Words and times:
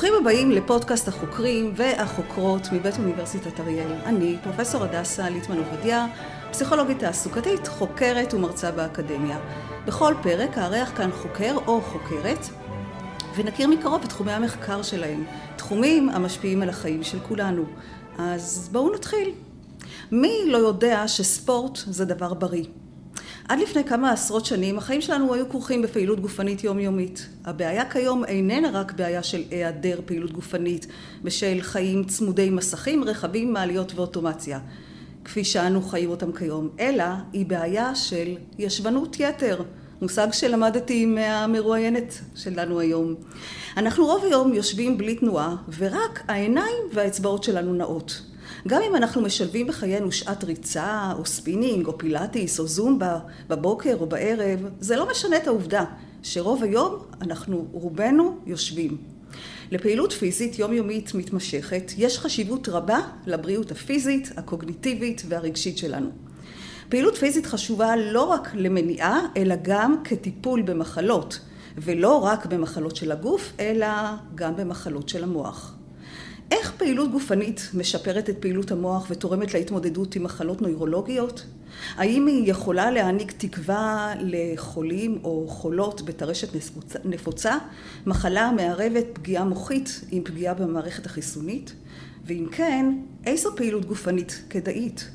ברוכים 0.00 0.20
הבאים 0.20 0.50
לפודקאסט 0.50 1.08
החוקרים 1.08 1.72
והחוקרות 1.76 2.68
מבית 2.72 2.98
אוניברסיטת 2.98 3.60
אריאל. 3.60 3.92
אני, 4.04 4.36
פרופסור 4.42 4.84
הדסה 4.84 5.28
ליטמן 5.28 5.56
עובדיה, 5.58 6.06
פסיכולוגית 6.50 6.98
תעסוקתית, 6.98 7.68
חוקרת 7.68 8.34
ומרצה 8.34 8.70
באקדמיה. 8.70 9.38
בכל 9.86 10.14
פרק 10.22 10.58
אארח 10.58 10.92
כאן 10.96 11.10
חוקר 11.12 11.56
או 11.66 11.80
חוקרת 11.80 12.46
ונכיר 13.36 13.68
מקרוב 13.68 14.02
את 14.02 14.08
תחומי 14.08 14.32
המחקר 14.32 14.82
שלהם, 14.82 15.24
תחומים 15.56 16.08
המשפיעים 16.08 16.62
על 16.62 16.68
החיים 16.68 17.02
של 17.02 17.18
כולנו. 17.20 17.64
אז 18.18 18.68
בואו 18.72 18.94
נתחיל. 18.94 19.32
מי 20.12 20.32
לא 20.46 20.58
יודע 20.58 21.08
שספורט 21.08 21.78
זה 21.86 22.04
דבר 22.04 22.34
בריא? 22.34 22.64
עד 23.50 23.58
לפני 23.58 23.84
כמה 23.84 24.12
עשרות 24.12 24.46
שנים 24.46 24.78
החיים 24.78 25.00
שלנו 25.00 25.34
היו 25.34 25.48
כרוכים 25.48 25.82
בפעילות 25.82 26.20
גופנית 26.20 26.64
יומיומית. 26.64 27.26
הבעיה 27.44 27.90
כיום 27.90 28.24
איננה 28.24 28.70
רק 28.80 28.92
בעיה 28.92 29.22
של 29.22 29.42
היעדר 29.50 30.00
פעילות 30.04 30.32
גופנית 30.32 30.86
בשל 31.22 31.58
חיים 31.60 32.04
צמודי 32.04 32.50
מסכים, 32.50 33.04
רכבים, 33.04 33.52
מעליות 33.52 33.92
ואוטומציה, 33.94 34.58
כפי 35.24 35.44
שאנו 35.44 35.82
חיים 35.82 36.10
אותם 36.10 36.32
כיום, 36.32 36.68
אלא 36.80 37.04
היא 37.32 37.46
בעיה 37.46 37.94
של 37.94 38.36
ישבנות 38.58 39.16
יתר, 39.20 39.62
מושג 40.02 40.28
שלמדתי 40.32 41.06
מהמרואיינת 41.06 42.20
שלנו 42.34 42.80
היום. 42.80 43.14
אנחנו 43.76 44.06
רוב 44.06 44.24
היום 44.24 44.54
יושבים 44.54 44.98
בלי 44.98 45.14
תנועה 45.14 45.56
ורק 45.78 46.24
העיניים 46.28 46.82
והאצבעות 46.92 47.44
שלנו 47.44 47.74
נעות. 47.74 48.29
גם 48.68 48.82
אם 48.88 48.96
אנחנו 48.96 49.22
משלבים 49.22 49.66
בחיינו 49.66 50.12
שעת 50.12 50.44
ריצה, 50.44 51.12
או 51.18 51.26
ספינינג, 51.26 51.86
או 51.86 51.98
פילאטיס, 51.98 52.60
או 52.60 52.66
זומבה, 52.66 53.18
בבוקר 53.48 53.96
או 54.00 54.06
בערב, 54.06 54.60
זה 54.80 54.96
לא 54.96 55.10
משנה 55.10 55.36
את 55.36 55.46
העובדה 55.46 55.84
שרוב 56.22 56.62
היום 56.62 57.02
אנחנו 57.20 57.66
רובנו 57.72 58.36
יושבים. 58.46 58.96
לפעילות 59.70 60.12
פיזית 60.12 60.58
יומיומית 60.58 61.14
מתמשכת 61.14 61.92
יש 61.98 62.18
חשיבות 62.18 62.68
רבה 62.68 63.00
לבריאות 63.26 63.70
הפיזית, 63.70 64.30
הקוגניטיבית 64.36 65.22
והרגשית 65.28 65.78
שלנו. 65.78 66.10
פעילות 66.88 67.16
פיזית 67.16 67.46
חשובה 67.46 67.96
לא 67.96 68.22
רק 68.22 68.50
למניעה, 68.54 69.20
אלא 69.36 69.54
גם 69.62 69.96
כטיפול 70.04 70.62
במחלות, 70.62 71.40
ולא 71.78 72.24
רק 72.24 72.46
במחלות 72.46 72.96
של 72.96 73.12
הגוף, 73.12 73.52
אלא 73.60 73.86
גם 74.34 74.56
במחלות 74.56 75.08
של 75.08 75.24
המוח. 75.24 75.74
איך 76.50 76.72
פעילות 76.76 77.10
גופנית 77.10 77.70
משפרת 77.74 78.30
את 78.30 78.38
פעילות 78.40 78.70
המוח 78.70 79.06
ותורמת 79.10 79.54
להתמודדות 79.54 80.16
עם 80.16 80.22
מחלות 80.22 80.62
נוירולוגיות? 80.62 81.46
האם 81.96 82.26
היא 82.26 82.50
יכולה 82.50 82.90
להעניק 82.90 83.32
תקווה 83.32 84.14
לחולים 84.20 85.18
או 85.24 85.48
חולות 85.48 86.02
בטרשת 86.02 86.48
נפוצה, 87.04 87.56
מחלה 88.06 88.40
המערבת 88.40 89.04
פגיעה 89.12 89.44
מוחית 89.44 90.00
עם 90.10 90.24
פגיעה 90.24 90.54
במערכת 90.54 91.06
החיסונית? 91.06 91.72
ואם 92.24 92.46
כן, 92.52 92.94
איזו 93.26 93.56
פעילות 93.56 93.84
גופנית 93.84 94.42
כדאית? 94.50 95.10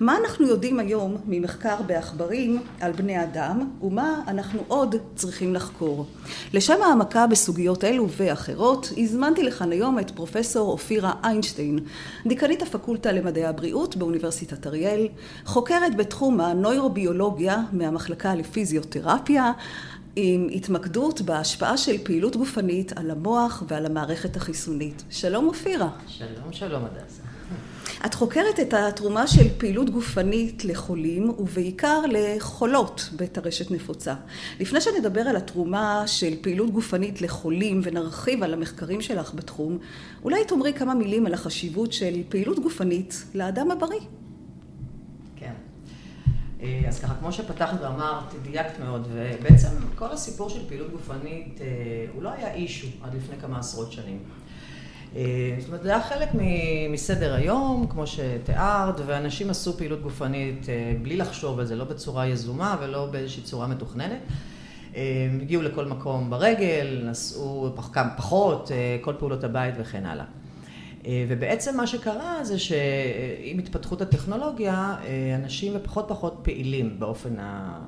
מה 0.00 0.16
אנחנו 0.16 0.46
יודעים 0.46 0.80
היום 0.80 1.16
ממחקר 1.26 1.82
בעכברים 1.86 2.62
על 2.80 2.92
בני 2.92 3.22
אדם, 3.22 3.70
ומה 3.82 4.20
אנחנו 4.28 4.60
עוד 4.68 4.94
צריכים 5.14 5.54
לחקור. 5.54 6.06
לשם 6.54 6.82
העמקה 6.82 7.26
בסוגיות 7.26 7.84
אלו 7.84 8.08
ואחרות, 8.16 8.92
הזמנתי 8.96 9.42
לכאן 9.42 9.72
היום 9.72 9.98
את 9.98 10.10
פרופסור 10.10 10.72
אופירה 10.72 11.12
איינשטיין, 11.24 11.78
דיקנית 12.26 12.62
הפקולטה 12.62 13.12
למדעי 13.12 13.44
הבריאות 13.44 13.96
באוניברסיטת 13.96 14.66
אריאל, 14.66 15.08
חוקרת 15.44 15.96
בתחום 15.96 16.40
הנוירוביולוגיה 16.40 17.62
מהמחלקה 17.72 18.34
לפיזיותרפיה, 18.34 19.52
עם 20.16 20.48
התמקדות 20.52 21.20
בהשפעה 21.20 21.76
של 21.76 22.04
פעילות 22.04 22.36
גופנית 22.36 22.98
על 22.98 23.10
המוח 23.10 23.62
ועל 23.68 23.86
המערכת 23.86 24.36
החיסונית. 24.36 25.04
שלום 25.10 25.46
אופירה. 25.46 25.88
שלום, 26.08 26.52
שלום 26.52 26.82
הדסה. 26.84 27.23
את 28.06 28.14
חוקרת 28.14 28.60
את 28.60 28.74
התרומה 28.74 29.26
של 29.26 29.48
פעילות 29.58 29.90
גופנית 29.90 30.64
לחולים 30.64 31.30
ובעיקר 31.38 32.00
לחולות 32.08 33.10
בטרשת 33.16 33.70
נפוצה. 33.70 34.14
לפני 34.60 34.80
שנדבר 34.80 35.20
על 35.20 35.36
התרומה 35.36 36.02
של 36.06 36.34
פעילות 36.40 36.70
גופנית 36.70 37.22
לחולים 37.22 37.80
ונרחיב 37.84 38.42
על 38.42 38.54
המחקרים 38.54 39.00
שלך 39.00 39.34
בתחום, 39.34 39.78
אולי 40.24 40.44
תאמרי 40.44 40.72
כמה 40.72 40.94
מילים 40.94 41.26
על 41.26 41.34
החשיבות 41.34 41.92
של 41.92 42.22
פעילות 42.28 42.58
גופנית 42.58 43.24
לאדם 43.34 43.70
הבריא. 43.70 44.00
כן. 45.36 45.52
אה, 46.62 46.82
אז 46.88 47.00
ככה, 47.00 47.14
כמו 47.14 47.32
שפתחת 47.32 47.80
ואמרת, 47.82 48.34
דייקת 48.42 48.80
מאוד, 48.84 49.08
ובעצם 49.12 49.68
כל 49.94 50.12
הסיפור 50.12 50.48
של 50.50 50.68
פעילות 50.68 50.90
גופנית 50.90 51.60
אה, 51.60 51.66
הוא 52.14 52.22
לא 52.22 52.28
היה 52.28 52.54
אישו 52.54 52.86
עד 53.02 53.14
לפני 53.14 53.36
כמה 53.40 53.58
עשרות 53.58 53.92
שנים. 53.92 54.18
אה, 55.16 55.56
זאת 55.58 55.68
אומרת, 55.68 55.82
זה 55.82 55.88
היה 55.88 56.00
חלק 56.00 56.28
מסדר 56.90 57.34
היום, 57.34 57.86
כמו 57.90 58.06
שתיארת, 58.06 59.00
ואנשים 59.06 59.50
עשו 59.50 59.76
פעילות 59.76 60.02
גופנית 60.02 60.68
אה, 60.68 60.94
בלי 61.02 61.16
לחשוב 61.16 61.58
על 61.58 61.66
זה, 61.66 61.76
לא 61.76 61.84
בצורה 61.84 62.26
יזומה 62.26 62.76
ולא 62.80 63.06
באיזושהי 63.06 63.42
צורה 63.42 63.66
מתוכננת. 63.66 64.20
אה, 64.96 65.28
הגיעו 65.42 65.62
לכל 65.62 65.86
מקום 65.86 66.30
ברגל, 66.30 67.02
נסעו 67.04 67.72
פחות, 68.16 68.70
כל 69.00 69.14
פעולות 69.18 69.44
הבית 69.44 69.74
וכן 69.78 70.06
הלאה. 70.06 70.24
ובעצם 71.28 71.76
מה 71.76 71.86
שקרה 71.86 72.44
זה 72.44 72.58
שעם 72.58 73.58
התפתחות 73.58 74.00
הטכנולוגיה, 74.02 74.96
אנשים 75.34 75.72
פחות 75.82 76.04
פחות 76.08 76.40
פעילים 76.42 77.00
באופן 77.00 77.38
ה... 77.38 77.78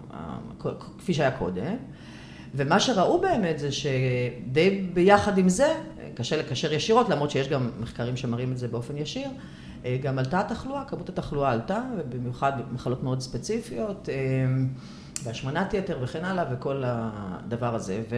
כפי 0.99 1.15
שהיה 1.15 1.31
קודם. 1.31 1.77
ומה 2.57 2.81
שראו 2.81 3.21
באמת 3.21 3.59
זה 3.59 3.73
שדי 3.73 4.87
ביחד 4.95 5.39
עם 5.39 5.49
זה, 5.49 5.75
קשה 6.15 6.37
לקשר 6.37 6.73
ישירות, 6.73 7.09
למרות 7.09 7.31
שיש 7.31 7.49
גם 7.49 7.71
מחקרים 7.81 8.17
שמראים 8.17 8.53
את 8.53 8.59
זה 8.59 8.69
באופן 8.69 8.97
ישיר, 8.97 9.29
אה, 9.85 9.97
גם 10.03 10.19
עלתה 10.19 10.41
התחלואה, 10.41 10.85
כמות 10.85 11.09
התחלואה 11.09 11.53
עלתה, 11.53 11.83
ובמיוחד 11.99 12.53
במחלות 12.71 13.03
מאוד 13.03 13.21
ספציפיות, 13.21 14.09
אה, 14.09 14.15
והשמנת 15.25 15.75
יתר 15.75 15.99
וכן 16.03 16.25
הלאה, 16.25 16.45
וכל 16.53 16.83
הדבר 16.87 17.75
הזה. 17.75 18.03
ו... 18.11 18.17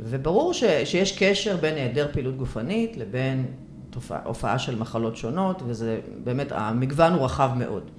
וברור 0.00 0.54
ש... 0.54 0.64
שיש 0.84 1.18
קשר 1.18 1.56
בין 1.56 1.74
היעדר 1.74 2.08
פעילות 2.12 2.36
גופנית 2.36 2.96
לבין 2.96 3.46
תופעה, 3.90 4.20
הופעה 4.24 4.58
של 4.58 4.78
מחלות 4.78 5.16
שונות, 5.16 5.62
וזה 5.66 6.00
באמת, 6.24 6.52
המגוון 6.52 7.12
הוא 7.12 7.24
רחב 7.24 7.50
מאוד. 7.56 7.90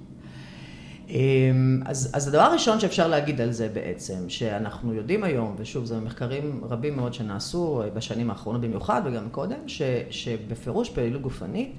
אמ, 1.08 1.80
אז, 1.84 2.10
אז 2.12 2.28
הדבר 2.28 2.42
הראשון 2.42 2.80
שאפשר 2.80 3.08
להגיד 3.08 3.40
על 3.40 3.52
זה 3.52 3.68
בעצם, 3.68 4.28
שאנחנו 4.28 4.94
יודעים 4.94 5.24
היום, 5.24 5.54
ושוב, 5.58 5.84
זה 5.84 6.00
מחקרים 6.00 6.60
רבים 6.70 6.96
מאוד 6.96 7.14
שנעשו 7.14 7.82
בשנים 7.94 8.30
האחרונות 8.30 8.60
במיוחד 8.60 9.02
וגם 9.04 9.28
קודם, 9.30 9.58
ש, 9.66 9.82
שבפירוש 10.10 10.90
פעילות 10.90 11.22
גופנית 11.22 11.72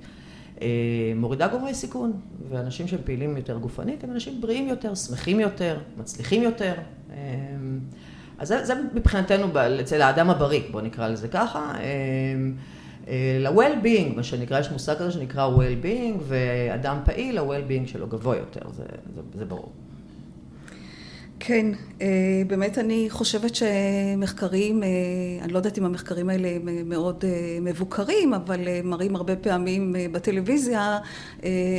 אה, 0.62 0.68
מורידה 1.16 1.48
גורמי 1.48 1.74
סיכון, 1.74 2.12
ואנשים 2.50 2.88
שהם 2.88 3.00
פעילים 3.04 3.38
יותר 3.38 3.58
גופנית 3.58 4.04
הם 4.04 4.12
אנשים 4.12 4.42
בריאים 4.42 4.68
יותר, 4.68 4.96
שמחים 4.96 5.40
יותר, 5.40 5.78
מצליחים 5.98 6.44
יותר. 6.44 6.74
אמ, 7.10 7.16
אז 8.38 8.48
זה, 8.48 8.66
זה 8.66 8.74
מבחינתנו 8.94 9.48
אצל 9.82 10.02
האדם 10.02 10.30
הבריא, 10.30 10.62
בואו 10.72 10.84
נקרא 10.84 11.08
לזה 11.08 11.28
ככה. 11.28 11.74
אמ, 13.10 13.14
ל-well-being, 13.40 14.16
מה 14.16 14.24
שנקרא, 14.24 14.60
יש 14.60 14.72
מושג 14.72 14.96
כזה 14.96 15.12
שנקרא 15.12 15.50
well-being, 15.58 16.18
ואדם 16.28 16.98
פעיל, 17.06 17.38
ה-well-being 17.38 17.88
שלו 17.88 18.08
גבוה 18.08 18.38
יותר, 18.38 18.70
זה, 18.70 18.84
זה, 19.16 19.22
זה 19.34 19.46
ברור. 19.46 19.72
כן, 21.40 21.66
אה, 22.02 22.08
באמת 22.48 22.78
אני 22.78 23.08
חושבת 23.10 23.52
שמחקרים, 23.56 24.84
אה, 24.84 24.88
אני 25.42 25.54
לא 25.54 25.58
יודעת 25.58 25.78
אם 25.78 25.86
המחקרים 25.86 26.30
האלה 26.30 26.50
מאוד 26.86 27.24
אה, 27.28 27.58
מבוקרים, 27.62 28.34
אבל 28.34 28.60
מראים 28.84 29.16
הרבה 29.16 29.36
פעמים 29.36 29.96
בטלוויזיה 30.12 30.98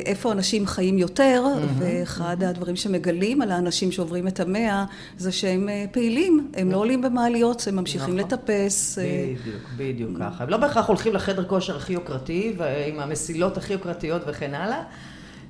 איפה 0.06 0.32
אנשים 0.32 0.66
חיים 0.66 0.98
יותר, 0.98 1.44
ואחד 1.78 2.42
הדברים 2.42 2.76
שמגלים 2.76 3.42
על 3.42 3.50
האנשים 3.50 3.92
שעוברים 3.92 4.28
את 4.28 4.40
המאה 4.40 4.84
זה 5.18 5.32
שהם 5.32 5.68
פעילים, 5.92 6.50
הם 6.54 6.70
לא 6.70 6.76
עולים 6.76 7.02
במעליות, 7.02 7.64
הם 7.68 7.76
ממשיכים 7.76 8.18
נכון. 8.18 8.32
לטפס. 8.32 8.98
בדיוק, 8.98 9.62
בדיוק 9.76 10.18
ככה. 10.18 10.44
הם 10.44 10.50
לא 10.50 10.56
בהכרח 10.56 10.88
הולכים 10.88 11.12
לחדר 11.12 11.44
כושר 11.44 11.76
הכי 11.76 11.92
יוקרתי, 11.92 12.56
עם 12.88 13.00
המסילות 13.00 13.56
הכי 13.56 13.72
יוקרתיות 13.72 14.22
וכן 14.26 14.54
הלאה. 14.54 14.82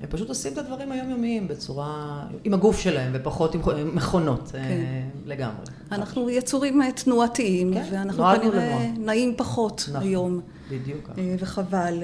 הם 0.00 0.06
פשוט 0.10 0.28
עושים 0.28 0.52
את 0.52 0.58
הדברים 0.58 0.92
היומיומיים 0.92 1.48
בצורה, 1.48 2.22
עם 2.44 2.54
הגוף 2.54 2.78
שלהם 2.80 3.12
ופחות 3.14 3.54
עם 3.54 3.60
מכונות, 3.96 4.52
אה, 4.54 4.62
כן. 4.62 5.08
לגמרי. 5.26 5.64
אנחנו 5.92 6.30
יצורים 6.30 6.82
אה, 6.82 6.92
תנועתיים, 6.92 7.74
כן, 7.74 7.82
ואנחנו 7.92 8.24
כנראה 8.24 8.90
נעים 8.98 9.34
פחות 9.36 9.84
נכון, 9.88 10.02
היום. 10.02 10.40
בדיוק 10.70 11.10
אה, 11.18 11.34
וחבל. 11.38 12.02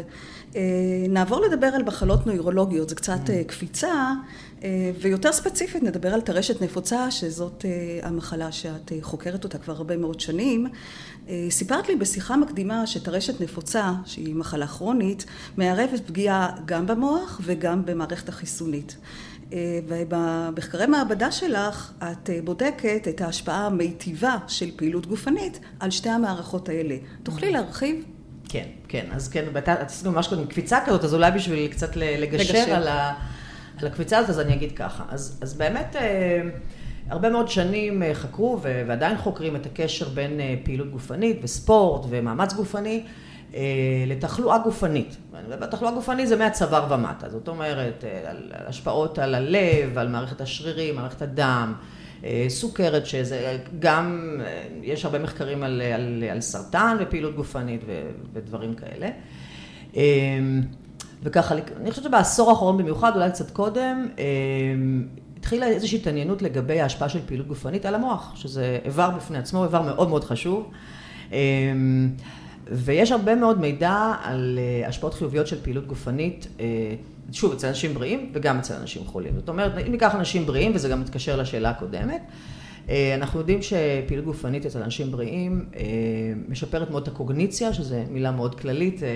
נעבור 1.09 1.41
לדבר 1.41 1.67
על 1.67 1.83
מחלות 1.83 2.27
נוירולוגיות, 2.27 2.89
זו 2.89 2.97
קצת 2.97 3.21
mm. 3.27 3.45
קפיצה, 3.47 4.13
ויותר 5.01 5.33
ספציפית 5.33 5.83
נדבר 5.83 6.15
על 6.15 6.21
טרשת 6.21 6.63
נפוצה, 6.63 7.11
שזאת 7.11 7.65
המחלה 8.03 8.53
שאת 8.53 8.93
חוקרת 9.01 9.45
אותה 9.45 9.59
כבר 9.59 9.73
הרבה 9.73 9.97
מאוד 9.97 10.21
שנים. 10.21 10.67
אה, 11.29 11.47
סיפרת 11.51 11.89
לי 11.89 11.97
בשיחה 11.97 12.37
מקדימה 12.37 12.87
שטרשת 12.87 13.41
נפוצה, 13.41 13.93
שהיא 14.05 14.35
מחלה 14.35 14.67
כרונית, 14.67 15.25
מערבת 15.57 16.07
פגיעה 16.07 16.51
גם 16.65 16.87
במוח 16.87 17.41
וגם 17.45 17.87
במערכת 17.87 18.29
החיסונית. 18.29 18.97
ובמחקרי 19.89 20.87
מעבדה 20.87 21.33
שלך 21.33 21.93
את 21.99 22.31
בודקת 22.45 23.09
את 23.09 23.21
ההשפעה 23.21 23.67
המיטיבה 23.67 24.37
של 24.49 24.71
פעילות 24.77 25.07
גופנית 25.07 25.61
על 25.81 25.91
שתי 25.91 26.09
המערכות 26.09 26.69
האלה. 26.69 26.97
תוכלי 27.23 27.51
להרחיב? 27.53 28.05
כן, 28.49 28.67
כן. 28.89 29.07
אז 29.13 29.29
כן, 29.29 29.45
עשינו 29.65 30.13
ממש 30.13 30.29
קודם 30.29 30.47
קפיצה 30.47 30.79
כזאת, 30.87 31.05
אז 31.05 31.15
אולי 31.15 31.31
בשביל 31.31 31.69
קצת 31.69 31.97
לגשר, 31.97 32.55
לגשר. 32.55 32.75
על, 32.75 32.89
ה, 32.89 33.15
על 33.81 33.87
הקפיצה 33.87 34.19
הזאת, 34.19 34.31
אז 34.31 34.41
אני 34.41 34.55
אגיד 34.55 34.73
ככה. 34.73 35.05
אז, 35.11 35.39
אז 35.43 35.55
באמת... 35.55 35.97
הרבה 37.09 37.31
מאוד 37.31 37.49
שנים 37.49 38.03
אה, 38.03 38.15
חקרו 38.15 38.61
ועדיין 38.63 39.17
חוקרים 39.17 39.57
את 39.57 39.67
הקשר 39.67 40.09
בין 40.09 40.41
אה, 40.41 40.55
פעילות 40.65 40.91
גופנית 40.91 41.41
וספורט 41.43 42.07
ומאמץ 42.09 42.55
גופני 42.55 43.03
אה, 43.55 43.61
לתחלואה 44.07 44.59
גופנית. 44.59 45.17
תחלואה 45.71 45.93
גופנית 45.95 46.29
זה 46.29 46.37
מהצוואר 46.37 46.93
ומטה, 46.93 47.29
זאת 47.29 47.49
אומרת, 47.49 48.05
על 48.27 48.53
השפעות 48.67 49.19
על 49.19 49.35
הלב, 49.35 49.99
על 49.99 50.09
מערכת 50.09 50.41
השרירים, 50.41 50.97
מערכת 50.97 51.23
הדם, 51.23 51.75
סוכרת, 52.49 53.07
שזה 53.07 53.59
גם, 53.79 54.37
יש 54.83 55.05
הרבה 55.05 55.19
מחקרים 55.19 55.63
על, 55.63 55.83
על, 55.95 56.25
על 56.31 56.41
סרטן 56.41 56.97
ופעילות 57.01 57.37
גופנית 57.37 57.81
ודברים 58.33 58.75
כאלה. 58.75 59.09
וככה, 61.23 61.55
אני 61.55 61.91
חושבת 61.91 62.05
שבעשור 62.05 62.51
האחרון 62.51 62.77
במיוחד, 62.77 63.13
אולי 63.15 63.31
קצת 63.31 63.51
קודם, 63.51 64.09
התחילה 65.39 65.67
איזושהי 65.67 65.99
התעניינות 65.99 66.43
לגבי 66.43 66.81
ההשפעה 66.81 67.09
של 67.09 67.19
פעילות 67.27 67.47
גופנית 67.47 67.87
על 67.87 67.95
המוח, 67.95 68.33
שזה 68.37 68.79
איבר 68.85 69.11
בפני 69.11 69.39
עצמו, 69.39 69.65
איבר 69.65 69.83
מאוד 69.83 70.09
מאוד 70.09 70.25
חשוב. 70.25 70.71
ויש 72.71 73.13
הרבה 73.13 73.35
מאוד 73.35 73.61
מידע 73.61 74.15
על 74.23 74.59
אה, 74.59 74.89
השפעות 74.89 75.15
חיוביות 75.15 75.47
של 75.47 75.63
פעילות 75.63 75.87
גופנית, 75.87 76.47
אה, 76.61 76.65
שוב, 77.33 77.53
אצל 77.53 77.67
אנשים 77.67 77.95
בריאים 77.95 78.31
וגם 78.35 78.59
אצל 78.59 78.75
אנשים 78.75 79.05
חולים. 79.05 79.33
זאת 79.37 79.49
אומרת, 79.49 79.73
אם 79.87 79.93
ניקח 79.93 80.15
אנשים 80.15 80.47
בריאים, 80.47 80.73
וזה 80.75 80.89
גם 80.89 81.01
מתקשר 81.01 81.37
לשאלה 81.37 81.71
הקודמת, 81.71 82.23
אה, 82.89 83.15
אנחנו 83.15 83.39
יודעים 83.41 83.63
שפעילות 83.63 84.25
גופנית 84.25 84.67
אצל 84.67 84.83
אנשים 84.83 85.11
בריאים 85.11 85.67
אה, 85.77 85.83
משפרת 86.49 86.91
מאוד 86.91 87.03
את 87.03 87.09
הקוגניציה, 87.09 87.73
שזו 87.73 87.97
מילה 88.11 88.31
מאוד 88.31 88.61
כללית, 88.61 89.03
אה, 89.03 89.09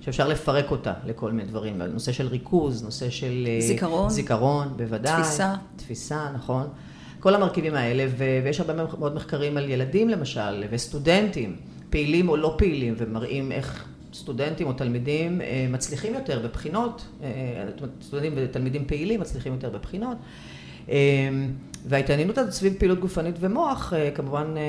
שאפשר 0.00 0.28
לפרק 0.28 0.70
אותה 0.70 0.92
לכל 1.06 1.32
מיני 1.32 1.48
דברים, 1.48 1.82
נושא 1.82 2.12
של 2.12 2.26
ריכוז, 2.26 2.84
נושא 2.84 3.10
של... 3.10 3.48
זיכרון. 3.60 4.10
זיכרון, 4.10 4.68
בוודאי. 4.76 5.22
תפיסה. 5.22 5.54
תפיסה, 5.76 6.28
נכון. 6.34 6.68
כל 7.20 7.34
המרכיבים 7.34 7.74
האלה, 7.74 8.06
ויש 8.44 8.60
הרבה 8.60 8.84
מאוד 8.98 9.14
מחקרים 9.14 9.56
על 9.56 9.70
ילדים 9.70 10.08
למשל, 10.08 10.64
וסטודנטים, 10.70 11.56
פעילים 11.90 12.28
או 12.28 12.36
לא 12.36 12.54
פעילים, 12.58 12.94
ומראים 12.98 13.52
איך 13.52 13.84
סטודנטים 14.16 14.66
או 14.66 14.72
תלמידים 14.72 15.40
מצליחים 15.70 16.14
יותר 16.14 16.38
בבחינות, 16.38 17.06
סטודנטים 18.02 18.32
ותלמידים 18.36 18.84
פעילים 18.86 19.20
מצליחים 19.20 19.52
יותר 19.52 19.70
בבחינות. 19.70 20.16
וההתעניינות 21.88 22.38
הזאת 22.38 22.52
סביב 22.52 22.74
פעילות 22.78 23.00
גופנית 23.00 23.36
ומוח 23.40 23.92
אה, 23.92 24.10
כמובן 24.14 24.54
אה, 24.56 24.62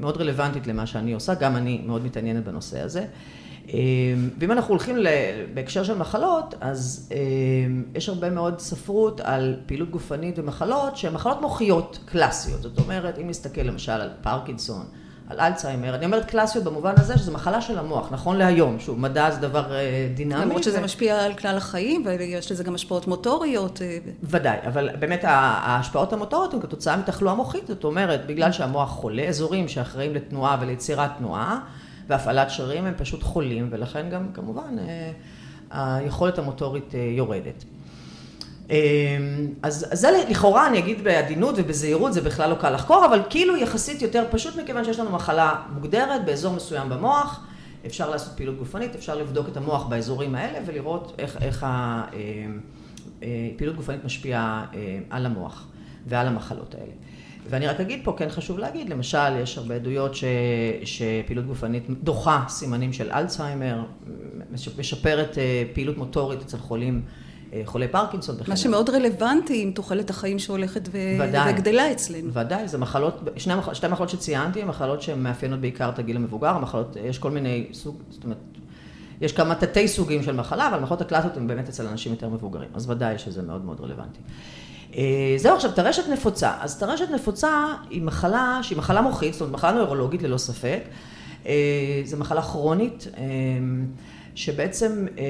מאוד 0.00 0.16
רלוונטית 0.16 0.66
למה 0.66 0.86
שאני 0.86 1.12
עושה, 1.12 1.34
גם 1.34 1.56
אני 1.56 1.82
מאוד 1.86 2.04
מתעניינת 2.04 2.44
בנושא 2.44 2.80
הזה. 2.80 3.04
אה, 3.72 3.78
ואם 4.38 4.52
אנחנו 4.52 4.74
הולכים 4.74 4.96
בהקשר 5.54 5.84
של 5.84 5.94
מחלות, 5.94 6.54
אז 6.60 7.12
יש 7.94 8.08
הרבה 8.08 8.30
מאוד 8.30 8.60
ספרות 8.60 9.20
על 9.20 9.56
פעילות 9.66 9.90
גופנית 9.90 10.38
ומחלות 10.38 10.96
שהן 10.96 11.12
מחלות 11.12 11.40
מוחיות 11.40 11.98
קלאסיות. 12.04 12.62
זאת 12.62 12.78
אומרת, 12.78 13.18
אם 13.18 13.28
נסתכל 13.28 13.60
למשל 13.60 13.92
על 13.92 14.10
פרקינסון, 14.22 14.86
על 15.28 15.40
אלצהיימר. 15.40 15.94
אני 15.94 16.04
אומרת 16.04 16.24
קלאסיות 16.24 16.64
במובן 16.64 16.94
הזה 16.96 17.18
שזו 17.18 17.32
מחלה 17.32 17.60
של 17.60 17.78
המוח, 17.78 18.08
נכון 18.12 18.36
להיום, 18.36 18.78
שוב, 18.80 19.00
מדע 19.00 19.30
זה 19.30 19.40
דבר 19.40 19.72
אה, 19.72 20.08
דינמי. 20.14 20.40
למרות 20.40 20.64
שזה 20.64 20.80
ו... 20.80 20.84
משפיע 20.84 21.24
על 21.24 21.34
כלל 21.34 21.56
החיים, 21.56 22.02
ויש 22.06 22.52
לזה 22.52 22.64
גם 22.64 22.74
השפעות 22.74 23.06
מוטוריות. 23.06 23.82
אה, 23.82 23.98
ודאי, 24.22 24.58
אבל 24.66 24.90
באמת 24.98 25.20
ההשפעות 25.24 26.12
המוטוריות 26.12 26.54
הן 26.54 26.60
כתוצאה 26.60 26.96
מתחלואה 26.96 27.34
מוחית, 27.34 27.66
זאת 27.66 27.84
אומרת, 27.84 28.26
בגלל 28.26 28.52
שהמוח 28.52 28.90
חולה, 28.90 29.22
אזורים 29.22 29.68
שאחראים 29.68 30.14
לתנועה 30.14 30.56
וליצירת 30.60 31.10
תנועה, 31.18 31.60
והפעלת 32.08 32.50
שרירים 32.50 32.84
הם 32.84 32.94
פשוט 32.96 33.22
חולים, 33.22 33.68
ולכן 33.70 34.10
גם 34.10 34.28
כמובן 34.34 34.76
אה, 34.78 35.10
היכולת 35.70 36.38
המוטורית 36.38 36.94
יורדת. 37.16 37.64
אמ, 38.70 38.74
אז 39.62 39.86
זה 39.92 40.08
לכאורה, 40.30 40.66
אני 40.66 40.78
אגיד 40.78 41.04
בעדינות 41.04 41.54
ובזהירות, 41.58 42.12
זה 42.12 42.20
בכלל 42.20 42.50
לא 42.50 42.54
קל 42.54 42.70
לחקור, 42.70 43.06
אבל 43.06 43.22
כאילו 43.30 43.56
יחסית 43.56 44.02
יותר 44.02 44.24
פשוט 44.30 44.56
מכיוון 44.56 44.84
שיש 44.84 44.98
לנו 44.98 45.10
מחלה 45.10 45.54
מוגדרת 45.74 46.24
באזור 46.24 46.54
מסוים 46.54 46.88
במוח, 46.88 47.46
אפשר 47.86 48.10
לעשות 48.10 48.36
פעילות 48.36 48.58
גופנית, 48.58 48.94
אפשר 48.94 49.14
לבדוק 49.14 49.48
את 49.48 49.56
המוח 49.56 49.86
באזורים 49.86 50.34
האלה 50.34 50.58
ולראות 50.66 51.14
איך, 51.18 51.36
איך 51.42 51.66
הפעילות 51.68 53.62
אמ, 53.62 53.68
אה, 53.68 53.76
גופנית 53.76 54.04
משפיעה 54.04 54.66
אה, 54.74 54.98
על 55.10 55.26
המוח 55.26 55.66
ועל 56.06 56.26
המחלות 56.26 56.74
האלה. 56.74 56.92
ואני 57.50 57.66
רק 57.66 57.80
אגיד 57.80 58.00
פה, 58.04 58.14
כן 58.16 58.28
חשוב 58.28 58.58
להגיד, 58.58 58.88
למשל, 58.88 59.36
יש 59.42 59.58
הרבה 59.58 59.74
עדויות 59.74 60.14
ש, 60.14 60.24
שפעילות 60.84 61.46
גופנית 61.46 61.84
דוחה 62.02 62.44
סימנים 62.48 62.92
של 62.92 63.10
אלצהיימר, 63.10 63.84
משפרת 64.78 65.38
אה, 65.38 65.62
פעילות 65.74 65.98
מוטורית 65.98 66.40
אצל 66.42 66.58
חולים 66.58 67.02
חולי 67.64 67.88
פרקינסון. 67.88 68.36
מה 68.48 68.56
שמאוד 68.56 68.90
רלוונטי 68.90 69.62
עם 69.62 69.70
תוחלת 69.70 70.10
החיים 70.10 70.38
שהולכת 70.38 70.88
ו... 70.92 70.98
ודאי, 71.20 71.52
וגדלה 71.52 71.92
אצלנו. 71.92 72.32
ודאי, 72.32 72.68
זה 72.68 72.78
מחלות, 72.78 73.20
שני, 73.36 73.54
שתי 73.72 73.88
מחלות 73.88 74.08
שציינתי, 74.08 74.62
הן 74.62 74.68
מחלות 74.68 75.02
שהן 75.02 75.22
מאפיינות 75.22 75.60
בעיקר 75.60 75.88
את 75.88 75.98
הגיל 75.98 76.16
המבוגר, 76.16 76.48
המחלות, 76.48 76.96
יש 77.04 77.18
כל 77.18 77.30
מיני 77.30 77.66
סוג, 77.72 77.96
זאת 78.10 78.24
אומרת, 78.24 78.38
יש 79.20 79.32
כמה 79.32 79.54
תתי 79.54 79.88
סוגים 79.88 80.22
של 80.22 80.34
מחלה, 80.34 80.68
אבל 80.68 80.78
המחלות 80.78 81.00
הקלאסיות 81.00 81.36
הן 81.36 81.46
באמת 81.46 81.68
אצל 81.68 81.86
אנשים 81.86 82.12
יותר 82.12 82.28
מבוגרים, 82.28 82.68
אז 82.74 82.90
ודאי 82.90 83.18
שזה 83.18 83.42
מאוד 83.42 83.64
מאוד 83.64 83.80
רלוונטי. 83.80 84.20
אה, 84.96 85.34
זהו 85.36 85.54
עכשיו, 85.54 85.72
טרשת 85.72 86.08
נפוצה. 86.08 86.52
אז 86.60 86.78
טרשת 86.78 87.10
נפוצה 87.10 87.74
היא 87.90 88.02
מחלה 88.02 88.58
שהיא 88.62 88.78
מחלה 88.78 89.02
מוחית, 89.02 89.32
זאת 89.32 89.40
אומרת 89.40 89.54
מחלה 89.54 89.72
נוירולוגית 89.72 90.22
ללא 90.22 90.38
ספק. 90.38 90.80
אה, 91.46 92.02
זו 92.04 92.16
מחלה 92.16 92.42
כרונית. 92.42 93.06
שבעצם 94.38 95.06
אה, 95.18 95.24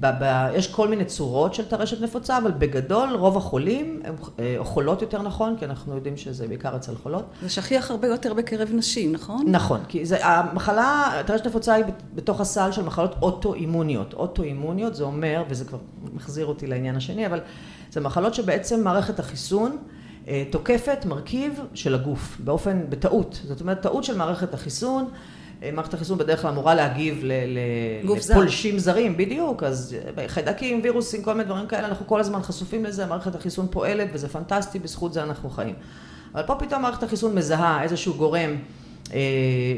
ב, 0.00 0.06
ב, 0.20 0.48
יש 0.54 0.72
כל 0.72 0.88
מיני 0.88 1.04
צורות 1.04 1.54
של 1.54 1.64
טרשת 1.64 2.00
נפוצה, 2.00 2.38
אבל 2.38 2.50
בגדול 2.50 3.08
רוב 3.08 3.36
החולים, 3.36 4.00
הם, 4.04 4.14
אה, 4.38 4.54
או 4.58 4.64
חולות 4.64 5.02
יותר 5.02 5.22
נכון, 5.22 5.56
כי 5.58 5.64
אנחנו 5.64 5.94
יודעים 5.94 6.16
שזה 6.16 6.48
בעיקר 6.48 6.76
אצל 6.76 6.94
חולות. 6.94 7.24
זה 7.42 7.48
שכיח 7.48 7.90
הרבה 7.90 8.08
יותר 8.08 8.34
בקרב 8.34 8.68
נשים, 8.72 9.12
נכון? 9.12 9.46
נכון, 9.48 9.80
כי 9.88 10.06
זה, 10.06 10.26
המחלה, 10.26 11.22
טרשת 11.26 11.46
נפוצה 11.46 11.74
היא 11.74 11.84
בתוך 12.14 12.40
הסל 12.40 12.72
של 12.72 12.82
מחלות 12.82 13.14
אוטואימוניות. 13.22 14.14
אוטואימוניות 14.14 14.94
זה 14.94 15.04
אומר, 15.04 15.44
וזה 15.48 15.64
כבר 15.64 15.78
מחזיר 16.12 16.46
אותי 16.46 16.66
לעניין 16.66 16.96
השני, 16.96 17.26
אבל 17.26 17.40
זה 17.90 18.00
מחלות 18.00 18.34
שבעצם 18.34 18.84
מערכת 18.84 19.18
החיסון 19.18 19.76
אה, 20.28 20.44
תוקפת 20.50 21.04
מרכיב 21.04 21.60
של 21.74 21.94
הגוף, 21.94 22.36
באופן, 22.44 22.80
בטעות. 22.88 23.40
זאת 23.44 23.60
אומרת, 23.60 23.82
טעות 23.82 24.04
של 24.04 24.16
מערכת 24.16 24.54
החיסון. 24.54 25.04
אה, 25.64 25.70
מערכת 25.72 25.94
החיסון 25.94 26.18
בדרך 26.18 26.42
כלל 26.42 26.50
אמורה 26.50 26.74
להגיב 26.74 27.22
לפולשים 28.04 28.78
זר. 28.78 28.92
זרים, 28.92 29.16
בדיוק, 29.16 29.62
אז 29.62 29.96
אה, 30.18 30.28
חיידקים, 30.28 30.80
וירוסים, 30.82 31.22
כל 31.22 31.32
מיני 31.32 31.44
דברים 31.44 31.66
כאלה, 31.66 31.88
אנחנו 31.88 32.06
כל 32.06 32.20
הזמן 32.20 32.42
חשופים 32.42 32.84
לזה, 32.84 33.06
מערכת 33.06 33.34
החיסון 33.34 33.66
פועלת 33.70 34.08
וזה 34.12 34.28
פנטסטי, 34.28 34.78
בזכות 34.78 35.12
זה 35.12 35.22
אנחנו 35.22 35.50
חיים. 35.50 35.74
אבל 36.34 36.42
פה 36.42 36.54
פתאום 36.54 36.82
מערכת 36.82 37.02
החיסון 37.02 37.34
מזהה 37.34 37.82
איזשהו 37.82 38.14
גורם 38.14 38.56
אה, 39.12 39.18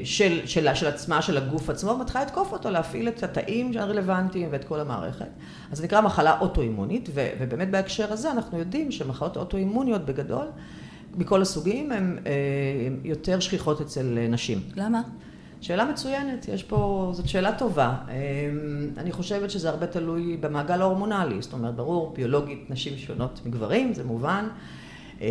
של, 0.04 0.40
של, 0.44 0.74
של 0.74 0.86
עצמה, 0.86 1.22
של 1.22 1.36
הגוף 1.36 1.70
עצמו, 1.70 1.90
ומתחילה 1.90 2.24
לתקוף 2.24 2.52
אותו, 2.52 2.70
להפעיל 2.70 3.08
את 3.08 3.22
התאים 3.22 3.72
הרלוונטיים 3.78 4.48
ואת 4.52 4.64
כל 4.64 4.80
המערכת. 4.80 5.28
אז 5.72 5.78
זה 5.78 5.84
נקרא 5.84 6.00
מחלה 6.00 6.40
אוטואימונית, 6.40 7.08
ובאמת 7.38 7.70
בהקשר 7.70 8.12
הזה 8.12 8.30
אנחנו 8.30 8.58
יודעים 8.58 8.92
שמחלות 8.92 9.36
אוטואימוניות 9.36 10.04
בגדול, 10.04 10.46
מכל 11.14 11.42
הסוגים, 11.42 11.92
הן 11.92 12.18
יותר 13.04 13.40
שכיחות 13.40 13.80
אצל 13.80 14.18
נשים. 14.28 14.60
למה? 14.76 15.02
שאלה 15.60 15.84
מצוינת, 15.84 16.48
יש 16.48 16.62
פה, 16.62 17.10
זאת 17.14 17.28
שאלה 17.28 17.58
טובה. 17.58 17.94
אמ, 18.08 18.88
אני 18.96 19.12
חושבת 19.12 19.50
שזה 19.50 19.68
הרבה 19.68 19.86
תלוי 19.86 20.36
במעגל 20.36 20.80
ההורמונלי, 20.80 21.42
זאת 21.42 21.52
אומרת, 21.52 21.74
ברור, 21.74 22.12
ביולוגית 22.16 22.70
נשים 22.70 22.98
שונות 22.98 23.40
מגברים, 23.46 23.94
זה 23.94 24.04
מובן. 24.04 24.48
אה, 25.20 25.28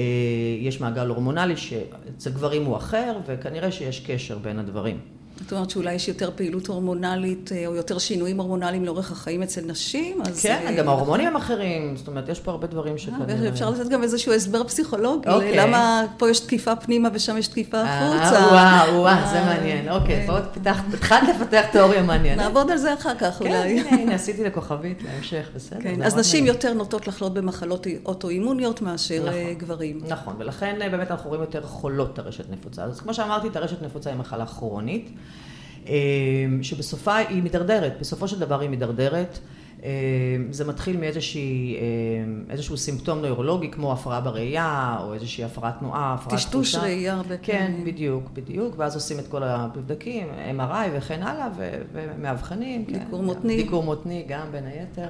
יש 0.60 0.82
מעגל 0.82 1.08
הורמונלי 1.08 1.58
שאצל 1.58 2.30
גברים 2.30 2.66
הוא 2.66 2.78
אחר, 2.78 3.18
וכנראה 3.26 3.72
שיש 3.72 4.00
קשר 4.00 4.38
בין 4.38 4.60
הדברים. 4.60 5.00
זאת 5.42 5.54
אומרת 5.54 5.70
שאולי 5.70 5.94
יש 5.94 6.08
יותר 6.08 6.30
פעילות 6.36 6.68
הורמונלית 6.68 7.52
אה, 7.52 7.68
או 7.68 7.76
יותר 7.76 7.98
שינויים 7.98 8.38
הורמונליים 8.40 8.86
לאורך 8.86 9.12
החיים 9.12 9.44
אצל 9.44 9.62
נשים, 9.62 10.22
אז... 10.22 10.42
כן, 10.42 10.64
אה, 10.68 10.76
גם 10.76 10.90
ההורמונים 10.90 11.28
הם 11.28 11.36
אחרים, 11.36 11.98
זאת 11.98 12.08
אומרת, 12.08 12.30
יש 12.30 12.40
פה 12.40 12.52
הרבה 12.52 12.68
דברים 12.68 12.98
שכנראה... 12.98 13.50
אפשר 13.50 13.70
לתת 13.70 13.90
גם 13.90 14.04
איזשהו 14.04 14.34
הסבר 14.34 14.64
פסיכולוגי, 14.64 15.30
אוקיי. 15.30 15.58
למה 15.58 16.04
פה 16.18 16.30
יש 16.30 16.40
תקיפה 16.40 16.76
פנימה 16.76 17.10
ושם 17.14 17.38
יש 17.38 17.48
תקיפה 17.48 17.82
החוצה. 17.82 18.48
וואו, 18.52 19.02
וואו, 19.02 19.30
זה 19.32 19.42
מעניין, 19.42 19.90
אוקיי, 19.90 20.28
פה 20.28 20.38
התחלת 20.94 21.30
לפתח 21.30 21.66
תיאוריה 21.72 22.04
מעניינת. 22.04 22.42
נעבוד 22.42 22.72
על 22.72 22.78
זה 22.78 22.94
אחר 22.94 23.16
כך 23.16 23.40
כן, 23.40 23.46
אולי. 23.46 23.84
כן, 23.84 23.96
הנה, 23.96 24.16
עשיתי 24.16 24.44
לכוכבית 24.44 25.04
להמשך, 25.04 25.50
בסדר. 25.56 25.82
כן, 25.82 26.04
אז 26.04 26.16
נשים 26.16 26.46
יותר 26.46 26.74
נוטות 26.74 27.08
לחלות 27.08 27.34
במחלות 27.34 27.88
אוטואימוניות 28.06 28.82
מאשר 28.82 29.24
נכון, 29.26 29.54
גברים. 29.58 30.00
נכון, 30.08 30.36
ולכן 30.38 30.76
באמת 30.92 31.12
אנחנו 31.12 31.30
רואים 31.30 31.42
יותר 31.42 31.64
חולות 31.64 32.16
טרשת 32.16 32.50
נפוצה. 32.50 32.84
אז 32.84 33.00
כמו 33.00 33.14
שאמרתי, 33.14 33.50
טרשת 33.50 33.82
נפוצה 33.82 34.10
היא 34.10 34.18
מחלה 34.20 34.46
כרונית. 34.46 35.12
אמ, 35.88 35.94
שבסופה 36.62 37.16
היא 37.16 37.44
מידרדרת, 37.44 37.94
בסופו 38.00 38.28
של 38.28 38.40
דבר 38.40 38.60
היא 38.60 38.70
מידרדרת. 38.70 39.40
אמ, 39.84 39.90
זה 40.52 40.66
מתחיל 40.66 40.98
מאיזשהו 42.48 42.78
סימפטום 42.78 43.20
נוירולוגי 43.20 43.72
כמו 43.72 43.94
הפרעה 43.94 44.22
בראייה 44.22 44.98
או 45.04 45.14
איזושהי 45.14 45.44
הפרעת 45.44 45.80
תנועה, 45.80 46.14
הפרעת 46.14 46.30
תחושה. 46.30 46.48
טשטוש 46.48 46.76
ראייה 46.76 47.14
הרבה 47.14 47.38
כן, 47.38 47.72
בדיוק, 47.86 48.30
בדיוק, 48.34 48.74
ואז 48.78 48.96
עושים 48.96 49.20
את 49.20 49.28
כל 49.28 49.44
המבדקים, 49.44 50.28
MRI 50.58 50.88
וכן 50.98 51.24
הלאה, 51.24 51.48
ומאבחנים. 51.94 52.86
דיקור 52.86 53.20
כן, 53.20 53.26
מותני. 53.26 53.56
דיקור 53.56 53.84
מותני 53.84 54.26
גם 54.28 54.48
בין 54.52 54.64
היתר. 54.66 55.08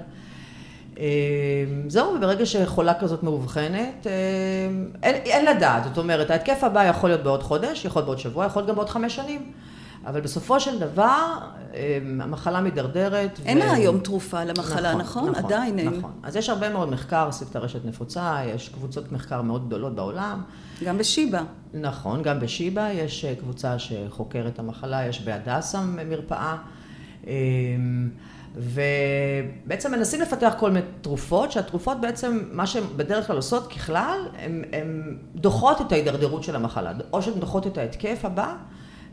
זהו, 1.87 2.13
וברגע 2.15 2.45
שחולה 2.45 2.93
כזאת 2.93 3.23
מאובחנת, 3.23 4.07
אין, 5.03 5.15
אין 5.15 5.45
לדעת, 5.45 5.83
זאת 5.83 5.97
אומרת, 5.97 6.29
ההתקף 6.29 6.63
הבא 6.63 6.83
יכול 6.83 7.09
להיות 7.09 7.23
בעוד 7.23 7.43
חודש, 7.43 7.85
יכול 7.85 7.99
להיות 7.99 8.05
בעוד 8.05 8.19
שבוע, 8.19 8.45
יכול 8.45 8.59
להיות 8.59 8.69
גם 8.69 8.75
בעוד 8.75 8.89
חמש 8.89 9.15
שנים. 9.15 9.51
אבל 10.05 10.21
בסופו 10.21 10.59
של 10.59 10.79
דבר, 10.79 11.37
המחלה 12.19 12.61
מידרדרת. 12.61 13.39
אין 13.45 13.57
ו... 13.57 13.61
היום 13.61 13.99
תרופה 13.99 14.43
למחלה, 14.43 14.95
נכון? 14.95 14.99
נכון, 14.99 15.29
נכון 15.29 15.45
עדיין 15.45 15.79
אין. 15.79 15.87
נכון. 15.87 16.11
אז 16.23 16.35
יש 16.35 16.49
הרבה 16.49 16.69
מאוד 16.69 16.89
מחקר 16.89 17.31
סביב 17.31 17.49
טרשת 17.49 17.85
נפוצה, 17.85 18.37
יש 18.45 18.69
קבוצות 18.69 19.11
מחקר 19.11 19.41
מאוד 19.41 19.67
גדולות 19.67 19.95
בעולם. 19.95 20.41
גם 20.83 20.97
בשיבא. 20.97 21.43
נכון, 21.73 22.23
גם 22.23 22.39
בשיבא 22.39 22.89
יש 22.91 23.25
קבוצה 23.39 23.79
שחוקרת 23.79 24.53
את 24.53 24.59
המחלה, 24.59 25.05
יש 25.05 25.21
בהדסה 25.21 25.81
מרפאה. 25.81 26.55
ובעצם 28.55 29.91
מנסים 29.91 30.21
לפתח 30.21 30.53
כל 30.57 30.71
מיני 30.71 30.85
תרופות, 31.01 31.51
שהתרופות 31.51 32.01
בעצם, 32.01 32.39
מה 32.51 32.67
שהן 32.67 32.83
בדרך 32.95 33.27
כלל 33.27 33.35
עושות 33.35 33.67
ככלל, 33.67 34.19
הן 34.73 35.17
דוחות 35.35 35.81
את 35.81 35.91
ההידרדרות 35.91 36.43
של 36.43 36.55
המחלה, 36.55 36.91
או 37.13 37.21
שהן 37.21 37.39
דוחות 37.39 37.67
את 37.67 37.77
ההתקף 37.77 38.19
הבא, 38.23 38.55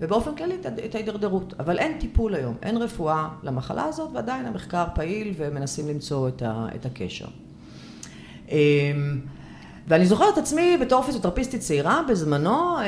ובאופן 0.01 0.35
כללי 0.35 0.57
את 0.85 0.95
ההידרדרות. 0.95 1.55
אבל 1.59 1.79
אין 1.79 1.99
טיפול 1.99 2.35
היום, 2.35 2.55
אין 2.63 2.77
רפואה 2.77 3.29
למחלה 3.43 3.85
הזאת, 3.85 4.11
ועדיין 4.15 4.47
המחקר 4.47 4.85
פעיל 4.95 5.35
ומנסים 5.37 5.89
למצוא 5.89 6.29
את 6.75 6.87
הקשר. 6.87 7.27
אמ, 8.49 9.21
ואני 9.89 10.07
זוכרת 10.07 10.33
את 10.33 10.39
עצמי 10.39 10.77
בתור 10.81 11.03
פיזיותרפיסטית 11.03 11.61
צעירה 11.61 12.01
בזמנו, 12.09 12.79
אה, 12.79 12.85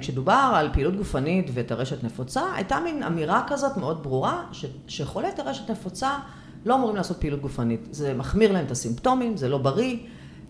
כשדובר 0.00 0.52
על 0.54 0.68
פעילות 0.72 0.96
גופנית 0.96 1.50
וטרשת 1.54 2.04
נפוצה, 2.04 2.42
הייתה 2.54 2.80
מין 2.80 3.02
אמירה 3.02 3.44
כזאת 3.46 3.76
מאוד 3.76 4.02
ברורה, 4.02 4.42
ש, 4.52 4.64
שחולי 4.86 5.28
טרשת 5.36 5.70
נפוצה 5.70 6.18
לא 6.66 6.74
אמורים 6.74 6.96
לעשות 6.96 7.16
פעילות 7.20 7.40
גופנית. 7.40 7.80
זה 7.90 8.14
מחמיר 8.14 8.52
להם 8.52 8.66
את 8.66 8.70
הסימפטומים, 8.70 9.36
זה 9.36 9.48
לא 9.48 9.58
בריא, 9.58 9.96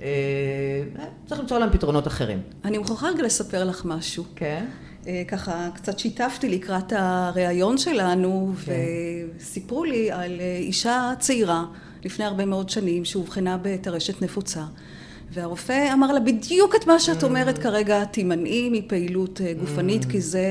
אה, 0.03 0.07
צריך 1.27 1.41
למצוא 1.41 1.59
להם 1.59 1.71
פתרונות 1.71 2.07
אחרים. 2.07 2.43
אני 2.65 2.79
מוכרחה 2.79 3.09
רגע 3.09 3.23
לספר 3.23 3.65
לך 3.65 3.85
משהו. 3.85 4.25
כן. 4.37 4.65
אה, 4.67 4.90
ככה 5.29 5.69
קצת 5.75 5.99
שיתפתי 5.99 6.49
לקראת 6.49 6.93
הריאיון 6.97 7.79
שלנו, 7.79 8.53
כן. 8.65 8.73
וסיפרו 9.39 9.85
לי 9.85 10.11
על 10.11 10.41
אישה 10.59 11.13
צעירה 11.19 11.65
לפני 12.05 12.25
הרבה 12.25 12.45
מאוד 12.45 12.71
שנים 12.71 13.05
שאובחנה 13.05 13.59
בטרשת 13.63 14.23
נפוצה. 14.23 14.65
והרופא 15.33 15.93
אמר 15.93 16.13
לה 16.13 16.21
בדיוק 16.21 16.75
את 16.75 16.87
מה 16.87 16.99
שאת 16.99 17.23
אומרת 17.23 17.59
mm. 17.59 17.63
כרגע, 17.63 18.05
תימנעי 18.05 18.69
מפעילות 18.73 19.41
אה, 19.41 19.53
גופנית. 19.61 20.05
כי 20.05 20.21
זה 20.21 20.45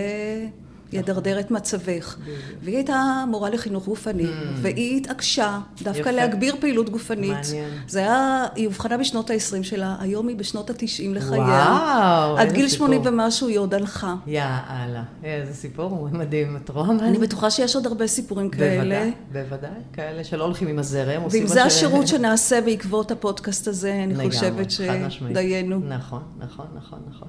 ידרדר 0.92 1.40
את 1.40 1.52
מצבך. 1.52 2.18
והיא 2.64 2.76
הייתה 2.76 3.24
מורה 3.28 3.50
לחינוך 3.50 3.86
גופני, 3.86 4.24
mm. 4.24 4.28
והיא 4.56 4.98
התעקשה 4.98 5.60
דווקא 5.82 6.10
להגביר 6.10 6.56
פעילות 6.60 6.90
גופנית. 6.90 7.32
מעניין. 7.32 7.70
זה 7.88 8.00
היה, 8.00 8.46
היא 8.56 8.68
אובחנה 8.68 8.98
בשנות 8.98 9.30
ה-20 9.30 9.64
שלה, 9.64 9.96
היום 10.00 10.28
היא 10.28 10.36
בשנות 10.36 10.70
ה-90 10.70 11.16
לחייה. 11.16 11.42
וואו, 11.42 12.38
איזה 12.38 12.40
סיפור. 12.40 12.40
עד 12.40 12.52
גיל 12.52 12.68
80 12.70 13.02
ומשהו 13.06 13.48
היא 13.48 13.60
עוד 13.60 13.74
הלכה. 13.74 14.16
יאללה, 14.28 15.04
איזה 15.24 15.54
סיפור 15.54 16.10
מדהים, 16.12 16.58
את 16.58 16.70
רואה 16.70 16.90
אני 16.90 17.18
בטוחה 17.18 17.52
שיש 17.52 17.76
עוד 17.76 17.86
הרבה 17.86 18.08
סיפורים 18.08 18.50
כאלה. 18.50 19.00
בוודאי, 19.00 19.12
בוודאי, 19.32 19.82
כאלה 19.94 20.24
שלא 20.24 20.44
הולכים 20.44 20.68
עם 20.68 20.80
הזרם. 20.80 21.22
ואם 21.32 21.48
זה 21.48 21.64
השירות 21.64 22.08
שנעשה 22.08 22.62
בעקבות 22.62 23.12
הפודקאסט 23.12 23.68
הזה, 23.68 24.04
אני 24.04 24.30
חושבת 24.30 24.72
שדיינו. 24.72 25.80
נכון, 25.80 26.22
נכון, 26.40 26.66
נכון, 26.76 27.00
נכון. 27.10 27.28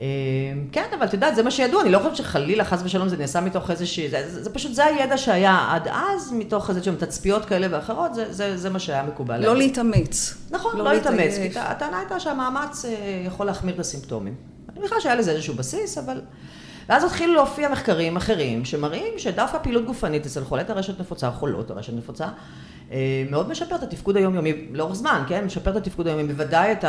אמ, 0.00 0.06
כן, 0.72 0.84
אבל 0.98 1.06
את 1.06 1.12
יודעת, 1.12 1.36
זה 1.36 1.42
מה 1.42 1.50
שידוע, 1.50 1.82
אני 1.82 1.90
לא 1.90 1.98
חושבת 1.98 2.16
שחלילה, 2.16 2.64
חס 2.64 2.80
ושלום, 2.84 3.08
זה 3.08 3.16
נעשה 3.16 3.40
מתוך 3.40 3.70
איזושהי, 3.70 4.08
זה, 4.08 4.30
זה, 4.30 4.42
זה 4.42 4.50
פשוט, 4.50 4.72
זה 4.72 4.84
הידע 4.84 5.18
שהיה 5.18 5.68
עד 5.70 5.88
אז, 5.88 6.32
מתוך 6.32 6.70
איזה 6.70 6.82
שהן 6.82 6.94
תצפיות 6.94 7.44
כאלה 7.44 7.66
ואחרות, 7.70 8.14
זה, 8.14 8.32
זה, 8.32 8.56
זה 8.56 8.70
מה 8.70 8.78
שהיה 8.78 9.02
מקובל. 9.02 9.44
לא 9.46 9.56
להתאמץ. 9.56 10.34
נכון, 10.50 10.78
לא, 10.78 10.84
לא 10.84 10.92
להתאמץ, 10.92 11.34
כי 11.52 11.58
הטענה 11.58 11.98
הייתה 11.98 12.20
שהמאמץ 12.20 12.84
אה, 12.84 12.90
יכול 13.26 13.46
להחמיר 13.46 13.74
את 13.74 13.80
הסימפטומים. 13.80 14.34
אני 14.68 14.80
מניחה 14.80 15.00
שהיה 15.00 15.14
לזה 15.14 15.30
איזשהו 15.30 15.54
בסיס, 15.54 15.98
אבל... 15.98 16.20
ואז 16.88 17.04
התחילו 17.04 17.34
להופיע 17.34 17.68
מחקרים 17.68 18.16
אחרים 18.16 18.64
שמראים 18.64 19.18
שדווקא 19.18 19.58
פעילות 19.58 19.84
גופנית 19.86 20.26
אצל 20.26 20.44
חולי 20.44 20.64
טרשת 20.64 21.00
נפוצה, 21.00 21.30
חולות 21.30 21.68
טרשת 21.68 21.92
נפוצה, 21.92 22.26
מאוד 23.30 23.48
משפר 23.48 23.74
את 23.74 23.82
התפקוד 23.82 24.16
היומיומי 24.16 24.52
לאורך 24.72 24.94
זמן, 24.94 25.22
כן? 25.28 25.44
משפר 25.44 25.70
את 25.70 25.76
התפקוד 25.76 26.06
היומיומי, 26.06 26.32
בוודאי 26.32 26.72
את 26.72 26.84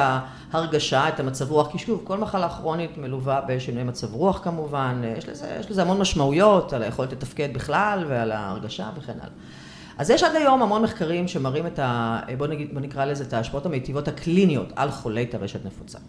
ההרגשה, 0.51 1.09
את 1.09 1.19
המצב 1.19 1.51
רוח, 1.51 1.71
כי 1.71 1.77
שוב, 1.77 2.01
כל 2.03 2.17
מחלה 2.17 2.49
כרונית 2.49 2.97
מלווה 2.97 3.41
בשינוי 3.47 3.83
מצב 3.83 4.13
רוח 4.13 4.39
כמובן, 4.43 5.01
אה, 5.03 5.13
יש 5.17 5.29
לזה, 5.29 5.57
יש 5.59 5.71
לזה 5.71 5.81
המון 5.81 5.99
משמעויות 5.99 6.73
על 6.73 6.83
היכולת 6.83 7.11
לתפקד 7.11 7.53
בכלל 7.53 8.05
ועל 8.07 8.31
ההרגשה 8.31 8.89
וכן 8.97 9.13
הלאה. 9.13 9.33
אז 9.97 10.09
יש 10.09 10.23
עד 10.23 10.35
היום 10.35 10.61
המון 10.61 10.81
מחקרים 10.81 11.27
שמראים 11.27 11.67
את 11.67 11.79
ה... 11.79 12.19
בוא, 12.37 12.47
נגיד, 12.47 12.73
בוא 12.73 12.81
נקרא 12.81 13.05
לזה 13.05 13.23
את 13.23 13.33
ההשפעות 13.33 13.65
המיטיבות 13.65 14.07
הקליניות 14.07 14.73
על 14.75 14.91
חולי 14.91 15.25
טרשת 15.25 15.65
נפוצה. 15.65 15.99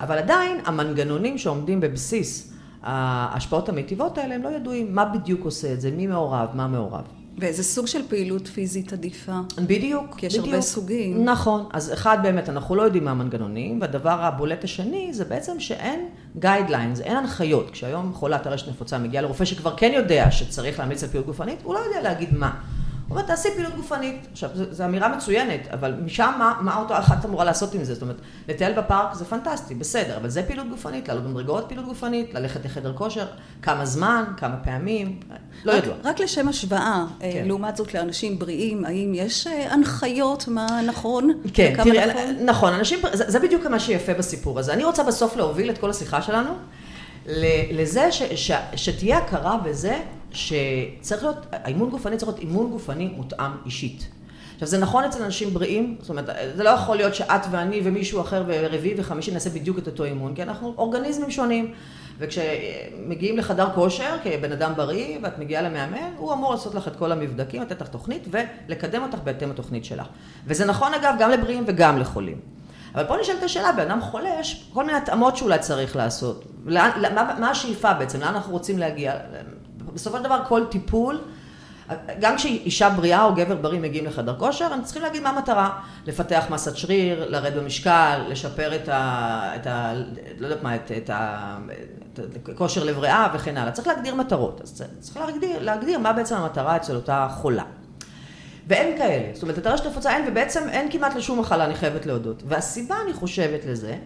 אבל 0.00 0.18
עדיין 0.18 0.60
המנגנונים 0.64 1.38
שעומדים 1.38 1.80
בבסיס 1.80 2.52
ההשפעות 2.82 3.68
המיטיבות 3.68 4.18
האלה 4.18 4.34
הם 4.34 4.42
לא 4.42 4.48
ידועים 4.48 4.94
מה 4.94 5.04
בדיוק 5.04 5.44
עושה 5.44 5.72
את 5.72 5.80
זה, 5.80 5.90
מי 5.90 6.06
מעורב, 6.06 6.48
מה 6.54 6.66
מעורב. 6.66 7.21
ואיזה 7.38 7.62
סוג 7.62 7.86
של 7.86 8.08
פעילות 8.08 8.48
פיזית 8.48 8.92
עדיפה? 8.92 9.40
בדיוק, 9.66 10.14
כי 10.16 10.26
יש 10.26 10.32
בדיוק. 10.34 10.48
הרבה 10.48 10.60
סוגים. 10.60 11.24
נכון. 11.24 11.66
אז 11.72 11.92
אחד 11.92 12.18
באמת, 12.22 12.48
אנחנו 12.48 12.74
לא 12.74 12.82
יודעים 12.82 13.04
מה 13.04 13.10
המנגנונים, 13.10 13.80
והדבר 13.80 14.20
הבולט 14.22 14.64
השני 14.64 15.08
זה 15.12 15.24
בעצם 15.24 15.60
שאין 15.60 16.08
guidelines, 16.38 17.00
אין 17.00 17.16
הנחיות. 17.16 17.70
כשהיום 17.70 18.12
חולת 18.14 18.46
טרשת 18.46 18.68
נפוצה 18.68 18.98
מגיעה 18.98 19.22
לרופא 19.22 19.44
שכבר 19.44 19.76
כן 19.76 19.92
יודע 19.94 20.30
שצריך 20.30 20.78
להמליץ 20.78 21.02
על 21.02 21.08
פעילות 21.08 21.26
גופנית, 21.26 21.58
הוא 21.62 21.74
לא 21.74 21.78
יודע 21.78 22.02
להגיד 22.02 22.34
מה. 22.34 22.52
הוא 23.12 23.18
אומר, 23.18 23.28
תעשי 23.28 23.48
פעילות 23.54 23.74
גופנית. 23.76 24.26
עכשיו, 24.32 24.50
זו 24.70 24.84
אמירה 24.84 25.16
מצוינת, 25.16 25.60
אבל 25.72 25.94
משם 26.04 26.32
מה, 26.38 26.54
מה 26.60 26.76
אותה 26.76 26.98
אחת 26.98 27.24
אמורה 27.24 27.44
לעשות 27.44 27.74
עם 27.74 27.84
זה? 27.84 27.94
זאת 27.94 28.02
אומרת, 28.02 28.16
לטייל 28.48 28.72
בפארק 28.72 29.14
זה 29.14 29.24
פנטסטי, 29.24 29.74
בסדר, 29.74 30.16
אבל 30.16 30.28
זה 30.28 30.42
פעילות 30.42 30.68
גופנית, 30.70 31.08
לעלות 31.08 31.24
במדרגות 31.24 31.64
פעילות 31.66 31.86
גופנית, 31.86 32.34
ללכת 32.34 32.64
לחדר 32.64 32.92
כושר, 32.92 33.26
כמה 33.62 33.86
זמן, 33.86 34.24
כמה 34.36 34.56
פעמים, 34.56 35.20
לא 35.64 35.72
ידוע. 35.72 35.94
רק 36.04 36.20
לשם 36.20 36.48
השוואה, 36.48 37.04
אה, 37.22 37.32
כן. 37.32 37.44
לעומת 37.46 37.76
זאת 37.76 37.94
לאנשים 37.94 38.38
בריאים, 38.38 38.84
האם 38.84 39.12
יש 39.14 39.46
אה, 39.46 39.72
הנחיות 39.72 40.48
מה 40.48 40.66
נכון? 40.86 41.32
כן, 41.54 41.74
תראי, 41.84 42.06
נכון? 42.06 42.22
נכון, 42.44 42.72
אנשים, 42.72 42.98
זה, 43.12 43.30
זה 43.30 43.38
בדיוק 43.38 43.66
מה 43.66 43.80
שיפה 43.80 44.14
בסיפור 44.14 44.58
הזה. 44.58 44.72
אני 44.72 44.84
רוצה 44.84 45.02
בסוף 45.02 45.36
להוביל 45.36 45.70
את 45.70 45.78
כל 45.78 45.90
השיחה 45.90 46.22
שלנו 46.22 46.50
לזה 47.72 48.12
ש, 48.12 48.22
ש, 48.22 48.52
שתהיה 48.76 49.18
הכרה 49.18 49.56
בזה 49.56 50.00
שצריך 50.32 51.22
להיות, 51.22 51.46
האימון 51.52 51.90
גופני 51.90 52.16
צריך 52.16 52.28
להיות 52.28 52.40
אימון 52.40 52.70
גופני 52.70 53.08
מותאם 53.16 53.50
אישית. 53.66 54.08
עכשיו 54.54 54.68
זה 54.68 54.78
נכון 54.78 55.04
אצל 55.04 55.22
אנשים 55.22 55.54
בריאים, 55.54 55.96
זאת 56.00 56.10
אומרת, 56.10 56.28
זה 56.56 56.62
לא 56.62 56.70
יכול 56.70 56.96
להיות 56.96 57.14
שאת 57.14 57.40
ואני 57.50 57.80
ומישהו 57.84 58.20
אחר 58.20 58.42
ברביעי 58.42 58.94
וחמישי 58.98 59.30
נעשה 59.30 59.50
בדיוק 59.50 59.78
את 59.78 59.86
אותו 59.86 60.04
אימון, 60.04 60.34
כי 60.34 60.42
אנחנו 60.42 60.74
אורגניזמים 60.78 61.30
שונים. 61.30 61.72
וכשמגיעים 62.18 63.38
לחדר 63.38 63.68
כושר 63.74 64.16
כבן 64.22 64.52
אדם 64.52 64.72
בריא 64.76 65.18
ואת 65.22 65.38
מגיעה 65.38 65.62
למאמן, 65.62 66.10
הוא 66.16 66.32
אמור 66.32 66.52
לעשות 66.52 66.74
לך 66.74 66.88
את 66.88 66.96
כל 66.96 67.12
המבדקים, 67.12 67.62
לתת 67.62 67.80
לך 67.80 67.88
תוכנית 67.88 68.28
ולקדם 68.30 69.02
אותך 69.02 69.18
בהתאם 69.24 69.50
לתוכנית 69.50 69.84
שלך. 69.84 70.06
וזה 70.46 70.64
נכון 70.64 70.94
אגב 70.94 71.14
גם 71.18 71.30
לבריאים 71.30 71.64
וגם 71.66 71.98
לחולים. 71.98 72.40
אבל 72.94 73.04
פה 73.04 73.16
נשאלת 73.20 73.42
השאלה, 73.42 73.72
בן 73.72 73.90
אדם 73.90 74.00
חולה, 74.00 74.30
יש 74.40 74.70
כל 74.72 74.84
מיני 74.84 74.98
התאמות 74.98 75.36
שאולי 75.36 75.58
צריך 75.58 75.96
לעשות. 75.96 76.44
לאן, 76.66 76.90
מה, 77.14 77.36
מה 77.40 77.50
השאיפה 77.50 77.94
בעצם? 77.94 78.20
לאן 78.20 78.34
אנחנו 78.34 78.52
רוצים 78.52 78.78
להגיע? 78.78 79.14
בסופו 79.94 80.16
של 80.16 80.22
דבר 80.22 80.38
כל 80.48 80.64
טיפול, 80.70 81.20
גם 82.20 82.36
כשאישה 82.36 82.90
בריאה 82.90 83.24
או 83.24 83.34
גבר 83.34 83.56
בריא 83.56 83.80
מגיעים 83.80 84.06
לחדר 84.06 84.34
כושר, 84.38 84.72
הם 84.72 84.82
צריכים 84.82 85.02
להגיד 85.02 85.22
מה 85.22 85.30
המטרה. 85.30 85.70
לפתח 86.06 86.44
מסת 86.50 86.76
שריר, 86.76 87.30
לרד 87.30 87.54
במשקל, 87.54 88.20
לשפר 88.28 88.74
את 88.74 88.88
ה... 88.88 89.52
את 89.56 89.66
ה 89.66 89.92
לא 90.38 90.46
יודעת 90.46 90.62
מה, 90.62 90.74
את, 90.74 90.92
את 90.96 91.10
ה... 91.10 91.56
את 92.14 92.48
כושר 92.56 92.84
לב 92.84 92.98
ריאה 92.98 93.28
וכן 93.34 93.56
הלאה. 93.56 93.72
צריך 93.72 93.88
להגדיר 93.88 94.14
מטרות. 94.14 94.60
אז 94.60 94.82
צריך 95.00 95.16
להגדיר, 95.16 95.62
להגדיר 95.62 95.98
מה 95.98 96.12
בעצם 96.12 96.36
המטרה 96.36 96.76
אצל 96.76 96.96
אותה 96.96 97.28
חולה. 97.30 97.64
ואין 98.66 98.98
כאלה. 98.98 99.34
זאת 99.34 99.42
אומרת, 99.42 99.58
הטרשת 99.58 99.86
נפוצה 99.86 100.16
אין, 100.16 100.24
ובעצם 100.28 100.68
אין 100.68 100.92
כמעט 100.92 101.14
לשום 101.14 101.38
מחלה, 101.38 101.64
אני 101.64 101.74
חייבת 101.74 102.06
להודות. 102.06 102.42
והסיבה, 102.46 102.96
אני 103.04 103.12
חושבת, 103.12 103.64
לזה, 103.64 103.96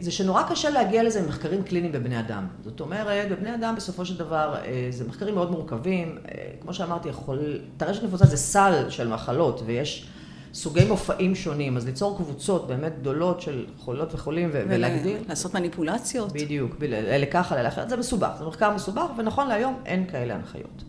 זה 0.00 0.10
שנורא 0.10 0.42
קשה 0.42 0.70
להגיע 0.70 1.02
לזה 1.02 1.22
ממחקרים 1.22 1.62
קליניים 1.62 1.92
בבני 1.92 2.20
אדם. 2.20 2.46
זאת 2.64 2.80
אומרת, 2.80 3.28
בבני 3.30 3.54
אדם 3.54 3.74
בסופו 3.76 4.04
של 4.06 4.16
דבר 4.16 4.54
אה, 4.64 4.86
זה 4.90 5.04
מחקרים 5.08 5.34
מאוד 5.34 5.50
מורכבים. 5.50 6.18
אה, 6.28 6.44
כמו 6.60 6.74
שאמרתי, 6.74 7.08
יכול... 7.08 7.60
טרשת 7.76 8.02
נפוצה 8.02 8.26
זה 8.26 8.36
סל 8.36 8.90
של 8.90 9.08
מחלות, 9.08 9.62
ויש 9.66 10.06
סוגי 10.54 10.84
מופעים 10.84 11.34
שונים, 11.34 11.76
אז 11.76 11.86
ליצור 11.86 12.16
קבוצות 12.16 12.66
באמת 12.66 12.98
גדולות 13.00 13.40
של 13.40 13.64
חולות 13.78 14.14
וחולים 14.14 14.50
ו- 14.52 14.62
ולהגדיר. 14.68 15.18
לעשות 15.28 15.54
מניפולציות. 15.54 16.32
בדיוק, 16.32 16.76
אלה 16.82 17.26
ככה, 17.26 17.60
אלה 17.60 17.68
אחרת, 17.68 17.88
זה 17.90 17.96
מסובך, 17.96 18.30
זה 18.38 18.44
מחקר 18.44 18.74
מסובך, 18.74 19.06
ונכון 19.18 19.48
להיום 19.48 19.80
אין 19.86 20.06
כאלה 20.06 20.34
הנחיות. 20.34 20.84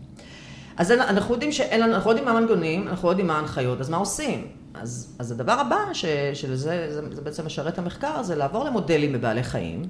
אז 0.77 0.91
אנחנו 0.91 1.33
יודעים 1.33 1.51
שאין 1.51 1.81
לנו, 1.81 1.93
אנחנו 1.93 2.09
יודעים 2.09 2.25
מה 2.25 2.31
המנגונים, 2.31 2.87
אנחנו 2.87 3.09
יודעים 3.09 3.27
מה 3.27 3.35
ההנחיות, 3.35 3.79
אז 3.79 3.89
מה 3.89 3.97
עושים? 3.97 4.47
אז, 4.81 5.15
אז 5.19 5.31
הדבר 5.31 5.51
הבא, 5.51 5.93
ש, 5.93 6.05
שלזה 6.33 6.87
זה, 6.89 7.15
זה 7.15 7.21
בעצם 7.21 7.45
משרת 7.45 7.77
המחקר, 7.77 8.23
זה 8.23 8.35
לעבור 8.35 8.63
למודלים 8.63 9.13
בבעלי 9.13 9.43
חיים, 9.43 9.81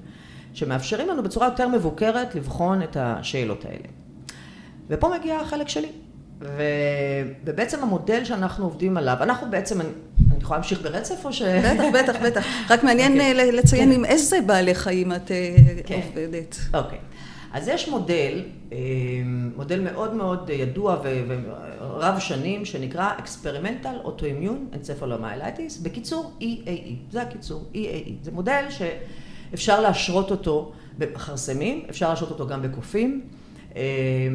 שמאפשרים 0.54 1.08
לנו 1.10 1.24
בצורה 1.24 1.48
יותר 1.48 1.68
מבוקרת 1.68 2.36
לבחון 2.36 2.84
את 2.84 2.98
השאלות 3.00 3.66
האלה. 3.66 3.88
ופה 4.90 5.10
מגיע 5.20 5.36
החלק 5.36 5.70
שלי. 5.70 5.90
ו... 6.42 6.62
ובעצם 7.46 7.84
המודל 7.84 8.26
שאנחנו 8.26 8.66
עובדים 8.66 8.98
עליו, 8.98 9.18
אנחנו 9.22 9.52
בעצם, 9.52 9.82
אני, 9.82 9.90
אני 10.32 10.42
יכולה 10.42 10.60
להמשיך 10.60 10.82
ברצף 10.82 11.26
או 11.26 11.34
ש... 11.34 11.42
בטח, 11.42 11.84
בטח, 11.94 12.16
בטח. 12.26 12.46
רק 12.70 12.84
מעניין 12.84 13.12
okay. 13.12 13.16
אוקיי. 13.22 13.52
לציין 13.52 13.90
כן. 13.90 13.96
עם 13.96 14.06
איזה 14.06 14.42
בעלי 14.46 14.76
חיים 14.76 15.12
את 15.12 15.32
אה, 15.32 15.56
כן. 15.86 16.00
עובדת. 16.06 16.56
אוקיי. 16.74 16.98
Okay. 16.98 17.15
אז 17.56 17.68
יש 17.68 17.90
מודל, 17.90 18.44
אה, 18.72 18.78
מודל 19.56 19.80
מאוד 19.80 20.14
מאוד 20.14 20.50
ידוע 20.50 21.02
ורב 21.04 22.20
שנים, 22.20 22.66
שנקרא 22.66 23.12
Experimental 23.18 24.06
Autoimmune 24.06 24.76
Encephalomyelitis, 24.76 25.84
בקיצור 25.84 26.32
EAE, 26.42 27.12
זה 27.12 27.22
הקיצור, 27.22 27.64
EAE. 27.74 28.10
זה 28.22 28.32
מודל 28.32 28.66
שאפשר 28.70 29.82
להשרות 29.82 30.32
אותו 30.32 30.72
בחרסמים, 30.98 31.86
אפשר 31.90 32.10
להשרות 32.10 32.32
אותו 32.32 32.48
גם 32.48 32.62
בקופים. 32.62 33.22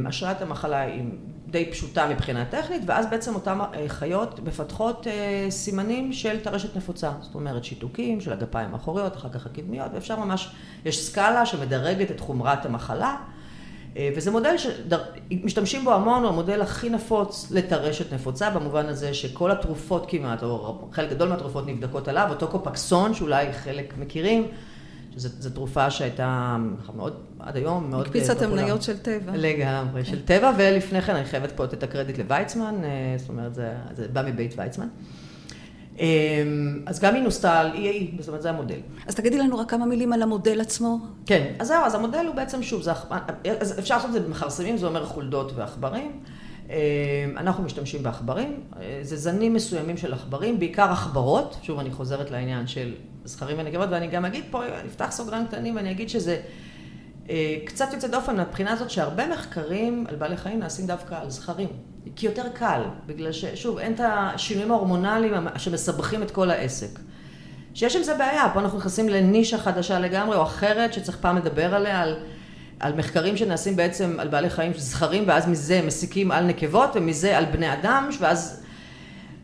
השרת 0.06 0.42
המחלה 0.42 0.80
היא 0.80 1.02
די 1.50 1.70
פשוטה 1.70 2.08
מבחינה 2.08 2.44
טכנית, 2.44 2.82
ואז 2.86 3.06
בעצם 3.10 3.34
אותן 3.34 3.58
חיות 3.88 4.40
מפתחות 4.44 5.06
סימנים 5.50 6.12
של 6.12 6.40
טרשת 6.40 6.76
נפוצה. 6.76 7.10
זאת 7.20 7.34
אומרת, 7.34 7.64
שיתוקים 7.64 8.20
של 8.20 8.32
הגפיים 8.32 8.74
האחוריות, 8.74 9.16
אחר 9.16 9.28
כך 9.28 9.46
הקדמיות, 9.46 9.90
ואפשר 9.94 10.18
ממש, 10.18 10.50
יש 10.84 11.06
סקאלה 11.06 11.46
שמדרגת 11.46 12.10
את 12.10 12.20
חומרת 12.20 12.66
המחלה, 12.66 13.16
וזה 14.16 14.30
מודל 14.30 14.54
שמשתמשים 14.58 15.84
בו 15.84 15.92
המון, 15.92 16.22
הוא 16.22 16.28
המודל 16.28 16.62
הכי 16.62 16.90
נפוץ 16.90 17.50
לטרשת 17.50 18.12
נפוצה, 18.12 18.50
במובן 18.50 18.86
הזה 18.86 19.14
שכל 19.14 19.50
התרופות 19.50 20.06
כמעט, 20.08 20.42
או 20.42 20.88
חלק 20.92 21.10
גדול 21.10 21.28
מהתרופות 21.28 21.66
נבדקות 21.66 22.08
עליו, 22.08 22.26
אותו 22.30 22.48
קופקסון, 22.48 23.14
שאולי 23.14 23.52
חלק 23.52 23.94
מכירים, 23.98 24.48
שזו 25.12 25.50
תרופה 25.50 25.90
שהייתה 25.90 26.56
מאוד, 26.96 27.16
עד 27.42 27.56
היום 27.56 27.90
מאוד. 27.90 28.06
הקפיצה 28.06 28.32
את 28.32 28.42
המניות 28.42 28.82
של 28.82 28.98
טבע. 28.98 29.32
לגמרי, 29.34 30.04
של 30.04 30.22
טבע, 30.24 30.52
ולפני 30.56 31.02
כן 31.02 31.16
אני 31.16 31.24
חייבת 31.24 31.52
פה 31.52 31.64
לתת 31.64 31.74
את 31.74 31.82
הקרדיט 31.82 32.18
לוויצמן, 32.18 32.74
אה, 32.84 33.14
זאת 33.18 33.28
אומרת, 33.28 33.54
זה, 33.54 33.72
זה 33.94 34.08
בא 34.08 34.22
מבית 34.26 34.54
ויצמן. 34.56 34.88
אמ, 36.00 36.82
אז 36.86 37.00
גם 37.00 37.14
היא 37.14 37.22
נוסתה 37.22 37.60
על 37.60 37.72
EAE, 37.72 38.18
זאת 38.18 38.28
אומרת, 38.28 38.42
זה 38.42 38.50
המודל. 38.50 38.78
אז 39.06 39.14
תגידי 39.14 39.38
לנו 39.38 39.58
רק 39.58 39.70
כמה 39.70 39.86
מילים 39.86 40.12
על 40.12 40.22
המודל 40.22 40.60
עצמו. 40.60 40.98
כן, 41.26 41.52
אז 41.58 41.68
זהו, 41.68 41.84
אז 41.84 41.94
המודל 41.94 42.24
הוא 42.26 42.34
בעצם, 42.34 42.62
שוב, 42.62 42.82
זה, 42.82 42.92
אז 43.60 43.78
אפשר 43.78 43.94
לעשות 43.94 44.08
את 44.08 44.12
זה 44.14 44.20
במכרסמים, 44.20 44.76
זה 44.76 44.86
אומר 44.86 45.06
חולדות 45.06 45.52
ועכברים. 45.56 46.20
אמ, 46.68 46.74
אנחנו 47.36 47.64
משתמשים 47.64 48.02
בעכברים, 48.02 48.60
אה, 48.80 48.98
זה 49.02 49.16
זנים 49.16 49.54
מסוימים 49.54 49.96
של 49.96 50.12
עכברים, 50.12 50.58
בעיקר 50.58 50.92
עכברות, 50.92 51.56
שוב 51.62 51.78
אני 51.78 51.90
חוזרת 51.90 52.30
לעניין 52.30 52.66
של 52.66 52.94
זכרים 53.24 53.56
ונקבות, 53.58 53.88
ואני 53.90 54.06
גם 54.06 54.24
אגיד 54.24 54.44
פה, 54.50 54.66
אני 54.66 54.88
אפתח 54.88 55.08
סוגריים 55.10 55.46
קטנים 55.46 55.76
ואני 55.76 55.90
אגיד 55.90 56.08
שזה 56.08 56.32
אה, 56.32 56.40
קצת 57.64 57.88
יוצא 57.92 58.08
דופן 58.08 58.36
מהבחינה 58.36 58.72
הזאת 58.72 58.90
שהרבה 58.90 59.26
מחקרים 59.26 60.04
על 60.08 60.16
בעלי 60.16 60.36
חיים 60.36 60.58
נעשים 60.58 60.86
דווקא 60.86 61.14
על 61.14 61.30
זכרים, 61.30 61.68
כי 62.16 62.26
יותר 62.26 62.48
קל, 62.54 62.82
בגלל 63.06 63.32
ששוב, 63.32 63.78
אין 63.78 63.92
את 63.92 64.00
השינויים 64.04 64.70
ההורמונליים 64.70 65.34
שמסבכים 65.56 66.22
את 66.22 66.30
כל 66.30 66.50
העסק. 66.50 66.98
שיש 67.74 67.96
עם 67.96 68.02
זה 68.02 68.14
בעיה, 68.14 68.50
פה 68.54 68.60
אנחנו 68.60 68.78
נכנסים 68.78 69.08
לנישה 69.08 69.58
חדשה 69.58 69.98
לגמרי 69.98 70.36
או 70.36 70.42
אחרת 70.42 70.92
שצריך 70.92 71.18
פעם 71.20 71.36
לדבר 71.36 71.74
עליה, 71.74 72.02
על, 72.02 72.16
על 72.80 72.94
מחקרים 72.94 73.36
שנעשים 73.36 73.76
בעצם 73.76 74.16
על 74.20 74.28
בעלי 74.28 74.50
חיים 74.50 74.72
זכרים 74.76 75.24
ואז 75.26 75.48
מזה 75.48 75.82
מסיקים 75.86 76.30
על 76.30 76.44
נקבות 76.44 76.90
ומזה 76.94 77.38
על 77.38 77.44
בני 77.44 77.72
אדם 77.72 78.08
ואז 78.20 78.59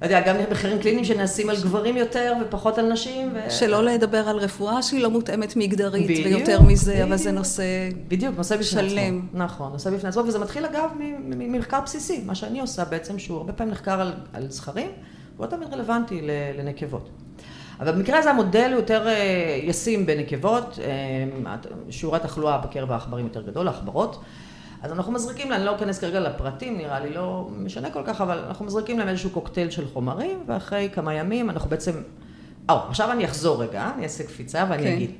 לא 0.02 0.06
יודע, 0.06 0.20
גם 0.20 0.36
מחקרים 0.50 0.78
קליניים 0.78 1.04
שנעשים 1.04 1.50
על 1.50 1.56
גברים 1.56 1.96
יותר 1.96 2.32
ופחות 2.42 2.78
על 2.78 2.92
נשים. 2.92 3.32
ו... 3.34 3.50
שלא 3.50 3.84
לדבר 3.84 4.28
על 4.28 4.36
רפואה 4.36 4.82
שהיא 4.82 5.00
לא 5.00 5.10
מותאמת 5.10 5.56
מגדרית, 5.56 6.04
בדיוק, 6.04 6.26
ויותר 6.26 6.62
מזה, 6.62 6.92
בדיוק, 6.92 7.08
אבל 7.08 7.16
זה 7.16 7.32
נושא 7.32 7.64
בדיוק, 8.08 8.34
נושא 8.36 8.54
בפני 8.56 8.66
שלם. 8.66 9.18
עצמו. 9.28 9.44
נכון, 9.44 9.72
נושא 9.72 9.90
בפני 9.90 10.08
עצמו, 10.08 10.22
וזה 10.26 10.38
מתחיל 10.38 10.64
אגב 10.64 10.90
ממחקר 11.24 11.80
בסיסי, 11.80 12.22
מה 12.26 12.34
שאני 12.34 12.60
עושה 12.60 12.84
בעצם, 12.84 13.18
שהוא 13.18 13.36
הרבה 13.36 13.52
פעמים 13.52 13.72
נחקר 13.72 14.00
על, 14.00 14.12
על 14.32 14.50
זכרים, 14.50 14.88
הוא 15.36 15.46
לא 15.46 15.50
תמיד 15.50 15.74
רלוונטי 15.74 16.20
לנקבות. 16.58 17.08
אבל 17.80 17.92
במקרה 17.92 18.18
הזה 18.18 18.30
המודל 18.30 18.70
הוא 18.70 18.80
יותר 18.80 19.08
אה, 19.08 19.58
ישים 19.62 20.06
בנקבות, 20.06 20.78
אה, 20.84 21.54
שיעור 21.90 22.16
התחלואה 22.16 22.58
בקרב 22.58 22.92
העכברים 22.92 23.24
יותר 23.26 23.42
גדול, 23.42 23.68
העכברות. 23.68 24.22
אז 24.82 24.92
אנחנו 24.92 25.12
מזריקים 25.12 25.50
להם, 25.50 25.58
אני 25.58 25.66
לא 25.66 25.76
אכנס 25.76 25.98
כרגע 25.98 26.20
לפרטים, 26.20 26.78
נראה 26.78 27.00
לי 27.00 27.14
לא 27.14 27.48
משנה 27.56 27.90
כל 27.90 28.02
כך, 28.06 28.20
אבל 28.20 28.38
אנחנו 28.38 28.64
מזריקים 28.64 28.98
להם 28.98 29.08
איזשהו 29.08 29.30
קוקטייל 29.30 29.70
של 29.70 29.88
חומרים, 29.92 30.44
ואחרי 30.46 30.88
כמה 30.92 31.14
ימים 31.14 31.50
אנחנו 31.50 31.70
בעצם... 31.70 31.92
או, 32.68 32.74
עכשיו 32.88 33.12
אני 33.12 33.24
אחזור 33.24 33.62
רגע, 33.62 33.90
אני 33.94 34.04
אעשה 34.04 34.24
קפיצה 34.24 34.66
ואני 34.70 34.82
כן. 34.82 34.92
אגיד. 34.92 35.10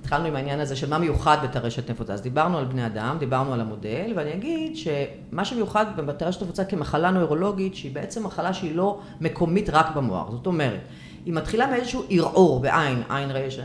התחלנו 0.00 0.26
עם 0.26 0.36
העניין 0.36 0.60
הזה 0.60 0.76
של 0.76 0.88
מה 0.90 0.98
מיוחד 0.98 1.36
בטרשת 1.44 1.90
נפוצה. 1.90 2.12
אז 2.12 2.22
דיברנו 2.22 2.58
על 2.58 2.64
בני 2.64 2.86
אדם, 2.86 3.16
דיברנו 3.18 3.54
על 3.54 3.60
המודל, 3.60 4.12
ואני 4.16 4.34
אגיד 4.34 4.76
שמה 4.76 5.44
שמיוחד 5.44 5.86
בטרשת 5.96 6.42
נפוצה 6.42 6.64
כמחלה 6.64 7.10
נוירולוגית, 7.10 7.74
שהיא 7.74 7.94
בעצם 7.94 8.26
מחלה 8.26 8.54
שהיא 8.54 8.76
לא 8.76 9.00
מקומית 9.20 9.70
רק 9.70 9.96
במוח. 9.96 10.30
זאת 10.30 10.46
אומרת, 10.46 10.80
היא 11.24 11.34
מתחילה 11.34 11.66
מאיזשהו 11.66 12.02
ערעור 12.10 12.60
בעין, 12.60 13.02
עין 13.08 13.30
רשע, 13.30 13.64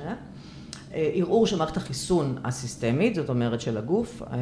ערעור 0.96 1.48
של 1.48 1.58
מערכת 1.58 1.78
החיסון 1.78 2.38
הסיסטמית, 2.44 3.16
זאת 3.16 3.30
אומרת 3.30 3.62
של 3.62 3.78
הגוף, 3.78 4.22
אה, 4.22 4.38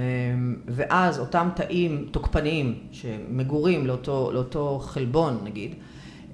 ואז 0.67 1.19
אותם 1.19 1.49
תאים 1.55 2.07
תוקפניים 2.11 2.79
שמגורים 2.91 3.87
לאותו, 3.87 4.31
לאותו 4.33 4.79
חלבון 4.83 5.39
נגיד, 5.43 5.75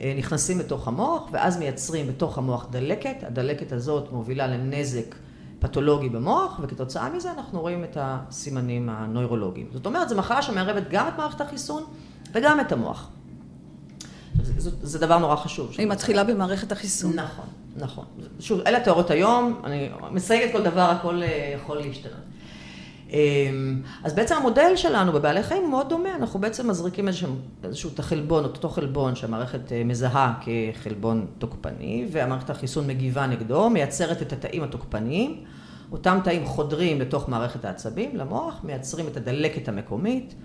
אה, 0.02 0.14
נכנסים 0.18 0.60
לתוך 0.60 0.88
המוח, 0.88 1.30
ואז 1.32 1.58
מייצרים 1.58 2.08
בתוך 2.08 2.38
המוח 2.38 2.68
דלקת, 2.72 3.24
הדלקת 3.24 3.72
הזאת 3.72 4.12
מובילה 4.12 4.48
לנזק 4.48 5.16
פתולוגי 5.60 6.10
במוח, 6.10 6.60
וכתוצאה 6.64 7.10
מזה 7.10 7.32
אנחנו 7.32 7.62
רואים 7.62 7.84
את 7.84 7.98
הסימנים 8.00 8.90
הנוירולוגיים. 8.90 9.68
זאת 9.74 9.86
אומרת, 9.86 10.10
זו 10.10 10.16
מחלה 10.16 10.42
שמערבת 10.42 10.84
גם 10.90 11.08
את 11.08 11.14
מערכת 11.18 11.42
החיסון 11.42 11.84
וגם 12.32 12.60
את 12.60 12.72
המוח. 12.72 13.10
זה, 14.44 14.72
זה 14.82 15.00
דבר 15.00 15.18
נורא 15.18 15.36
חשוב. 15.36 15.76
היא 15.78 15.88
מתחילה 15.88 16.24
במערכת 16.24 16.72
החיסון. 16.72 17.14
נכון. 17.14 17.46
נכון. 17.76 18.06
שוב, 18.40 18.62
אלה 18.68 18.78
התיאוריות 18.78 19.12
היום, 19.12 19.62
אני 19.64 19.90
מסייגת 20.12 20.52
כל 20.52 20.64
דבר, 20.64 20.82
הכל 20.82 21.24
אה, 21.24 21.54
יכול 21.56 21.78
להשתנות. 21.78 22.30
אמ, 23.10 23.82
אז 24.04 24.14
בעצם 24.14 24.36
המודל 24.36 24.76
שלנו 24.76 25.12
בבעלי 25.12 25.44
חיים 25.44 25.62
הוא 25.62 25.70
מאוד 25.70 25.90
דומה, 25.90 26.16
אנחנו 26.16 26.40
בעצם 26.40 26.70
מזריקים 26.70 27.08
איזשהו, 27.08 27.36
איזשהו 27.64 27.90
חלבון, 28.00 28.44
אותו 28.44 28.70
חלבון 28.70 29.16
שהמערכת 29.16 29.72
אה, 29.72 29.84
מזהה 29.84 30.34
כחלבון 30.42 31.26
תוקפני, 31.38 32.08
והמערכת 32.12 32.50
החיסון 32.50 32.88
מגיבה 32.88 33.28
נגדו, 33.28 33.70
מייצרת 33.70 34.22
את 34.22 34.34
התאים 34.34 34.64
התוקפניים, 34.64 35.44
אותם 35.92 36.20
תאים 36.24 36.46
חודרים 36.46 37.02
לתוך 37.02 37.30
מערכת 37.30 37.66
העצבים, 37.66 38.16
למוח, 38.16 38.60
מייצרים 38.64 39.08
את 39.08 39.18
הדלקת 39.18 39.68
המקומית, 39.68 40.36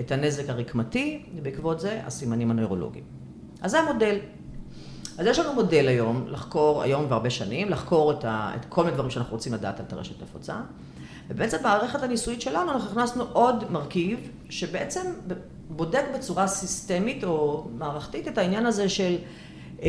את 0.00 0.12
הנזק 0.12 0.50
הרקמתי, 0.50 1.22
ובעקבות 1.36 1.80
זה 1.80 2.00
הסימנים 2.06 2.50
הנוירולוגיים. 2.50 3.04
אז 3.60 3.70
זה 3.70 3.80
המודל. 3.80 4.18
אז 5.18 5.26
יש 5.26 5.38
לנו 5.38 5.54
מודל 5.54 5.88
היום, 5.88 6.24
לחקור, 6.28 6.82
היום 6.82 7.06
והרבה 7.08 7.30
שנים, 7.30 7.68
לחקור 7.68 8.12
את, 8.12 8.24
ה, 8.24 8.52
את 8.56 8.64
כל 8.64 8.84
מיני 8.84 8.94
דברים 8.94 9.10
שאנחנו 9.10 9.32
רוצים 9.32 9.54
לדעת 9.54 9.80
על 9.80 9.86
טרשת 9.86 10.22
נפוצה. 10.22 10.54
ובעצם 11.28 11.56
במערכת 11.60 12.02
הניסויית 12.02 12.40
שלנו 12.40 12.72
אנחנו 12.72 12.90
הכנסנו 12.90 13.24
עוד 13.32 13.64
מרכיב, 13.70 14.30
שבעצם 14.48 15.00
בודק 15.70 16.04
בצורה 16.14 16.46
סיסטמית 16.46 17.24
או 17.24 17.68
מערכתית 17.78 18.28
את 18.28 18.38
העניין 18.38 18.66
הזה 18.66 18.88
של 18.88 19.16
אה, 19.82 19.88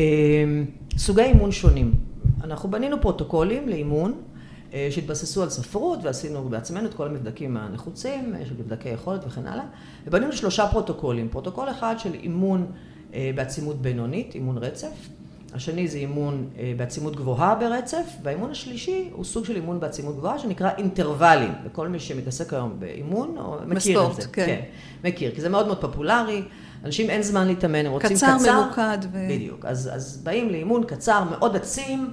סוגי 0.96 1.22
אימון 1.22 1.52
שונים. 1.52 1.92
אנחנו 2.44 2.70
בנינו 2.70 3.00
פרוטוקולים 3.00 3.68
לאימון, 3.68 4.20
אה, 4.74 4.88
שהתבססו 4.90 5.42
על 5.42 5.50
ספרות 5.50 5.98
ועשינו 6.02 6.48
בעצמנו 6.48 6.86
את 6.86 6.94
כל 6.94 7.06
המבדקים 7.06 7.56
הנחוצים, 7.56 8.34
אה, 8.34 8.46
של 8.46 8.54
מבדקי 8.54 8.88
יכולת 8.88 9.20
וכן 9.26 9.46
הלאה, 9.46 9.64
ובנינו 10.06 10.32
שלושה 10.32 10.68
פרוטוקולים. 10.68 11.28
פרוטוקול 11.28 11.70
אחד 11.70 11.94
של 11.98 12.14
אימון 12.14 12.66
אה, 13.14 13.30
בעצימות 13.34 13.82
בינונית, 13.82 14.34
אימון 14.34 14.58
רצף. 14.58 15.08
השני 15.54 15.88
זה 15.88 15.98
אימון 15.98 16.48
אה, 16.58 16.72
בעצימות 16.76 17.16
גבוהה 17.16 17.54
ברצף, 17.54 18.16
והאימון 18.22 18.50
השלישי 18.50 19.10
הוא 19.12 19.24
סוג 19.24 19.44
של 19.44 19.56
אימון 19.56 19.80
בעצימות 19.80 20.16
גבוהה 20.16 20.38
שנקרא 20.38 20.70
אינטרוולים, 20.78 21.52
וכל 21.64 21.88
מי 21.88 22.00
שמתעסק 22.00 22.52
היום 22.52 22.76
באימון, 22.78 23.34
או 23.38 23.56
מכיר 23.66 23.76
בספורט, 23.76 24.18
את 24.18 24.22
זה. 24.22 24.28
כן. 24.28 24.46
כן. 24.46 24.60
מכיר, 25.08 25.34
כי 25.34 25.40
זה 25.40 25.48
מאוד 25.48 25.66
מאוד 25.66 25.80
פופולרי, 25.80 26.42
אנשים 26.84 27.10
אין 27.10 27.22
זמן 27.22 27.46
להתאמן, 27.46 27.86
הם 27.86 27.92
רוצים 27.92 28.16
קצר. 28.16 28.36
קצר, 28.38 28.62
ממוקד. 28.64 28.98
ו... 29.12 29.26
בדיוק, 29.30 29.64
אז, 29.64 29.90
אז 29.92 30.20
באים 30.24 30.50
לאימון 30.50 30.84
קצר, 30.84 31.24
מאוד 31.30 31.56
עצים. 31.56 32.10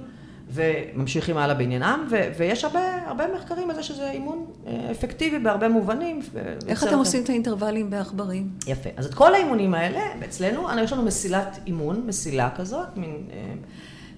וממשיכים 0.50 1.36
הלאה 1.36 1.54
בעניינם, 1.54 2.06
ו- 2.10 2.28
ויש 2.38 2.64
הרבה, 2.64 2.80
הרבה 3.06 3.24
מחקרים 3.34 3.70
על 3.70 3.76
זה 3.76 3.82
שזה 3.82 4.10
אימון 4.10 4.46
אה, 4.66 4.90
אפקטיבי 4.90 5.38
בהרבה 5.38 5.68
מובנים. 5.68 6.20
איך 6.68 6.84
אתם 6.84 6.98
עושים 6.98 7.24
את 7.24 7.28
האינטרוולים 7.28 7.90
בעכברים? 7.90 8.50
יפה. 8.66 8.90
אז 8.96 9.06
את 9.06 9.14
כל 9.14 9.34
האימונים 9.34 9.74
האלה, 9.74 10.00
אצלנו, 10.24 10.68
יש 10.82 10.92
לנו 10.92 11.02
מסילת 11.02 11.58
אימון, 11.66 12.02
מסילה 12.06 12.50
כזאת, 12.56 12.96
מין, 12.96 13.16
אה, 13.32 13.54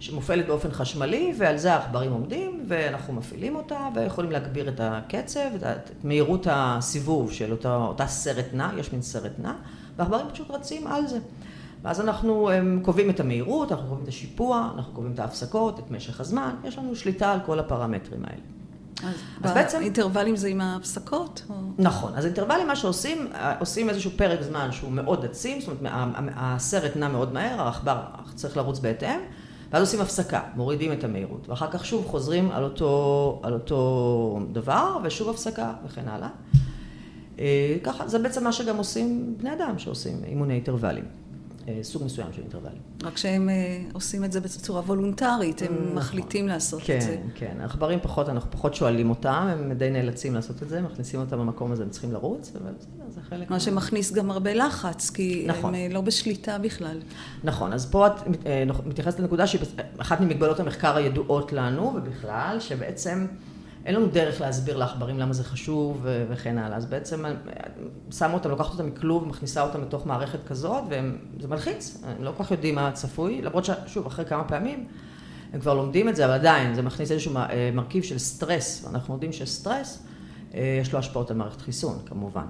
שמופעלת 0.01 0.47
באופן 0.47 0.71
חשמלי, 0.71 1.35
ועל 1.39 1.57
זה 1.57 1.73
העכברים 1.73 2.13
עומדים, 2.13 2.65
ואנחנו 2.69 3.15
מפעילים 3.15 3.57
אותה, 3.57 3.89
ויכולים 3.95 4.31
להגביר 4.31 4.69
את 4.69 4.81
הקצב, 4.83 5.41
את 5.63 5.91
מהירות 6.05 6.47
הסיבוב 6.51 7.33
של 7.33 7.53
אותה, 7.53 7.77
אותה 7.77 8.07
סרט 8.07 8.47
נע, 8.53 8.69
יש 8.79 8.93
מין 8.93 9.03
סרט 9.03 9.33
נע, 9.39 9.53
והעכברים 9.97 10.27
פשוט 10.33 10.51
רצים 10.51 10.87
על 10.87 11.07
זה. 11.07 11.19
ואז 11.83 12.01
אנחנו 12.01 12.51
קובעים 12.83 13.11
את 13.11 13.21
המהירות, 13.21 13.73
אנחנו 13.73 13.87
קובעים 13.87 14.05
את 14.05 14.09
השיפוע, 14.09 14.71
אנחנו 14.77 14.93
קובעים 14.93 15.15
את 15.15 15.19
ההפסקות, 15.19 15.79
את 15.79 15.91
משך 15.91 16.21
הזמן, 16.21 16.55
יש 16.65 16.79
לנו 16.79 16.97
שליטה 16.97 17.33
על 17.33 17.41
כל 17.47 17.59
הפרמטרים 17.59 18.25
האלה. 18.25 18.43
אז, 19.03 19.15
אז 19.43 19.53
בעצם... 19.53 19.81
אינטרוולים 19.81 20.37
זה 20.37 20.49
עם 20.49 20.61
ההפסקות? 20.61 21.43
או... 21.51 21.55
נכון. 21.79 22.13
אז 22.15 22.27
אינטרוולים, 22.27 22.67
מה 22.67 22.77
שעושים, 22.77 23.29
עושים 23.59 23.89
איזשהו 23.89 24.11
פרק 24.17 24.43
זמן 24.43 24.73
שהוא 24.73 24.93
מאוד 24.93 25.25
עצים, 25.25 25.61
זאת 25.61 25.69
אומרת, 25.81 25.93
הסרט 26.37 26.97
נע 26.97 27.09
מאוד 27.09 27.33
מהר, 27.33 27.61
העכבר 27.61 28.01
צריך 28.35 28.57
לרוץ 28.57 28.79
בהתאם, 28.79 29.21
ואז 29.73 29.83
עושים 29.83 30.01
הפסקה, 30.01 30.41
מורידים 30.57 30.93
את 30.93 31.05
המהירות, 31.05 31.49
ואחר 31.49 31.71
כך 31.71 31.87
שוב 31.87 32.07
חוזרים 32.07 32.51
על 32.51 32.65
אותו, 32.65 33.41
על 33.43 33.53
אותו 33.53 34.41
דבר, 34.53 34.99
ושוב 35.03 35.29
הפסקה 35.29 35.73
וכן 35.87 36.09
הלאה. 36.09 36.29
אה, 37.39 37.77
ככה, 37.83 38.09
זה 38.09 38.19
בעצם 38.19 38.45
מה 38.45 38.53
שגם 38.53 38.77
עושים 38.77 39.35
בני 39.39 39.53
אדם 39.53 39.79
שעושים 39.79 40.21
אימוני 40.25 40.55
אינטרוולים. 40.55 41.05
אה, 41.79 41.85
סוג 41.85 42.05
מסוים 42.05 42.33
של 42.33 42.43
אינטרוולים. 42.43 42.79
רק 43.03 43.17
שהם 43.17 43.49
אה, 43.49 43.83
עושים 43.93 44.25
את 44.25 44.33
זה 44.33 44.41
בצורה 44.41 44.81
וולונטרית, 44.81 45.63
הם 45.63 45.75
נכון, 45.75 45.95
מחליטים 45.95 46.49
לעשות 46.49 46.83
כן, 46.85 46.97
את 46.97 47.03
זה. 47.03 47.17
כן, 47.35 47.47
כן. 47.47 47.61
העכברים 47.61 47.99
פחות, 48.03 48.29
אנחנו 48.29 48.51
פחות 48.51 48.75
שואלים 48.75 49.11
אותם, 49.11 49.49
הם 49.51 49.73
די 49.73 49.91
נאלצים 49.91 50.35
לעשות 50.35 50.63
את 50.63 50.69
זה, 50.69 50.81
מכניסים 50.81 51.21
אותם 51.21 51.39
במקום 51.39 51.73
הזה, 51.73 51.83
הם 51.83 51.91
צריכים 51.91 52.13
לרוץ, 52.13 52.53
אבל 52.57 52.73
בסדר, 52.79 53.05
זה 53.09 53.21
חלק... 53.29 53.51
מה 53.51 53.61
שמכניס 53.61 54.13
גם 54.13 54.31
הרבה 54.31 54.55
לחץ, 54.55 55.11
כי 55.11 55.45
נכון. 55.49 55.75
הם 55.75 55.81
אה, 55.81 55.89
לא 55.91 56.01
בשליטה 56.01 56.59
בכלל. 56.59 56.99
נכון, 57.45 57.73
אז 57.73 57.91
פה 57.91 58.07
את 58.07 58.13
מתייחסת 58.87 59.21
לנקודה 59.21 59.47
שהיא 59.47 59.63
אחת 59.99 60.21
ממגבלות 60.21 60.61
המחקר 60.61 60.97
הידועות 60.97 61.53
לנו, 61.53 61.93
ובכלל, 61.97 62.57
שבעצם... 62.61 63.27
אין 63.87 63.95
לנו 63.95 64.07
דרך 64.07 64.41
להסביר 64.41 64.77
לעכברים 64.77 65.19
למה 65.19 65.33
זה 65.33 65.45
חשוב 65.45 66.07
וכן 66.31 66.59
הלאה. 66.59 66.77
אז 66.77 66.87
בעצם 66.87 67.27
אה, 67.27 67.33
שמו 68.11 68.35
אותם, 68.35 68.51
לוקחת 68.51 68.73
אותם 68.73 68.87
מכלוב, 68.87 69.29
מכניסה 69.29 69.63
אותם 69.63 69.83
לתוך 69.83 70.07
מערכת 70.07 70.45
כזאת, 70.45 70.85
וזה 70.89 71.49
מלחיץ, 71.49 72.03
הם 72.05 72.25
לא 72.25 72.33
כל 72.37 72.45
כך 72.45 72.51
יודעים 72.51 72.75
מה 72.75 72.93
צפוי, 72.93 73.43
למרות 73.43 73.65
ששוב, 73.65 74.07
אחרי 74.07 74.25
כמה 74.25 74.45
פעמים 74.45 74.87
הם 75.53 75.61
כבר 75.61 75.75
לומדים 75.75 76.09
את 76.09 76.17
זה, 76.17 76.25
אבל 76.25 76.35
עדיין 76.35 76.75
זה 76.75 76.83
מכניס 76.83 77.11
איזשהו 77.11 77.37
אה, 77.37 77.71
מרכיב 77.75 78.03
של 78.03 78.19
סטרס, 78.19 78.85
ואנחנו 78.85 79.15
יודעים 79.15 79.33
שסטרס, 79.33 80.03
אה, 80.55 80.79
יש 80.81 80.93
לו 80.93 80.99
השפעות 80.99 81.31
על 81.31 81.37
מערכת 81.37 81.61
חיסון, 81.61 81.99
כמובן. 82.07 82.47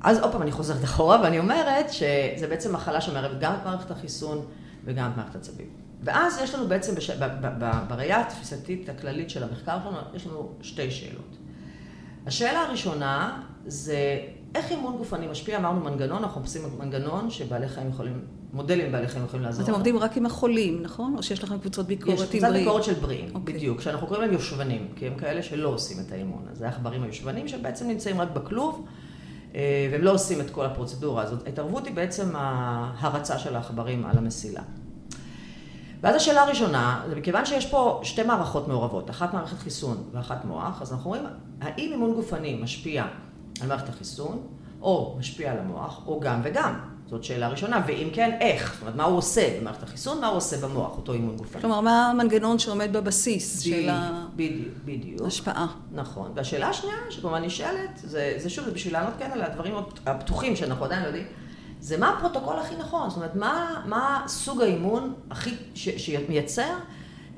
אז 0.00 0.18
עוד 0.18 0.32
פעם 0.32 0.42
אני 0.42 0.52
חוזרת 0.52 0.84
אחורה 0.84 1.20
ואני 1.22 1.38
אומרת 1.38 1.92
שזה 1.92 2.46
בעצם 2.48 2.72
מחלה 2.72 3.00
שמערבת 3.00 3.40
גם 3.40 3.52
את 3.54 3.64
מערכת 3.64 3.90
החיסון 3.90 4.46
וגם 4.84 5.10
את 5.10 5.16
מערכת 5.16 5.34
העצבים. 5.34 5.89
ואז 6.02 6.38
יש 6.42 6.54
לנו 6.54 6.68
בעצם, 6.68 6.94
בש... 6.94 7.10
ב... 7.10 7.24
ב... 7.24 7.46
ב... 7.58 7.70
בראייה 7.88 8.20
התפיסתית 8.20 8.88
הכללית 8.88 9.30
של 9.30 9.42
המחקר 9.42 9.78
שלנו, 9.82 9.96
יש 10.14 10.26
לנו 10.26 10.52
שתי 10.62 10.90
שאלות. 10.90 11.36
השאלה 12.26 12.60
הראשונה 12.60 13.42
זה 13.66 14.18
איך 14.54 14.70
אימון 14.70 14.96
גופני 14.96 15.26
משפיע, 15.26 15.58
אמרנו 15.58 15.80
מנגנון, 15.80 16.22
אנחנו 16.22 16.40
עושים 16.40 16.62
מנגנון 16.78 17.30
שבעלי 17.30 17.68
חיים 17.68 17.88
יכולים, 17.88 18.24
מודלים 18.52 18.92
בעלי 18.92 19.08
חיים 19.08 19.24
יכולים 19.24 19.44
לעזור. 19.46 19.64
אתם 19.64 19.72
עובדים 19.72 19.98
רק 19.98 20.16
עם 20.16 20.26
החולים, 20.26 20.82
נכון? 20.82 21.14
או 21.16 21.22
שיש 21.22 21.44
לכם 21.44 21.58
קבוצות 21.58 21.86
ביקורת 21.86 22.08
עם 22.08 22.16
בריאים? 22.16 22.36
יש 22.36 22.42
קבוצת 22.44 22.58
ביקורת 22.58 22.84
של 22.84 22.94
בריאים, 22.94 23.28
okay. 23.28 23.34
אוקיי. 23.34 23.54
בדיוק, 23.54 23.80
שאנחנו 23.80 24.06
קוראים 24.06 24.24
להם 24.24 24.32
יושבנים, 24.32 24.88
כי 24.96 25.06
הם 25.06 25.14
כאלה 25.14 25.42
שלא 25.42 25.68
עושים 25.68 25.96
את 26.06 26.12
האימון. 26.12 26.46
אז 26.50 26.58
זה 26.58 26.66
העכברים 26.66 27.02
היושבנים 27.02 27.48
שבעצם 27.48 27.88
נמצאים 27.88 28.20
רק 28.20 28.28
בכלוב, 28.30 28.86
אה, 29.54 29.88
והם 29.92 30.02
לא 30.02 30.12
עושים 30.14 30.40
את 30.40 30.50
כל 30.50 30.66
הפרוצדורה 30.66 31.22
הזאת. 31.22 31.46
ההתערבות 31.46 31.86
היא 31.86 31.94
בעצם 31.94 32.28
ההרצה 32.34 33.38
של 33.38 33.56
העכברים 33.56 34.06
על 34.06 34.18
המסילה. 34.18 34.62
ואז 36.02 36.16
השאלה 36.16 36.42
הראשונה, 36.42 37.02
זה 37.08 37.16
מכיוון 37.16 37.44
שיש 37.44 37.66
פה 37.66 38.00
שתי 38.04 38.22
מערכות 38.22 38.68
מעורבות, 38.68 39.10
אחת 39.10 39.34
מערכת 39.34 39.58
חיסון 39.58 40.02
ואחת 40.12 40.44
מוח, 40.44 40.82
אז 40.82 40.92
אנחנו 40.92 41.14
אומרים, 41.14 41.32
האם 41.60 41.92
אימון 41.92 42.14
גופני 42.14 42.58
משפיע 42.62 43.04
על 43.60 43.68
מערכת 43.68 43.88
החיסון, 43.88 44.46
או 44.82 45.16
משפיע 45.18 45.52
על 45.52 45.58
המוח, 45.58 46.02
או 46.06 46.20
גם 46.20 46.40
וגם? 46.44 46.74
זאת 47.06 47.24
שאלה 47.24 47.48
ראשונה, 47.48 47.82
ואם 47.86 48.08
כן, 48.12 48.36
איך? 48.40 48.72
זאת 48.72 48.80
אומרת, 48.80 48.96
מה 48.96 49.04
הוא 49.04 49.18
עושה 49.18 49.60
במערכת 49.60 49.82
החיסון, 49.82 50.20
מה 50.20 50.26
הוא 50.26 50.36
עושה 50.36 50.56
במוח, 50.56 50.96
אותו 50.96 51.12
אימון 51.12 51.36
גופני. 51.36 51.60
כלומר, 51.60 51.80
מה 51.80 52.10
המנגנון 52.10 52.58
שעומד 52.58 52.92
בבסיס 52.92 53.60
של 53.60 53.88
ההשפעה? 55.24 55.66
נכון. 55.92 56.32
והשאלה 56.34 56.68
השנייה, 56.68 56.96
שכמובן 57.10 57.44
נשאלת, 57.44 57.90
זה, 57.96 58.34
זה 58.36 58.50
שוב, 58.50 58.64
זה 58.64 58.70
בשביל 58.70 58.92
לענות 58.92 59.14
כן 59.18 59.30
על 59.32 59.42
הדברים 59.42 59.74
הפתוחים 60.06 60.56
שאנחנו 60.56 60.84
עדיין 60.84 61.02
לא 61.02 61.06
יודעים. 61.06 61.26
זה 61.80 61.96
מה 61.96 62.10
הפרוטוקול 62.10 62.56
הכי 62.58 62.74
נכון, 62.76 63.10
זאת 63.10 63.16
אומרת, 63.16 63.34
מה, 63.34 63.82
מה 63.86 64.24
סוג 64.26 64.62
האימון 64.62 65.14
הכי, 65.30 65.54
ש, 65.74 65.88
שמייצר 65.88 66.74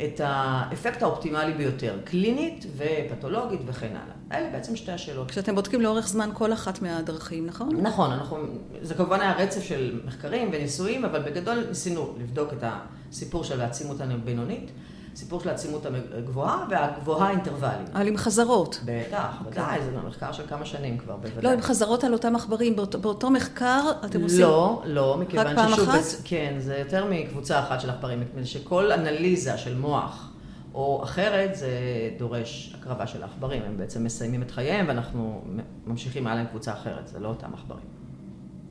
את 0.04 0.20
האפקט 0.24 1.02
האופטימלי 1.02 1.52
ביותר, 1.52 1.98
קלינית 2.04 2.66
ופתולוגית 2.76 3.60
וכן 3.66 3.86
הלאה. 3.86 4.40
אלה 4.40 4.52
בעצם 4.52 4.76
שתי 4.76 4.92
השאלות. 4.92 5.30
כשאתם 5.30 5.54
בודקים 5.54 5.80
לאורך 5.80 6.08
זמן 6.08 6.30
כל 6.34 6.52
אחת 6.52 6.82
מהדרכים, 6.82 7.46
נכון? 7.46 7.76
נכון, 7.76 8.12
אנחנו, 8.12 8.36
זה 8.82 8.94
כמובן 8.94 9.20
היה 9.20 9.36
רצף 9.36 9.62
של 9.62 10.00
מחקרים 10.04 10.50
וניסויים, 10.52 11.04
אבל 11.04 11.22
בגדול 11.22 11.64
ניסינו 11.68 12.14
לבדוק 12.20 12.52
את 12.52 12.64
הסיפור 13.10 13.44
של 13.44 13.60
העצימות 13.60 14.00
הבינונית. 14.00 14.70
סיפור 15.14 15.40
של 15.40 15.48
העצימות 15.48 15.86
הגבוהה 16.18 16.66
והגבוהה 16.70 17.30
אינטרוולית. 17.30 17.90
אבל 17.94 18.06
עם 18.06 18.16
חזרות. 18.16 18.80
בטח, 18.84 19.42
ודאי, 19.46 19.82
זה 19.82 19.90
מחקר 20.06 20.32
של 20.32 20.46
כמה 20.46 20.66
שנים 20.66 20.98
כבר, 20.98 21.16
בוודאי. 21.16 21.42
לא, 21.42 21.50
עם 21.50 21.60
חזרות 21.60 22.04
על 22.04 22.12
אותם 22.12 22.36
עכברים, 22.36 22.76
באותו, 22.76 22.98
באותו 23.00 23.30
מחקר 23.30 23.80
אתם 24.04 24.22
עושים... 24.22 24.40
לא, 24.40 24.82
לא, 24.86 25.16
מכיוון 25.18 25.46
ששוב... 25.46 25.58
רק 25.58 25.68
פעם 25.68 25.88
אחת? 25.88 26.00
כן, 26.24 26.54
זה 26.58 26.76
יותר 26.76 27.06
מקבוצה 27.10 27.60
אחת 27.60 27.80
של 27.80 27.90
עכברים, 27.90 28.20
מפני 28.20 28.46
שכל 28.46 28.92
אנליזה 28.92 29.58
של 29.58 29.78
מוח 29.78 30.32
או 30.74 31.02
אחרת, 31.02 31.54
זה 31.54 31.70
דורש 32.18 32.76
הקרבה 32.78 33.06
של 33.06 33.22
העכברים, 33.22 33.62
הם 33.62 33.76
בעצם 33.76 34.04
מסיימים 34.04 34.42
את 34.42 34.50
חייהם 34.50 34.88
ואנחנו 34.88 35.44
ממשיכים 35.86 36.26
הלאה 36.26 36.40
עם 36.40 36.46
קבוצה 36.46 36.72
אחרת, 36.72 37.08
זה 37.08 37.20
לא 37.20 37.28
אותם 37.28 37.54
עכברים. 37.54 37.84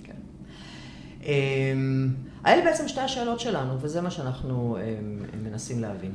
כן. 0.04 0.16
אמ, 1.24 2.10
האלה 2.44 2.66
בעצם 2.66 2.88
שתי 2.88 3.02
השאלות 3.02 3.40
שלנו, 3.40 3.82
וזה 3.82 4.02
מה 4.02 4.12
שאנחנו 4.12 4.78
אמ, 4.78 5.44
מנסים 5.44 5.80
להבין. 5.80 6.12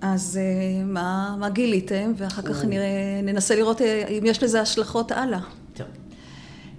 אז 0.00 0.40
אה, 0.42 0.84
מה, 0.84 1.36
מה 1.38 1.48
גיליתם? 1.48 2.12
ואחר 2.16 2.42
כך 2.42 2.64
נראה, 2.64 3.20
ננסה 3.22 3.54
לראות 3.54 3.82
אה, 3.82 4.04
אם 4.08 4.22
יש 4.26 4.42
לזה 4.42 4.60
השלכות 4.60 5.12
הלאה. 5.12 5.38
טוב. 5.74 5.86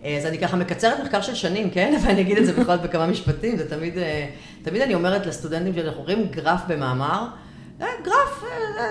אה, 0.03 0.17
אז 0.17 0.25
אני 0.25 0.39
ככה 0.39 0.57
מקצרת 0.57 0.99
מחקר 0.99 1.21
של 1.21 1.35
שנים, 1.35 1.69
כן? 1.69 1.97
ואני 2.03 2.21
אגיד 2.21 2.37
את 2.37 2.45
זה 2.45 2.53
בכל 2.53 2.75
זאת 2.75 2.81
בכמה 2.81 3.07
משפטים. 3.07 3.57
זה 3.57 3.69
תמיד, 3.69 3.93
תמיד 4.63 4.81
אני 4.81 4.95
אומרת 4.95 5.25
לסטודנטים 5.25 5.73
שאנחנו 5.73 6.01
רואים 6.01 6.27
גרף 6.27 6.61
במאמר, 6.67 7.27
גרף, 7.79 8.43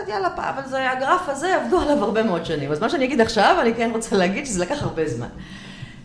יאללה, 0.08 0.28
אבל 0.36 0.68
זה, 0.68 0.90
הגרף 0.90 1.28
הזה 1.28 1.56
עבדו 1.56 1.80
עליו 1.80 2.04
הרבה 2.04 2.22
מאוד 2.22 2.46
שנים. 2.46 2.72
אז 2.72 2.80
מה 2.80 2.88
שאני 2.88 3.04
אגיד 3.04 3.20
עכשיו, 3.20 3.56
אני 3.60 3.74
כן 3.74 3.90
רוצה 3.94 4.16
להגיד 4.16 4.46
שזה 4.46 4.60
לקח 4.60 4.82
הרבה 4.82 5.08
זמן. 5.08 5.28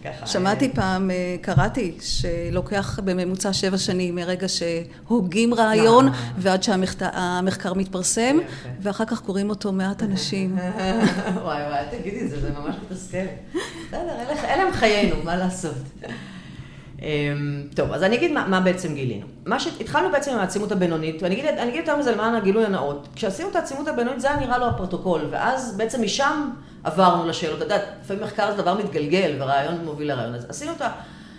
ככה. 0.03 0.27
שמעתי 0.27 0.65
אה, 0.65 0.71
פעם, 0.75 1.11
אה, 1.11 1.35
קראתי, 1.41 1.97
שלוקח 2.01 2.99
בממוצע 3.03 3.53
שבע 3.53 3.77
שנים 3.77 4.15
מרגע 4.15 4.47
שהוגים 4.47 5.53
רעיון 5.53 6.07
אה. 6.07 6.13
ועד 6.37 6.63
שהמחקר 6.63 7.73
מתפרסם, 7.73 8.37
ואחר 8.81 9.05
כך 9.05 9.21
קוראים 9.21 9.49
אותו 9.49 9.71
מעט 9.71 10.03
אנשים. 10.03 10.55
וואי 11.35 11.63
וואי, 11.63 11.85
תגידי 11.91 12.27
זה 12.27 12.49
ממש 12.59 12.75
מתסכל. 12.91 13.17
בסדר, 13.87 14.15
אלה 14.43 14.63
הם 14.63 14.73
חיינו, 14.73 15.15
מה 15.23 15.35
לעשות. 15.35 15.75
אמ, 17.01 17.63
טוב, 17.75 17.91
אז 17.91 18.03
אני 18.03 18.15
אגיד 18.15 18.31
מה, 18.31 18.47
מה 18.47 18.59
בעצם 18.59 18.93
גילינו. 18.93 19.27
מה 19.45 19.59
שהתחלנו 19.59 20.11
בעצם 20.11 20.31
עם 20.31 20.39
העצימות 20.39 20.71
הבינונית, 20.71 21.23
ואני 21.23 21.35
אגיד, 21.35 21.45
אגיד 21.45 21.75
יותר 21.75 21.97
מזה 21.97 22.11
למען 22.11 22.35
הגילוי 22.35 22.65
הנאות. 22.65 23.07
כשעשינו 23.15 23.49
את 23.49 23.55
העצימות 23.55 23.87
הבינונית 23.87 24.21
זה 24.21 24.31
היה 24.31 24.39
נראה 24.39 24.57
לו 24.57 24.65
הפרוטוקול, 24.65 25.21
ואז 25.31 25.77
בעצם 25.77 26.01
משם 26.01 26.49
עברנו 26.83 27.27
לשאלות. 27.27 27.57
אתה 27.57 27.65
יודע, 27.65 27.77
לפעמים 28.01 28.23
מחקר 28.23 28.51
זה 28.55 28.61
דבר 28.61 28.73
מתגלגל, 28.73 29.35
ורעיון 29.39 29.85
מוביל 29.85 30.07
לרעיון. 30.07 30.35
אז 30.35 30.45
עשינו 30.49 30.71
את 30.71 30.81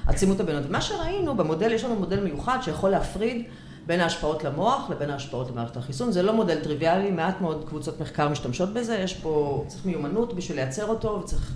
העצימות 0.06 0.40
הבינונית. 0.40 0.70
מה 0.70 0.80
שראינו 0.80 1.34
במודל, 1.34 1.72
יש 1.72 1.84
לנו 1.84 1.94
מודל 1.94 2.20
מיוחד 2.20 2.58
שיכול 2.62 2.90
להפריד 2.90 3.44
בין 3.86 4.00
ההשפעות 4.00 4.44
למוח 4.44 4.90
לבין 4.90 5.10
ההשפעות 5.10 5.50
למערכת 5.50 5.76
החיסון. 5.76 6.12
זה 6.12 6.22
לא 6.22 6.32
מודל 6.32 6.60
טריוויאלי, 6.60 7.10
מעט 7.10 7.40
מאוד 7.40 7.64
קבוצות 7.68 8.00
מחקר 8.00 8.28
משתמשות 8.28 8.72
בזה, 8.72 8.96
יש 8.96 9.14
פה, 9.14 9.64
צריך 9.68 9.86
מיומנות 9.86 10.34
בשביל 10.34 10.56
לייצר 10.56 10.86
אותו, 10.86 11.20
וצריך 11.22 11.52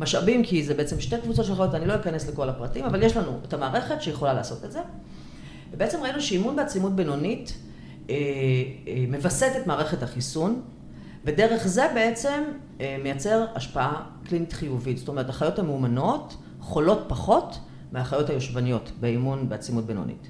משאבים, 0.00 0.44
כי 0.44 0.64
זה 0.64 0.74
בעצם 0.74 1.00
שתי 1.00 1.16
קבוצות 1.22 1.46
שיכולות, 1.46 1.74
אני 1.74 1.86
לא 1.86 1.94
אכנס 1.94 2.28
לכל 2.28 2.48
הפרטים, 2.48 2.84
אבל 2.84 3.02
יש 3.02 3.16
לנו 3.16 3.38
את 3.48 3.52
המערכת 3.52 4.02
שיכולה 4.02 4.32
לעשות 4.32 4.64
את 4.64 4.72
זה. 4.72 4.80
ובעצם 5.72 6.02
ראינו 6.02 6.20
שאימון 6.20 6.56
בעצימות 6.56 6.96
בינונית 6.96 7.58
אה, 8.10 8.14
אה, 8.88 9.04
מווסת 9.08 9.52
את 9.60 9.66
מערכת 9.66 10.02
החיסון, 10.02 10.62
ודרך 11.24 11.66
זה 11.66 11.86
בעצם 11.94 12.42
אה, 12.80 12.96
מייצר 13.02 13.46
השפעה 13.54 14.02
קלינית 14.24 14.52
חיובית. 14.52 14.98
זאת 14.98 15.08
אומרת, 15.08 15.28
החיות 15.28 15.58
המאומנות 15.58 16.36
חולות 16.60 17.04
פחות 17.08 17.58
מהחיות 17.92 18.30
היושבניות 18.30 18.90
באימון 19.00 19.48
בעצימות 19.48 19.86
בינונית. 19.86 20.28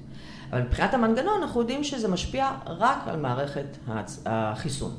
אבל 0.51 0.61
מבחינת 0.61 0.93
המנגנון 0.93 1.41
אנחנו 1.41 1.61
יודעים 1.61 1.83
שזה 1.83 2.07
משפיע 2.07 2.51
רק 2.65 2.97
על 3.05 3.19
מערכת 3.19 3.77
החיסון. 4.25 4.91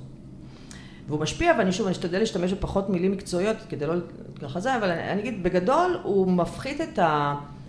והוא 1.12 1.22
משפיע, 1.22 1.52
ואני 1.58 1.72
שוב, 1.72 1.86
אני 1.86 1.92
אשתדל 1.92 2.18
להשתמש 2.18 2.52
בפחות 2.52 2.90
מילים 2.90 3.12
מקצועיות 3.12 3.56
כדי 3.68 3.86
לא 3.86 3.94
ככה 4.42 4.60
זה, 4.60 4.76
אבל 4.76 4.90
אני, 4.90 5.10
אני 5.10 5.20
אגיד, 5.20 5.42
בגדול 5.42 5.98
הוא 6.02 6.30
מפחית 6.30 6.80
את 6.80 6.98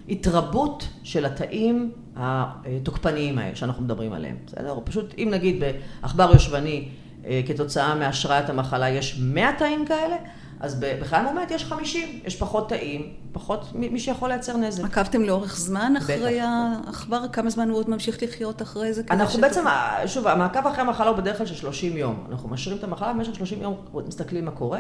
התרבות 0.10 0.88
של 1.04 1.26
התאים 1.26 1.92
התוקפניים 2.16 3.38
האלה 3.38 3.56
שאנחנו 3.56 3.84
מדברים 3.84 4.14
עליהם, 4.14 4.36
בסדר? 4.48 4.80
פשוט 4.84 5.14
אם 5.18 5.28
נגיד 5.32 5.64
בעכבר 6.04 6.30
יושבני 6.34 6.88
אה, 7.26 7.42
כתוצאה 7.48 7.96
מהשראת 7.96 8.50
המחלה 8.50 8.90
יש 8.90 9.20
100 9.22 9.52
תאים 9.58 9.86
כאלה, 9.86 10.16
אז 10.64 10.80
בחייל 11.02 11.24
מומת 11.24 11.52
יש 11.52 11.66
50, 11.66 12.20
יש 12.26 12.36
פחות 12.36 12.70
תאים, 12.70 13.14
פחות 13.32 13.72
מי 13.74 14.00
שיכול 14.00 14.30
לייצר 14.30 14.58
נזק. 14.58 14.84
עקבתם 14.84 15.22
לאורך 15.22 15.58
זמן 15.58 15.94
אחרי 15.98 16.40
העכבר? 16.42 17.28
כמה 17.28 17.50
זמן 17.50 17.70
הוא 17.70 17.78
עוד 17.78 17.90
ממשיך 17.90 18.24
לחיות 18.24 18.62
אחרי 18.62 18.94
זה? 18.94 19.02
אנחנו 19.12 19.42
בעצם, 19.42 19.64
שוב, 20.06 20.28
המעקב 20.28 20.68
אחרי 20.68 20.82
המחלה 20.82 21.10
הוא 21.10 21.18
בדרך 21.18 21.38
כלל 21.38 21.46
של 21.46 21.56
30 21.56 21.98
יום. 21.98 22.28
אנחנו 22.32 22.50
משאירים 22.50 22.80
את 22.80 22.84
המחלה, 22.84 23.14
במשך 23.14 23.36
30 23.36 23.62
יום 23.62 23.76
מסתכלים 24.08 24.46
מה 24.46 24.52
קורה, 24.52 24.80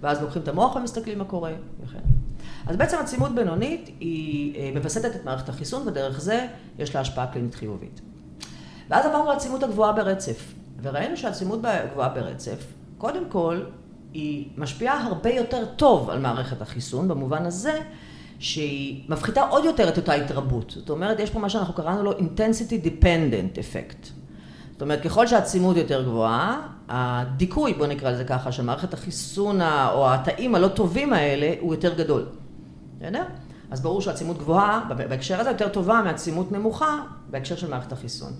ואז 0.00 0.22
לוקחים 0.22 0.42
את 0.42 0.48
המוח 0.48 0.76
ומסתכלים 0.76 1.18
מה 1.18 1.24
קורה, 1.24 1.52
וכן. 1.84 1.98
אז 2.66 2.76
בעצם 2.76 2.96
עצימות 3.00 3.34
בינונית 3.34 3.90
היא 4.00 4.56
אה, 4.56 4.70
מווסתת 4.74 5.16
את 5.16 5.24
מערכת 5.24 5.48
החיסון, 5.48 5.88
ודרך 5.88 6.20
זה 6.20 6.46
יש 6.78 6.94
לה 6.94 7.00
השפעה 7.00 7.26
קלינית 7.26 7.54
חיובית. 7.54 8.00
ואז 8.88 9.06
עברנו 9.06 9.30
לעצימות 9.32 9.62
הגבוהה 9.62 9.92
ברצף, 9.92 10.54
וראינו 10.82 11.16
שהעצימות 11.16 11.60
הגבוהה 11.64 12.08
ברצף, 12.08 12.66
קודם 12.98 13.24
כל, 13.28 13.60
היא 14.12 14.48
משפיעה 14.56 15.06
הרבה 15.06 15.30
יותר 15.30 15.64
טוב 15.76 16.10
על 16.10 16.18
מערכת 16.18 16.62
החיסון, 16.62 17.08
במובן 17.08 17.46
הזה 17.46 17.80
שהיא 18.38 19.04
מפחיתה 19.08 19.42
עוד 19.42 19.64
יותר 19.64 19.88
את 19.88 19.96
אותה 19.96 20.12
התרבות. 20.12 20.70
זאת 20.70 20.90
אומרת, 20.90 21.20
יש 21.20 21.30
פה 21.30 21.38
מה 21.38 21.50
שאנחנו 21.50 21.74
קראנו 21.74 22.02
לו 22.02 22.12
intensity 22.12 22.84
dependent 22.84 23.58
effect. 23.58 24.06
זאת 24.72 24.82
אומרת, 24.82 25.02
ככל 25.02 25.26
שהעצימות 25.26 25.76
יותר 25.76 26.02
גבוהה, 26.02 26.60
הדיכוי, 26.88 27.74
בוא 27.74 27.86
נקרא 27.86 28.10
לזה 28.10 28.24
ככה, 28.24 28.52
של 28.52 28.62
מערכת 28.62 28.94
החיסון 28.94 29.60
או 29.62 30.10
התאים 30.12 30.54
הלא 30.54 30.68
טובים 30.68 31.12
האלה, 31.12 31.54
הוא 31.60 31.74
יותר 31.74 31.94
גדול. 31.94 32.26
בסדר? 32.98 33.24
אז 33.70 33.80
ברור 33.80 34.00
שהעצימות 34.00 34.38
גבוהה, 34.38 34.80
בהקשר 35.08 35.40
הזה 35.40 35.50
יותר 35.50 35.68
טובה 35.68 36.02
מעצימות 36.04 36.52
נמוכה, 36.52 36.98
בהקשר 37.30 37.56
של 37.56 37.70
מערכת 37.70 37.92
החיסון. 37.92 38.32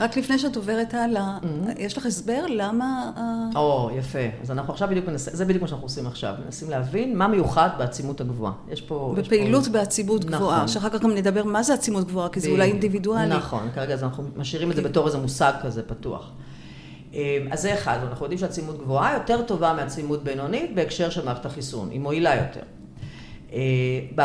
רק 0.00 0.16
לפני 0.16 0.38
שאת 0.38 0.56
עוברת 0.56 0.94
הלאה, 0.94 1.38
mm-hmm. 1.42 1.70
יש 1.78 1.98
לך 1.98 2.06
הסבר 2.06 2.46
למה... 2.48 3.10
או, 3.56 3.90
יפה. 3.98 4.18
אז 4.42 4.50
אנחנו 4.50 4.72
עכשיו 4.72 4.88
בדיוק 4.88 5.08
מנסים, 5.08 5.34
זה 5.36 5.44
בדיוק 5.44 5.62
מה 5.62 5.68
שאנחנו 5.68 5.86
עושים 5.86 6.06
עכשיו. 6.06 6.34
מנסים 6.44 6.70
להבין 6.70 7.18
מה 7.18 7.28
מיוחד 7.28 7.68
בעצימות 7.78 8.20
הגבוהה. 8.20 8.52
יש 8.68 8.80
פה... 8.80 9.14
בפעילות. 9.16 9.68
בעצימות 9.68 10.24
נכון. 10.24 10.36
גבוהה, 10.36 10.68
שאחר 10.68 10.88
כך 10.88 11.00
גם 11.00 11.14
נדבר 11.14 11.44
מה 11.44 11.62
זה 11.62 11.74
עצימות 11.74 12.06
גבוהה, 12.06 12.28
כי 12.28 12.40
זה. 12.40 12.50
אולי 12.50 12.68
אינדיבידואלי. 12.68 13.36
נכון, 13.36 13.68
כרגע 13.74 13.94
אז 13.94 14.04
אנחנו 14.04 14.24
משאירים 14.36 14.70
את 14.70 14.76
זה 14.76 14.82
בתור 14.82 15.06
איזה 15.06 15.18
מושג 15.18 15.52
כזה 15.62 15.82
פתוח. 15.82 16.30
אמ, 17.12 17.18
אז 17.50 17.62
זה 17.62 17.74
אחד, 17.74 17.98
אנחנו 18.08 18.24
יודעים 18.24 18.38
שעצימות 18.38 18.78
גבוהה 18.78 19.14
יותר 19.14 19.42
טובה 19.42 19.72
מעצימות 19.72 20.24
בינונית 20.24 20.74
בהקשר 20.74 21.10
של 21.10 21.24
מערכת 21.24 21.46
החיסון, 21.46 21.90
היא 21.90 22.00
מועילה 22.00 22.36
יותר. 22.36 22.62
אה, 23.52 24.24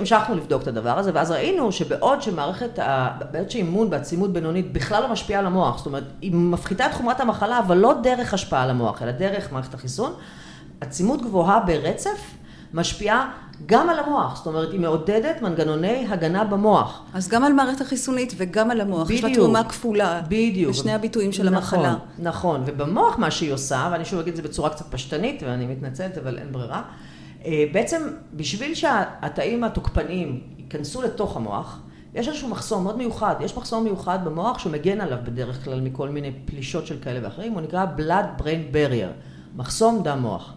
המשכנו 0.00 0.34
לבדוק 0.34 0.62
את 0.62 0.68
הדבר 0.68 0.98
הזה, 0.98 1.10
ואז 1.14 1.30
ראינו 1.30 1.72
שבעוד 1.72 2.22
שמערכת, 2.22 2.78
בעוד 3.32 3.50
שאימון 3.50 3.90
בעצימות 3.90 4.32
בינונית 4.32 4.72
בכלל 4.72 5.02
לא 5.02 5.08
משפיעה 5.08 5.40
על 5.40 5.46
המוח, 5.46 5.76
זאת 5.76 5.86
אומרת, 5.86 6.04
היא 6.20 6.34
מפחיתה 6.34 6.86
את 6.86 6.92
חומרת 6.94 7.20
המחלה, 7.20 7.58
אבל 7.58 7.76
לא 7.76 7.94
דרך 8.02 8.34
השפעה 8.34 8.62
על 8.62 8.70
המוח, 8.70 9.02
אלא 9.02 9.12
דרך 9.12 9.52
מערכת 9.52 9.74
החיסון, 9.74 10.12
עצימות 10.80 11.22
גבוהה 11.22 11.60
ברצף 11.60 12.30
משפיעה 12.74 13.30
גם 13.66 13.88
על 13.90 13.98
המוח, 13.98 14.36
זאת 14.36 14.46
אומרת, 14.46 14.72
היא 14.72 14.80
מעודדת 14.80 15.42
מנגנוני 15.42 16.06
הגנה 16.10 16.44
במוח. 16.44 17.02
אז 17.14 17.28
גם 17.28 17.44
על 17.44 17.52
מערכת 17.52 17.80
החיסונית 17.80 18.34
וגם 18.36 18.70
על 18.70 18.80
המוח. 18.80 19.04
בדיוק. 19.04 19.18
יש 19.18 19.24
לה 19.24 19.34
תרומה 19.34 19.64
כפולה. 19.64 20.20
בדיוק. 20.28 20.72
בשני 20.72 20.92
הביטויים 20.92 21.32
של 21.32 21.42
נכון, 21.50 21.78
המחלה. 21.78 21.94
נכון, 22.18 22.62
ובמוח 22.66 23.18
מה 23.18 23.30
שהיא 23.30 23.52
עושה, 23.52 23.88
ואני 23.92 24.04
שוב 24.04 24.18
אגיד 24.18 24.30
את 24.30 24.36
זה 24.36 24.42
בצורה 24.42 24.70
קצת 24.70 24.86
פשטנית, 24.90 25.42
ואני 25.42 25.66
מתנצלת, 25.66 26.18
אבל 26.18 26.38
אין 26.38 26.52
ברירה. 26.52 26.82
אה, 27.44 27.64
בעצם 27.72 28.02
בשביל 28.34 28.74
שהתאים 28.74 29.64
התוקפניים 29.64 30.40
ייכנסו 30.58 31.02
לתוך 31.02 31.36
המוח, 31.36 31.80
יש 32.14 32.28
איזשהו 32.28 32.48
מחסום 32.48 32.84
מאוד 32.84 32.96
מיוחד, 32.96 33.34
יש 33.40 33.56
מחסום 33.56 33.84
מיוחד 33.84 34.18
במוח 34.24 34.58
שמגן 34.58 35.00
עליו 35.00 35.18
בדרך 35.24 35.64
כלל 35.64 35.80
מכל 35.80 36.08
מיני 36.08 36.32
פלישות 36.44 36.86
של 36.86 36.98
כאלה 37.02 37.20
ואחרים, 37.22 37.52
הוא 37.52 37.60
נקרא 37.60 37.86
blood 37.96 38.40
brain 38.40 38.74
barrier, 38.74 39.12
מחסום 39.56 40.02
דם 40.02 40.18
מוח. 40.22 40.54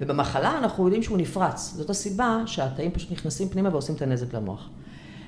ובמחלה 0.00 0.58
אנחנו 0.58 0.84
יודעים 0.84 1.02
שהוא 1.02 1.18
נפרץ, 1.18 1.72
זאת 1.76 1.90
הסיבה 1.90 2.42
שהתאים 2.46 2.90
פשוט 2.90 3.12
נכנסים 3.12 3.48
פנימה 3.48 3.68
ועושים 3.68 3.94
את 3.94 4.02
הנזק 4.02 4.34
למוח. 4.34 4.68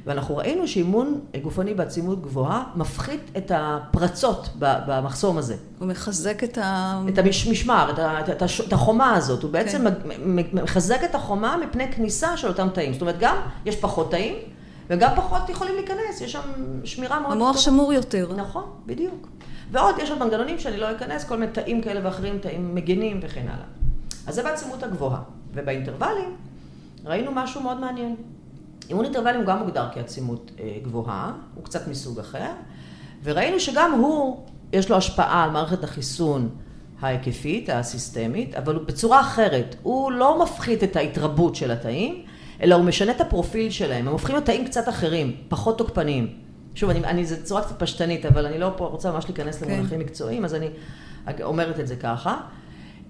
ואנחנו 0.06 0.36
ראינו 0.36 0.68
שאימון 0.68 1.20
גופני 1.42 1.74
בעצימות 1.74 2.22
גבוהה 2.22 2.64
מפחית 2.76 3.30
את 3.36 3.52
הפרצות 3.54 4.48
במחסום 4.58 5.38
הזה. 5.38 5.56
הוא 5.78 5.88
מחזק 5.88 6.44
את 6.44 6.58
ה... 6.58 7.00
את 7.08 7.18
המשמר, 7.18 7.90
את, 7.90 7.98
את, 8.30 8.42
את 8.68 8.72
החומה 8.72 9.14
הזאת. 9.14 9.42
הוא 9.42 9.50
בעצם 9.50 9.84
כן. 9.84 10.08
מחזק 10.52 11.04
את 11.04 11.14
החומה 11.14 11.56
מפני 11.56 11.92
כניסה 11.92 12.36
של 12.36 12.48
אותם 12.48 12.68
תאים. 12.74 12.92
זאת 12.92 13.02
אומרת, 13.02 13.18
גם 13.20 13.36
יש 13.66 13.76
פחות 13.76 14.10
תאים, 14.10 14.34
וגם 14.90 15.10
פחות 15.16 15.48
יכולים 15.48 15.74
להיכנס, 15.74 16.20
יש 16.20 16.32
שם 16.32 16.40
שמירה 16.84 17.20
מאוד. 17.20 17.32
המוח 17.32 17.56
שמור 17.56 17.92
יותר. 17.92 18.32
נכון, 18.36 18.64
בדיוק. 18.86 19.28
ועוד, 19.70 19.94
יש 20.02 20.10
עוד 20.10 20.18
מנגנונים 20.18 20.58
שאני 20.58 20.76
לא 20.76 20.96
אכנס, 20.96 21.24
כל 21.24 21.36
מיני 21.36 21.52
תאים 21.52 21.82
כאלה 21.82 22.00
ואחרים, 22.04 22.38
תאים 22.38 22.74
מגינים 22.74 23.20
וכן 23.22 23.46
הלאה. 23.48 23.66
אז 24.26 24.34
זה 24.34 24.42
בעצימות 24.42 24.82
הגבוהה. 24.82 25.20
ובאינטרוולים 25.54 26.36
ראינו 27.04 27.32
משהו 27.34 27.60
מאוד 27.60 27.80
מעניין. 27.80 28.16
אימון 28.92 29.04
אינטרוולים 29.04 29.36
הוא 29.36 29.46
גם 29.46 29.58
מוגדר 29.58 29.88
כעצימות 29.94 30.50
אה, 30.60 30.76
גבוהה, 30.82 31.32
הוא 31.54 31.64
קצת 31.64 31.88
מסוג 31.88 32.18
אחר, 32.18 32.50
וראינו 33.24 33.60
שגם 33.60 33.92
הוא, 33.92 34.46
יש 34.72 34.90
לו 34.90 34.96
השפעה 34.96 35.44
על 35.44 35.50
מערכת 35.50 35.84
החיסון 35.84 36.48
ההיקפית, 37.00 37.70
הסיסטמית, 37.70 38.54
אבל 38.54 38.78
בצורה 38.78 39.20
אחרת. 39.20 39.76
הוא 39.82 40.12
לא 40.12 40.42
מפחית 40.42 40.84
את 40.84 40.96
ההתרבות 40.96 41.54
של 41.56 41.70
התאים, 41.70 42.22
אלא 42.62 42.74
הוא 42.74 42.84
משנה 42.84 43.12
את 43.12 43.20
הפרופיל 43.20 43.70
שלהם. 43.70 44.06
הם 44.06 44.12
הופכים 44.12 44.34
להיות 44.34 44.46
תאים 44.46 44.64
קצת 44.64 44.88
אחרים, 44.88 45.36
פחות 45.48 45.78
תוקפניים. 45.78 46.28
שוב, 46.74 46.90
אני, 46.90 47.04
אני, 47.04 47.26
זו 47.26 47.36
צורה 47.42 47.62
קצת 47.62 47.78
פשטנית, 47.78 48.26
אבל 48.26 48.46
אני 48.46 48.58
לא 48.58 48.70
פה 48.76 48.86
רוצה 48.86 49.12
ממש 49.12 49.24
להיכנס 49.24 49.62
כן. 49.62 49.70
למונחים 49.70 50.00
מקצועיים, 50.00 50.44
אז 50.44 50.54
אני 50.54 50.68
אומרת 51.42 51.80
את 51.80 51.86
זה 51.86 51.96
ככה. 51.96 52.40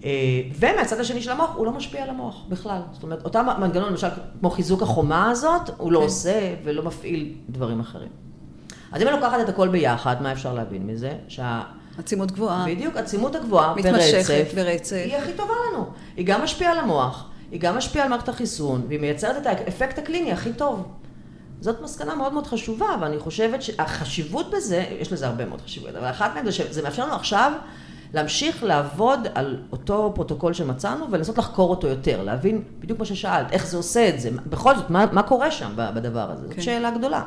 אה, 0.04 0.10
ומהצד 0.58 1.00
השני 1.00 1.22
של 1.22 1.30
המוח, 1.30 1.50
הוא 1.54 1.66
לא 1.66 1.72
משפיע 1.72 2.02
על 2.02 2.10
המוח 2.10 2.44
בכלל. 2.48 2.80
זאת 2.92 3.02
אומרת, 3.02 3.24
אותם 3.24 3.46
מנגנון, 3.58 3.88
למשל, 3.88 4.08
כמו 4.40 4.50
חיזוק 4.50 4.82
החומה 4.82 5.30
הזאת, 5.30 5.70
הוא 5.76 5.92
לא 5.92 5.98
כן. 5.98 6.04
עושה 6.04 6.54
ולא 6.64 6.82
מפעיל 6.82 7.34
דברים 7.48 7.80
אחרים. 7.80 8.08
אז 8.92 9.02
אם 9.02 9.08
אני 9.08 9.16
לוקחת 9.16 9.40
את 9.40 9.48
הכל 9.48 9.68
ביחד, 9.68 10.22
מה 10.22 10.32
אפשר 10.32 10.54
להבין 10.54 10.86
מזה? 10.86 11.12
שה... 11.28 11.62
עצימות 11.98 12.32
גבוהה. 12.32 12.64
בדיוק, 12.66 12.96
עצימות 12.96 13.34
הגבוהה 13.34 13.74
מתמשכת 13.74 14.54
ברצף. 14.54 15.02
היא 15.04 15.16
הכי 15.16 15.32
טובה 15.32 15.54
לנו. 15.72 15.86
היא 16.16 16.26
גם 16.26 16.42
משפיעה 16.42 16.72
על 16.72 16.78
המוח, 16.78 17.28
היא 17.50 17.60
גם 17.60 17.76
משפיעה 17.76 18.04
על 18.04 18.10
מערכת 18.10 18.28
החיסון, 18.28 18.82
והיא 18.88 19.00
מייצרת 19.00 19.36
את 19.36 19.46
האפקט 19.46 19.98
הקליני 19.98 20.32
הכי 20.32 20.52
טוב. 20.52 20.88
זאת 21.60 21.82
מסקנה 21.82 22.14
מאוד 22.14 22.32
מאוד 22.32 22.46
חשובה, 22.46 22.86
ואני 23.00 23.18
חושבת 23.18 23.62
שהחשיבות 23.62 24.50
בזה, 24.50 24.84
יש 25.00 25.12
לזה 25.12 25.26
הרבה 25.26 25.44
מאוד 25.44 25.60
חשיבות, 25.60 25.94
אבל 25.94 26.10
אחת 26.10 26.30
מהן 26.34 26.44
זה 26.44 26.52
שזה 26.52 26.82
מאפשר 26.82 27.04
לנו 27.04 27.14
עכשיו 27.14 27.52
להמשיך 28.14 28.64
לעבוד 28.64 29.20
על 29.34 29.56
אותו 29.72 30.12
פרוטוקול 30.14 30.52
שמצאנו 30.52 31.06
ולנסות 31.10 31.38
לחקור 31.38 31.70
אותו 31.70 31.86
יותר, 31.86 32.22
להבין 32.22 32.62
בדיוק 32.80 32.98
מה 32.98 33.04
ששאלת, 33.04 33.52
איך 33.52 33.66
זה 33.66 33.76
עושה 33.76 34.08
את 34.08 34.20
זה, 34.20 34.30
בכל 34.46 34.76
זאת, 34.76 34.90
מה, 34.90 35.04
מה 35.12 35.22
קורה 35.22 35.50
שם 35.50 35.72
בדבר 35.76 36.30
הזה, 36.30 36.46
כן. 36.48 36.54
זאת 36.54 36.62
שאלה 36.62 36.90
גדולה. 36.90 37.22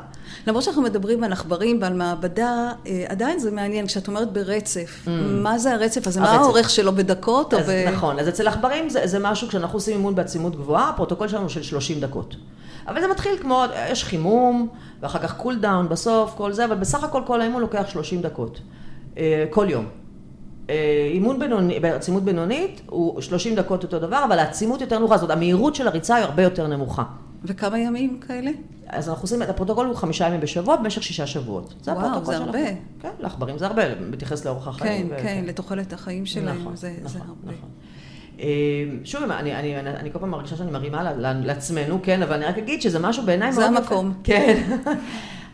למרות 0.47 0.63
שאנחנו 0.63 0.81
מדברים 0.81 1.23
על 1.23 1.31
עכברים 1.31 1.77
ועל 1.81 1.93
מעבדה, 1.93 2.71
אה, 2.87 3.05
עדיין 3.07 3.39
זה 3.39 3.51
מעניין, 3.51 3.87
כשאת 3.87 4.07
אומרת 4.07 4.33
ברצף, 4.33 5.05
mm. 5.05 5.09
מה 5.41 5.57
זה 5.57 5.73
הרצף 5.73 6.07
הזה, 6.07 6.21
מה 6.21 6.31
האורך 6.31 6.69
שלו 6.69 6.95
בדקות 6.95 7.53
אז, 7.53 7.59
או 7.59 7.65
ב... 7.73 7.89
נכון, 7.93 8.19
אז 8.19 8.29
אצל 8.29 8.47
עכברים 8.47 8.89
זה, 8.89 9.07
זה 9.07 9.19
משהו, 9.19 9.47
כשאנחנו 9.47 9.77
עושים 9.77 9.97
אימון 9.97 10.15
בעצימות 10.15 10.55
גבוהה, 10.55 10.89
הפרוטוקול 10.89 11.27
שלנו 11.27 11.49
של 11.49 11.63
30 11.63 11.99
דקות. 11.99 12.35
אבל 12.87 13.01
זה 13.01 13.07
מתחיל 13.07 13.37
כמו, 13.41 13.63
יש 13.91 14.03
חימום, 14.03 14.67
ואחר 15.01 15.19
כך 15.19 15.37
cool 15.37 15.55
down 15.55 15.89
בסוף, 15.89 16.33
כל 16.37 16.53
זה, 16.53 16.65
אבל 16.65 16.75
בסך 16.75 17.03
הכל 17.03 17.21
כל 17.25 17.41
האימון 17.41 17.61
לוקח 17.61 17.83
30 17.87 18.21
דקות. 18.21 18.59
אה, 19.17 19.45
כל 19.49 19.67
יום. 19.69 20.04
אה, 20.69 21.09
אימון 21.13 21.39
בינוני, 21.39 21.79
בעצימות 21.79 22.23
בינונית 22.23 22.81
הוא 22.85 23.21
30 23.21 23.55
דקות 23.55 23.83
אותו 23.83 23.99
דבר, 23.99 24.23
אבל 24.27 24.39
העצימות 24.39 24.81
יותר 24.81 24.99
נמוכה, 24.99 25.17
זאת 25.17 25.23
אומרת, 25.23 25.37
המהירות 25.37 25.75
של 25.75 25.87
הריצה 25.87 26.15
היא 26.15 26.23
הרבה 26.23 26.43
יותר 26.43 26.67
נמוכה. 26.67 27.03
וכמה 27.43 27.79
ימים 27.79 28.19
כאלה? 28.27 28.51
אז 28.87 29.09
אנחנו 29.09 29.23
עושים, 29.23 29.43
את 29.43 29.49
הפרוטוקול 29.49 29.87
הוא 29.87 29.95
חמישה 29.95 30.27
ימים 30.27 30.39
בשבוע 30.39 30.75
במשך 30.75 31.03
שישה 31.03 31.27
שבועות. 31.27 31.73
זה 31.81 31.91
וואו, 31.91 32.25
זה 32.25 32.37
הרבה. 32.37 32.59
כן, 33.01 33.09
לעכברים 33.19 33.57
זה 33.57 33.65
הרבה, 33.65 33.83
מתייחס 33.99 34.45
לאורך 34.45 34.67
החיים. 34.67 35.09
כן, 35.09 35.15
ו... 35.15 35.23
כן, 35.23 35.43
לתוחלת 35.47 35.93
החיים 35.93 36.25
שלהם, 36.25 36.59
נכון, 36.59 36.75
זה, 36.75 36.93
נכון, 36.97 37.07
זה 37.07 37.19
הרבה. 37.19 37.51
נכון. 37.51 37.69
אה, 38.39 38.45
שוב, 39.03 39.23
אני, 39.23 39.55
אני, 39.55 39.79
אני, 39.79 39.89
אני 39.89 40.11
כל 40.11 40.19
פעם 40.19 40.29
מרגישה 40.29 40.57
שאני 40.57 40.71
מרימה 40.71 41.13
לעצמנו, 41.43 41.99
כן, 42.03 42.21
אבל 42.21 42.33
אני 42.33 42.45
רק 42.45 42.57
אגיד 42.57 42.81
שזה 42.81 42.99
משהו 42.99 43.23
בעיניי 43.23 43.49
מאוד... 43.49 43.59
זה 43.59 43.65
המקום. 43.65 44.13
כן. 44.23 44.63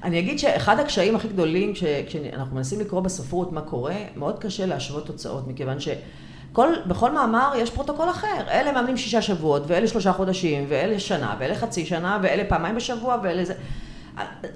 אני 0.03 0.19
אגיד 0.19 0.39
שאחד 0.39 0.79
הקשיים 0.79 1.15
הכי 1.15 1.27
גדולים, 1.27 1.73
כשאנחנו 2.07 2.55
מנסים 2.55 2.79
לקרוא 2.79 3.01
בספרות 3.01 3.51
מה 3.51 3.61
קורה, 3.61 3.95
מאוד 4.15 4.39
קשה 4.39 4.65
להשוות 4.65 5.05
תוצאות, 5.05 5.47
מכיוון 5.47 5.77
שבכל 5.79 7.11
מאמר 7.11 7.51
יש 7.57 7.69
פרוטוקול 7.69 8.09
אחר. 8.09 8.43
אלה 8.47 8.71
מאמנים 8.71 8.97
שישה 8.97 9.21
שבועות, 9.21 9.63
ואלה 9.67 9.87
שלושה 9.87 10.13
חודשים, 10.13 10.65
ואלה 10.69 10.99
שנה, 10.99 11.35
ואלה 11.39 11.55
חצי 11.55 11.85
שנה, 11.85 12.19
ואלה 12.23 12.43
פעמיים 12.49 12.75
בשבוע, 12.75 13.17
ואלה 13.23 13.45
זה... 13.45 13.53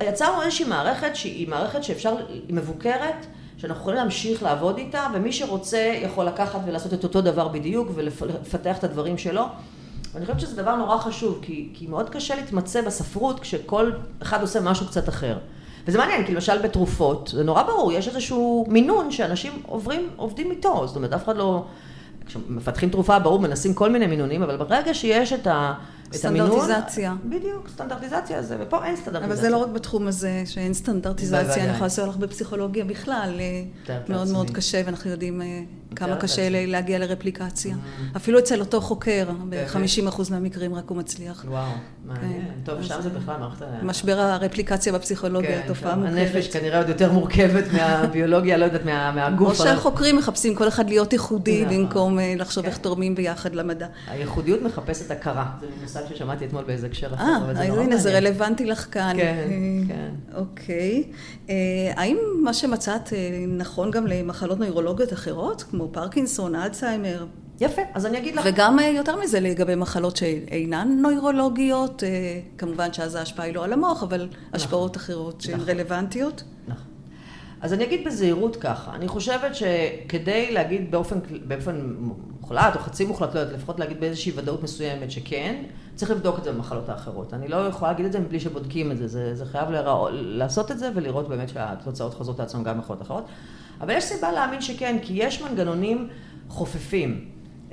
יצרנו 0.03 0.41
איזושהי 0.41 0.67
מערכת 0.67 1.15
שהיא 1.15 1.47
מערכת 1.47 1.84
שאפשר, 1.84 2.15
היא 2.29 2.41
מבוקרת, 2.49 3.25
שאנחנו 3.58 3.81
יכולים 3.81 3.99
להמשיך 3.99 4.43
לעבוד 4.43 4.77
איתה, 4.77 5.08
ומי 5.13 5.31
שרוצה 5.31 5.99
יכול 6.01 6.25
לקחת 6.25 6.60
ולעשות 6.65 6.93
את 6.93 7.03
אותו 7.03 7.21
דבר 7.21 7.47
בדיוק, 7.47 7.88
ולפתח 7.95 8.77
את 8.77 8.84
הדברים 8.84 9.17
שלו. 9.17 9.43
ואני 10.15 10.25
חושבת 10.25 10.39
שזה 10.39 10.62
דבר 10.62 10.75
נורא 10.75 10.97
חשוב, 10.97 11.39
כי, 11.41 11.69
כי 11.73 11.88
מאוד 11.88 12.10
קשה 12.10 12.36
להתמצא 12.36 12.82
בספרות 12.82 13.39
כשכל 13.39 13.91
אחד 14.21 14.41
עושה 14.41 14.62
משהו 14.62 14.88
קצת 14.88 15.10
אחר. 15.10 15.38
וזה 15.88 15.97
מעניין, 15.97 16.25
כי 16.25 16.34
למשל 16.34 16.62
בתרופות, 16.62 17.30
זה 17.34 17.43
נורא 17.43 17.63
ברור, 17.63 17.91
יש 17.91 18.08
איזשהו 18.08 18.65
מינון 18.69 19.12
שאנשים 19.12 19.62
עוברים, 19.65 20.10
עובדים 20.15 20.51
איתו, 20.51 20.88
זאת 20.88 20.95
אומרת, 20.95 21.13
אף 21.13 21.23
אחד 21.23 21.38
לא... 21.38 21.65
כשמפתחים 22.25 22.89
תרופה, 22.89 23.19
ברור, 23.19 23.39
מנסים 23.39 23.73
כל 23.73 23.91
מיני 23.91 24.08
מינונים, 24.08 24.43
אבל 24.43 24.58
ברגע 24.58 24.93
שיש 24.93 25.34
את 25.34 25.47
ה... 25.47 25.73
את 26.15 26.25
המינון. 26.25 26.60
סטנדרטיזציה. 26.60 27.15
בדיוק, 27.25 27.69
סטנדרטיזציה 27.69 28.41
זה, 28.41 28.58
ופה 28.60 28.86
אין 28.86 28.95
סטנדרטיזציה. 28.95 29.34
אבל 29.34 29.41
זה 29.41 29.49
לא 29.49 29.58
רק 29.58 29.69
בתחום 29.69 30.08
הזה 30.08 30.43
שאין 30.45 30.73
סטנדרטיזציה, 30.73 31.63
אני 31.63 31.71
יכולה 31.71 31.86
לעשות 31.86 32.10
לך 32.10 32.17
בפסיכולוגיה 32.17 32.86
בכלל, 32.86 33.39
אה, 33.39 33.95
מאוד 34.10 34.28
מאוד 34.28 34.49
קשה, 34.49 34.82
ואנחנו 34.86 35.10
יודעים 35.10 35.41
אה, 35.41 35.62
כמה 35.95 36.15
קשה 36.15 36.49
להגיע 36.49 36.99
לרפליקציה. 36.99 37.75
Mm. 37.75 38.17
אפילו 38.17 38.39
אצל 38.39 38.60
אותו 38.60 38.81
חוקר, 38.81 39.29
ב-50% 39.49 40.21
מהמקרים 40.31 40.75
רק 40.75 40.89
הוא 40.89 40.97
מצליח. 40.97 41.45
וואו, 41.47 41.71
מעניין. 42.05 42.41
כן. 42.41 42.53
טוב, 42.63 42.84
שם 42.84 43.01
זה 43.01 43.10
בכלל 43.10 43.38
מערכת 43.39 43.62
ה... 43.62 43.65
משבר 43.84 44.19
הרפליקציה 44.19 44.93
בפסיכולוגיה, 44.93 45.62
כן, 45.62 45.67
תופעה 45.67 45.95
מוכרת. 45.95 46.17
הנפש 46.17 46.47
כנראה 46.47 46.77
עוד 46.77 46.89
יותר 46.89 47.12
מורכבת 47.12 47.63
מהביולוגיה, 47.73 48.58
לא 48.62 48.65
יודעת, 48.65 48.86
מהגוף. 48.86 49.60
או 49.60 49.65
שהחוקרים 49.65 50.15
מחפשים 50.15 50.55
כל 50.55 50.67
אחד 50.67 50.89
להיות 50.89 51.13
ייחודי, 51.13 51.65
נכון. 51.65 51.77
במקום 51.77 52.19
אה, 52.19 52.34
לחשוב 52.38 52.65
איך 52.65 52.75
כן. 52.75 52.81
תורמים 52.81 53.15
ביחד 53.15 53.55
למדע. 53.55 53.88
הייחודיות 54.08 54.62
מחפשת 54.62 55.12
הכרה. 55.12 55.45
זה 55.62 55.67
מושג 55.81 56.01
ששמעתי 56.10 56.45
אתמול 56.45 56.63
באיזה 56.63 56.88
הקשר 56.88 57.13
אחר, 57.13 57.38
אבל 57.45 57.55
זה 57.55 57.67
נורא 57.67 57.79
מעניין. 57.79 57.97
זה 57.97 58.17
רלוונטי 58.17 58.65
לך 58.65 58.88
כאן. 58.91 59.13
כן, 59.17 59.49
כן. 59.88 60.10
אוקיי. 60.36 61.03
האם 61.95 62.17
מה 62.43 62.53
שמצאת 62.53 63.13
נכון 63.47 63.91
גם 63.91 64.08
למחלות 64.08 64.60
נוירולוגיות 64.60 65.13
אחרות, 65.13 65.63
כמו 65.63 65.85
פרקינסון, 65.91 66.56
אלצהיימר. 66.56 67.26
יפה, 67.62 67.82
אז 67.93 68.06
אני 68.06 68.17
אגיד 68.17 68.36
לך. 68.36 68.45
וגם 68.45 68.80
אה, 68.80 68.88
יותר 68.88 69.15
מזה 69.15 69.39
לגבי 69.39 69.76
מחלות 69.76 70.17
שאינן 70.17 70.98
נוירולוגיות, 71.02 72.04
אה, 72.04 72.10
כמובן 72.58 72.93
שאז 72.93 73.15
ההשפעה 73.15 73.45
היא 73.45 73.56
לא 73.56 73.63
על 73.63 73.74
המוח, 73.74 74.04
אבל 74.04 74.26
נכון, 74.26 74.50
השפעות 74.54 74.98
אחרות 74.98 75.41
שהן 75.41 75.56
נכון, 75.56 75.69
רלוונטיות. 75.69 76.43
נכון. 76.67 76.91
אז 77.62 77.74
אני 77.74 77.84
אגיד 77.84 78.08
בזהירות 78.08 78.56
ככה, 78.56 78.95
אני 78.95 79.08
חושבת 79.08 79.56
שכדי 79.56 80.52
להגיד 80.52 80.91
באופן, 80.91 81.19
באופן 81.48 81.95
מוחלט 82.41 82.76
או 82.76 82.80
חצי 82.80 83.06
מוחלט, 83.06 83.36
לא 83.36 83.39
יודעת, 83.39 83.56
לפחות 83.56 83.80
להגיד 83.80 84.00
באיזושהי 84.00 84.32
ודאות 84.36 84.63
מסוימת 84.63 85.12
שכן, 85.12 85.63
צריך 85.95 86.12
לבדוק 86.12 86.39
את 86.39 86.43
זה 86.43 86.51
במחלות 86.51 86.89
האחרות. 86.89 87.34
אני 87.34 87.47
לא 87.47 87.55
יכולה 87.55 87.91
להגיד 87.91 88.05
את 88.05 88.12
זה 88.12 88.19
מבלי 88.19 88.39
שבודקים 88.39 88.91
את 88.91 88.97
זה, 88.97 89.08
זה, 89.08 89.36
זה 89.36 89.45
חייב 89.45 89.69
לרא... 89.69 90.10
לעשות 90.12 90.71
את 90.71 90.79
זה 90.79 90.89
ולראות 90.95 91.29
באמת 91.29 91.49
שהתוצאות 91.49 92.13
חוזרות 92.13 92.39
לעצמן 92.39 92.63
גם 92.63 92.75
במחלות 92.75 93.01
אחרות. 93.01 93.25
אבל 93.81 93.93
יש 93.93 94.03
סיבה 94.03 94.31
להאמין 94.31 94.62
שכן, 94.62 94.97
כי 95.01 95.13
יש 95.13 95.41
מנגנונים 95.41 96.08
חופפים 96.49 97.25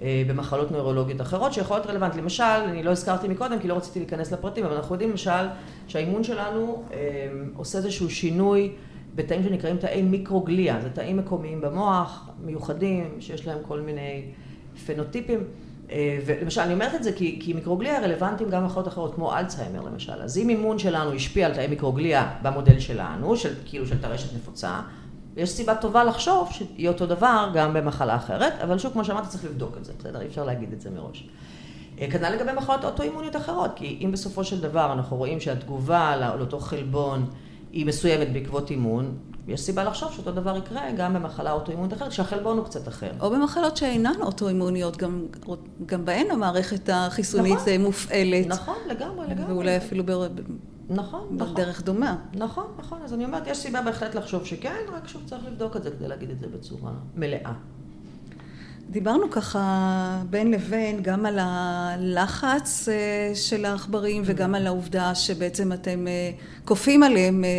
אה, 0.02 0.22
במחלות 0.28 0.70
נוירולוגיות 0.70 1.20
אחרות 1.20 1.52
שיכול 1.52 1.76
להיות 1.76 1.86
רלוונטי. 1.86 2.18
למשל, 2.18 2.44
אני 2.44 2.82
לא 2.82 2.90
הזכרתי 2.90 3.28
מקודם 3.28 3.58
כי 3.58 3.68
לא 3.68 3.74
רציתי 3.74 3.98
להיכנס 3.98 4.32
לפרטים, 4.32 4.64
אבל 4.64 4.74
אנחנו 4.74 4.94
יודעים 4.94 5.10
למשל 5.10 5.46
שהאימון 5.88 6.24
שלנו 6.24 6.82
אה, 6.92 6.98
עושה 7.56 7.78
איזשהו 7.78 8.10
שינוי 8.10 8.72
בתאים 9.14 9.42
שנקראים 9.42 9.76
תאי 9.76 10.02
מיקרוגליה, 10.02 10.80
זה 10.80 10.90
תאים 10.90 11.16
מקומיים 11.16 11.60
במוח, 11.60 12.28
מיוחדים, 12.44 13.16
שיש 13.20 13.46
להם 13.46 13.58
כל 13.62 13.80
מיני 13.80 14.24
פנוטיפים. 14.86 15.44
אה, 15.92 16.18
ולמשל, 16.26 16.60
אני 16.60 16.74
אומרת 16.74 16.94
את 16.94 17.04
זה 17.04 17.12
כי, 17.12 17.38
כי 17.42 17.52
מיקרוגליה 17.52 18.00
רלוונטיים 18.00 18.50
גם 18.50 18.62
במחלות 18.62 18.88
אחרות, 18.88 19.14
כמו 19.14 19.36
אלצהיימר 19.36 19.80
למשל. 19.82 20.22
אז 20.22 20.38
אם 20.38 20.48
אימון 20.48 20.78
שלנו 20.78 21.12
השפיע 21.12 21.46
על 21.46 21.54
תאי 21.54 21.66
מיקרוגליה 21.66 22.34
במודל 22.42 22.80
שלנו, 22.80 23.36
של, 23.36 23.54
כאילו 23.64 23.86
של 23.86 24.00
טרשת 24.00 24.34
נפוצה, 24.36 24.80
יש 25.36 25.50
סיבה 25.50 25.74
טובה 25.74 26.04
לחשוב 26.04 26.48
שיהיה 26.52 26.90
אותו 26.90 27.06
דבר 27.06 27.50
גם 27.54 27.74
במחלה 27.74 28.16
אחרת, 28.16 28.52
אבל 28.62 28.78
שוב, 28.78 28.92
כמו 28.92 29.04
שאמרת, 29.04 29.28
צריך 29.28 29.44
לבדוק 29.44 29.76
את 29.76 29.84
זה, 29.84 29.92
בסדר? 29.98 30.20
אי 30.20 30.26
אפשר 30.26 30.44
להגיד 30.44 30.72
את 30.72 30.80
זה 30.80 30.90
מראש. 30.90 31.28
אה, 32.00 32.10
כנ"ל 32.10 32.30
לגבי 32.30 32.52
מחלות 32.52 32.84
אוטואימוניות 32.84 33.36
אחרות, 33.36 33.70
כי 33.76 33.98
אם 34.04 34.12
בסופו 34.12 34.44
של 34.44 34.60
דבר 34.60 34.92
אנחנו 34.92 35.16
רואים 35.16 35.40
שהתגובה 35.40 36.16
לאותו 36.16 36.60
חלבון 36.60 37.26
היא 37.72 37.86
מסוימת 37.86 38.32
בעקבות 38.32 38.70
אימון, 38.70 39.14
יש 39.48 39.60
סיבה 39.60 39.84
לחשוב 39.84 40.12
שאותו 40.12 40.32
דבר 40.32 40.56
יקרה 40.56 40.92
גם 40.96 41.14
במחלה 41.14 41.52
אוטואימונית 41.52 41.92
אחרת, 41.92 42.12
שהחלבון 42.12 42.58
הוא 42.58 42.64
קצת 42.64 42.88
אחר. 42.88 43.10
או 43.20 43.30
במחלות 43.30 43.76
שאינן 43.76 44.22
אוטואימוניות, 44.22 44.96
גם, 44.96 45.26
גם 45.86 46.04
בהן 46.04 46.30
המערכת 46.30 46.88
החיסונית 46.92 47.54
נכון, 47.54 47.80
מופעלת. 47.80 48.46
נכון, 48.46 48.76
לגמרי, 48.86 49.26
לגמרי. 49.26 49.52
ואולי 49.52 49.76
אפילו 49.76 50.04
ב... 50.06 50.10
נכון, 50.90 51.28
נכון. 51.30 51.54
בדרך 51.54 51.82
דומה. 51.82 52.16
נכון, 52.34 52.66
נכון. 52.78 52.98
אז 53.04 53.14
אני 53.14 53.24
אומרת, 53.24 53.46
יש 53.46 53.58
סיבה 53.58 53.82
בהחלט 53.82 54.14
לחשוב 54.14 54.44
שכן, 54.44 54.76
רק 54.92 55.08
שוב 55.08 55.22
צריך 55.26 55.44
לבדוק 55.46 55.76
את 55.76 55.82
זה 55.82 55.90
כדי 55.90 56.08
להגיד 56.08 56.30
את 56.30 56.40
זה 56.40 56.46
בצורה 56.46 56.92
מלאה. 57.16 57.52
דיברנו 58.92 59.30
ככה 59.30 60.22
בין 60.30 60.50
לבין 60.50 61.02
גם 61.02 61.26
על 61.26 61.38
הלחץ 61.40 62.88
אה, 62.88 63.34
של 63.34 63.64
העכברים 63.64 64.22
וגם 64.26 64.54
על 64.54 64.66
העובדה 64.66 65.14
שבעצם 65.14 65.72
אתם 65.72 66.06
אה, 66.08 66.30
כופים 66.64 67.02
עליהם 67.02 67.44
אה, 67.44 67.50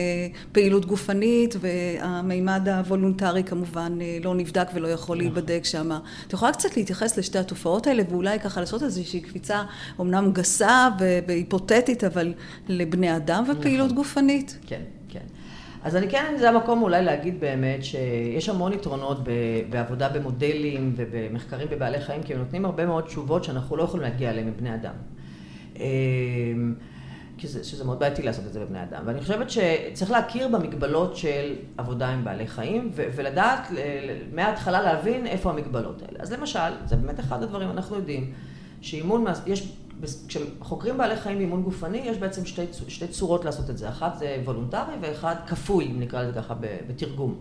פעילות 0.51 0.85
גופנית 0.85 1.55
והמימד 1.59 2.69
הוולונטרי 2.69 3.43
כמובן 3.43 3.97
לא 4.23 4.35
נבדק 4.35 4.67
ולא 4.73 4.87
יכול 4.87 5.17
נכון. 5.17 5.17
להיבדק 5.17 5.65
שם. 5.65 5.91
את 6.27 6.33
יכולה 6.33 6.51
קצת 6.51 6.77
להתייחס 6.77 7.17
לשתי 7.17 7.37
התופעות 7.37 7.87
האלה 7.87 8.03
ואולי 8.09 8.39
ככה 8.39 8.59
לעשות 8.59 8.83
איזושהי 8.83 9.21
קפיצה 9.21 9.63
אומנם 9.99 10.31
גסה 10.33 10.89
והיפותטית 11.27 12.03
אבל 12.03 12.33
לבני 12.67 13.15
אדם 13.15 13.43
ופעילות 13.51 13.85
נכון. 13.85 13.97
גופנית? 13.97 14.57
כן. 14.67 14.81
אז 15.83 15.95
אני 15.95 16.09
כן, 16.09 16.35
זה 16.39 16.49
המקום 16.49 16.81
אולי 16.81 17.03
להגיד 17.03 17.39
באמת 17.39 17.83
שיש 17.83 18.49
המון 18.49 18.73
יתרונות 18.73 19.17
בעבודה 19.69 20.09
במודלים 20.09 20.93
ובמחקרים 20.95 21.67
בבעלי 21.71 22.01
חיים, 22.01 22.23
כי 22.23 22.33
הם 22.33 22.39
נותנים 22.39 22.65
הרבה 22.65 22.85
מאוד 22.85 23.03
תשובות 23.03 23.43
שאנחנו 23.43 23.77
לא 23.77 23.83
יכולים 23.83 24.03
להגיע 24.03 24.29
אליהן 24.29 24.47
מבני 24.47 24.75
אדם. 24.75 24.93
אמ, 25.75 26.73
כי 27.37 27.47
זה, 27.47 27.63
שזה 27.63 27.85
מאוד 27.85 27.99
בעייתי 27.99 28.21
לעשות 28.21 28.45
את 28.45 28.53
זה 28.53 28.59
בבני 28.59 28.83
אדם. 28.83 29.03
ואני 29.05 29.21
חושבת 29.21 29.47
שצריך 29.49 30.11
להכיר 30.11 30.47
במגבלות 30.47 31.17
של 31.17 31.55
עבודה 31.77 32.09
עם 32.09 32.23
בעלי 32.23 32.47
חיים, 32.47 32.89
ו- 32.93 33.05
ולדעת 33.15 33.67
מההתחלה 34.33 34.81
להבין 34.81 35.27
איפה 35.27 35.49
המגבלות 35.49 36.01
האלה. 36.01 36.19
אז 36.19 36.31
למשל, 36.31 36.59
זה 36.85 36.95
באמת 36.95 37.19
אחד 37.19 37.43
הדברים, 37.43 37.69
אנחנו 37.69 37.95
יודעים 37.95 38.33
שאימון, 38.81 39.25
יש 39.45 39.73
כשחוקרים 40.27 40.97
בעלי 40.97 41.15
חיים 41.15 41.37
באימון 41.37 41.63
גופני, 41.63 41.97
יש 41.97 42.17
בעצם 42.17 42.45
שתי, 42.45 42.65
שתי 42.87 43.07
צורות 43.07 43.45
לעשות 43.45 43.69
את 43.69 43.77
זה. 43.77 43.89
אחת 43.89 44.17
זה 44.19 44.41
וולונטרי 44.45 44.95
ואחד 45.01 45.35
כפוי, 45.47 45.85
אם 45.85 45.99
נקרא 45.99 46.21
לזה 46.21 46.33
ככה 46.33 46.53
בתרגום. 46.87 47.35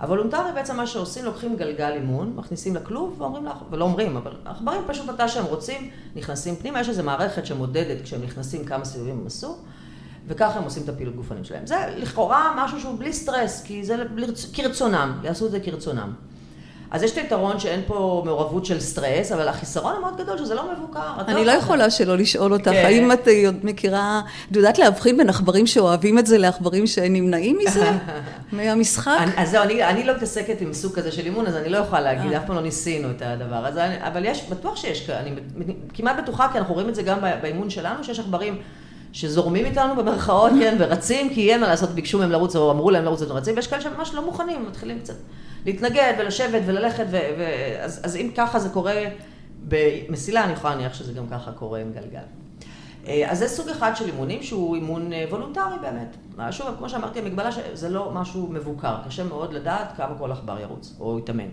הוולונטרי 0.00 0.52
בעצם 0.54 0.76
מה 0.76 0.86
שעושים, 0.86 1.24
לוקחים 1.24 1.56
גלגל 1.56 1.92
אימון, 1.92 2.32
מכניסים 2.36 2.76
לכלוב 2.76 3.14
ואומרים 3.18 3.46
לך, 3.46 3.56
ולא 3.70 3.84
אומרים, 3.84 4.16
אבל 4.16 4.32
העכברים 4.44 4.82
פשוט 4.86 5.08
מתי 5.08 5.28
שהם 5.28 5.44
רוצים, 5.44 5.90
נכנסים 6.16 6.56
פנימה, 6.56 6.80
יש 6.80 6.88
איזו 6.88 7.02
מערכת 7.02 7.46
שמודדת 7.46 8.02
כשהם 8.02 8.22
נכנסים 8.22 8.64
כמה 8.64 8.84
סיבובים 8.84 9.18
הם 9.20 9.26
עשו, 9.26 9.56
וככה 10.26 10.58
הם 10.58 10.64
עושים 10.64 10.82
את 10.82 10.88
הפעילות 10.88 11.16
גופנית 11.16 11.44
שלהם. 11.44 11.66
זה 11.66 11.94
לכאורה 11.96 12.54
משהו 12.56 12.80
שהוא 12.80 12.98
בלי 12.98 13.12
סטרס, 13.12 13.62
כי 13.62 13.84
זה 13.84 13.96
כרצונם, 14.52 15.20
יעשו 15.24 15.46
את 15.46 15.50
זה 15.50 15.60
כרצונם. 15.60 16.12
אז 16.90 17.02
יש 17.02 17.12
את 17.12 17.16
היתרון 17.16 17.58
שאין 17.58 17.80
פה 17.86 18.22
מעורבות 18.24 18.64
של 18.64 18.80
סטרס, 18.80 19.32
אבל 19.32 19.48
החיסרון 19.48 19.94
המאוד 19.96 20.16
גדול 20.16 20.38
שזה 20.38 20.54
לא 20.54 20.72
מבוקר. 20.72 21.20
אני 21.28 21.44
לא, 21.44 21.52
לא 21.52 21.58
יכולה 21.58 21.90
שלא 21.90 22.16
לשאול 22.16 22.52
אותך, 22.52 22.70
כן. 22.70 22.84
האם 22.84 23.12
את 23.12 23.28
מכירה, 23.62 24.20
את 24.50 24.56
יודעת 24.56 24.78
להבחין 24.78 25.16
בין 25.16 25.28
עכברים 25.28 25.66
שאוהבים 25.66 26.18
את 26.18 26.26
זה 26.26 26.38
לעכברים 26.38 26.86
שנמנעים 26.86 27.58
מזה? 27.58 27.90
מהמשחק? 28.52 29.18
אז 29.36 29.50
זהו, 29.50 29.62
אני 29.62 30.04
לא 30.04 30.16
מתעסקת 30.16 30.60
עם 30.60 30.72
סוג 30.72 30.92
כזה 30.92 31.12
של 31.12 31.24
אימון, 31.24 31.46
אז 31.46 31.56
אני 31.56 31.68
לא 31.68 31.78
יכולה 31.78 32.00
להגיד, 32.00 32.32
אה. 32.32 32.38
אף 32.38 32.46
פעם 32.46 32.56
לא 32.56 32.62
ניסינו 32.62 33.10
את 33.10 33.22
הדבר 33.24 33.66
הזה, 33.66 34.06
אבל 34.06 34.24
יש, 34.24 34.44
בטוח 34.48 34.76
שיש, 34.76 35.10
אני 35.10 35.30
כמעט 35.94 36.16
בטוחה, 36.22 36.48
כי 36.52 36.58
אנחנו 36.58 36.74
רואים 36.74 36.88
את 36.88 36.94
זה 36.94 37.02
גם 37.02 37.18
באימון 37.42 37.70
שלנו, 37.70 38.04
שיש 38.04 38.18
עכברים... 38.18 38.58
שזורמים 39.12 39.64
איתנו 39.64 39.96
במרכאות, 39.96 40.52
כן, 40.60 40.76
ורצים, 40.78 41.34
כי 41.34 41.52
אין 41.52 41.60
מה 41.60 41.68
לעשות, 41.68 41.90
ביקשו 41.90 42.18
מהם 42.18 42.30
לרוץ, 42.30 42.56
או 42.56 42.70
אמרו 42.70 42.90
להם 42.90 43.04
לרוץ, 43.04 43.22
אז 43.22 43.30
רצים, 43.30 43.56
ויש 43.56 43.66
כאלה 43.66 43.82
שממש 43.82 44.14
לא 44.14 44.24
מוכנים, 44.24 44.66
מתחילים 44.68 44.98
קצת 44.98 45.14
להתנגד 45.68 46.14
ולשבת 46.18 46.62
וללכת, 46.66 47.04
ו, 47.10 47.18
ו, 47.38 47.44
אז, 47.80 48.00
אז 48.04 48.16
אם 48.16 48.30
ככה 48.36 48.58
זה 48.58 48.68
קורה 48.68 49.04
במסילה, 49.68 50.44
אני 50.44 50.52
יכולה 50.52 50.74
להניח 50.74 50.94
שזה 50.94 51.12
גם 51.12 51.28
ככה 51.28 51.52
קורה 51.52 51.80
עם 51.80 51.92
גלגל. 51.92 52.20
אה, 53.06 53.30
אז 53.30 53.38
זה 53.38 53.48
סוג 53.48 53.68
אחד 53.68 53.96
של 53.96 54.06
אימונים 54.06 54.42
שהוא 54.42 54.74
אימון 54.74 55.12
אה, 55.12 55.24
וולונטרי 55.30 55.78
באמת. 55.80 56.16
שוב, 56.50 56.66
כמו 56.78 56.88
שאמרתי, 56.88 57.18
המגבלה 57.18 57.52
שזה 57.52 57.88
לא 57.88 58.10
משהו 58.14 58.48
מבוקר, 58.52 58.94
קשה 59.06 59.24
מאוד 59.24 59.52
לדעת 59.52 59.92
כמה 59.96 60.18
כל 60.18 60.32
עכבר 60.32 60.60
ירוץ 60.60 60.96
או 61.00 61.18
יתאמן. 61.18 61.48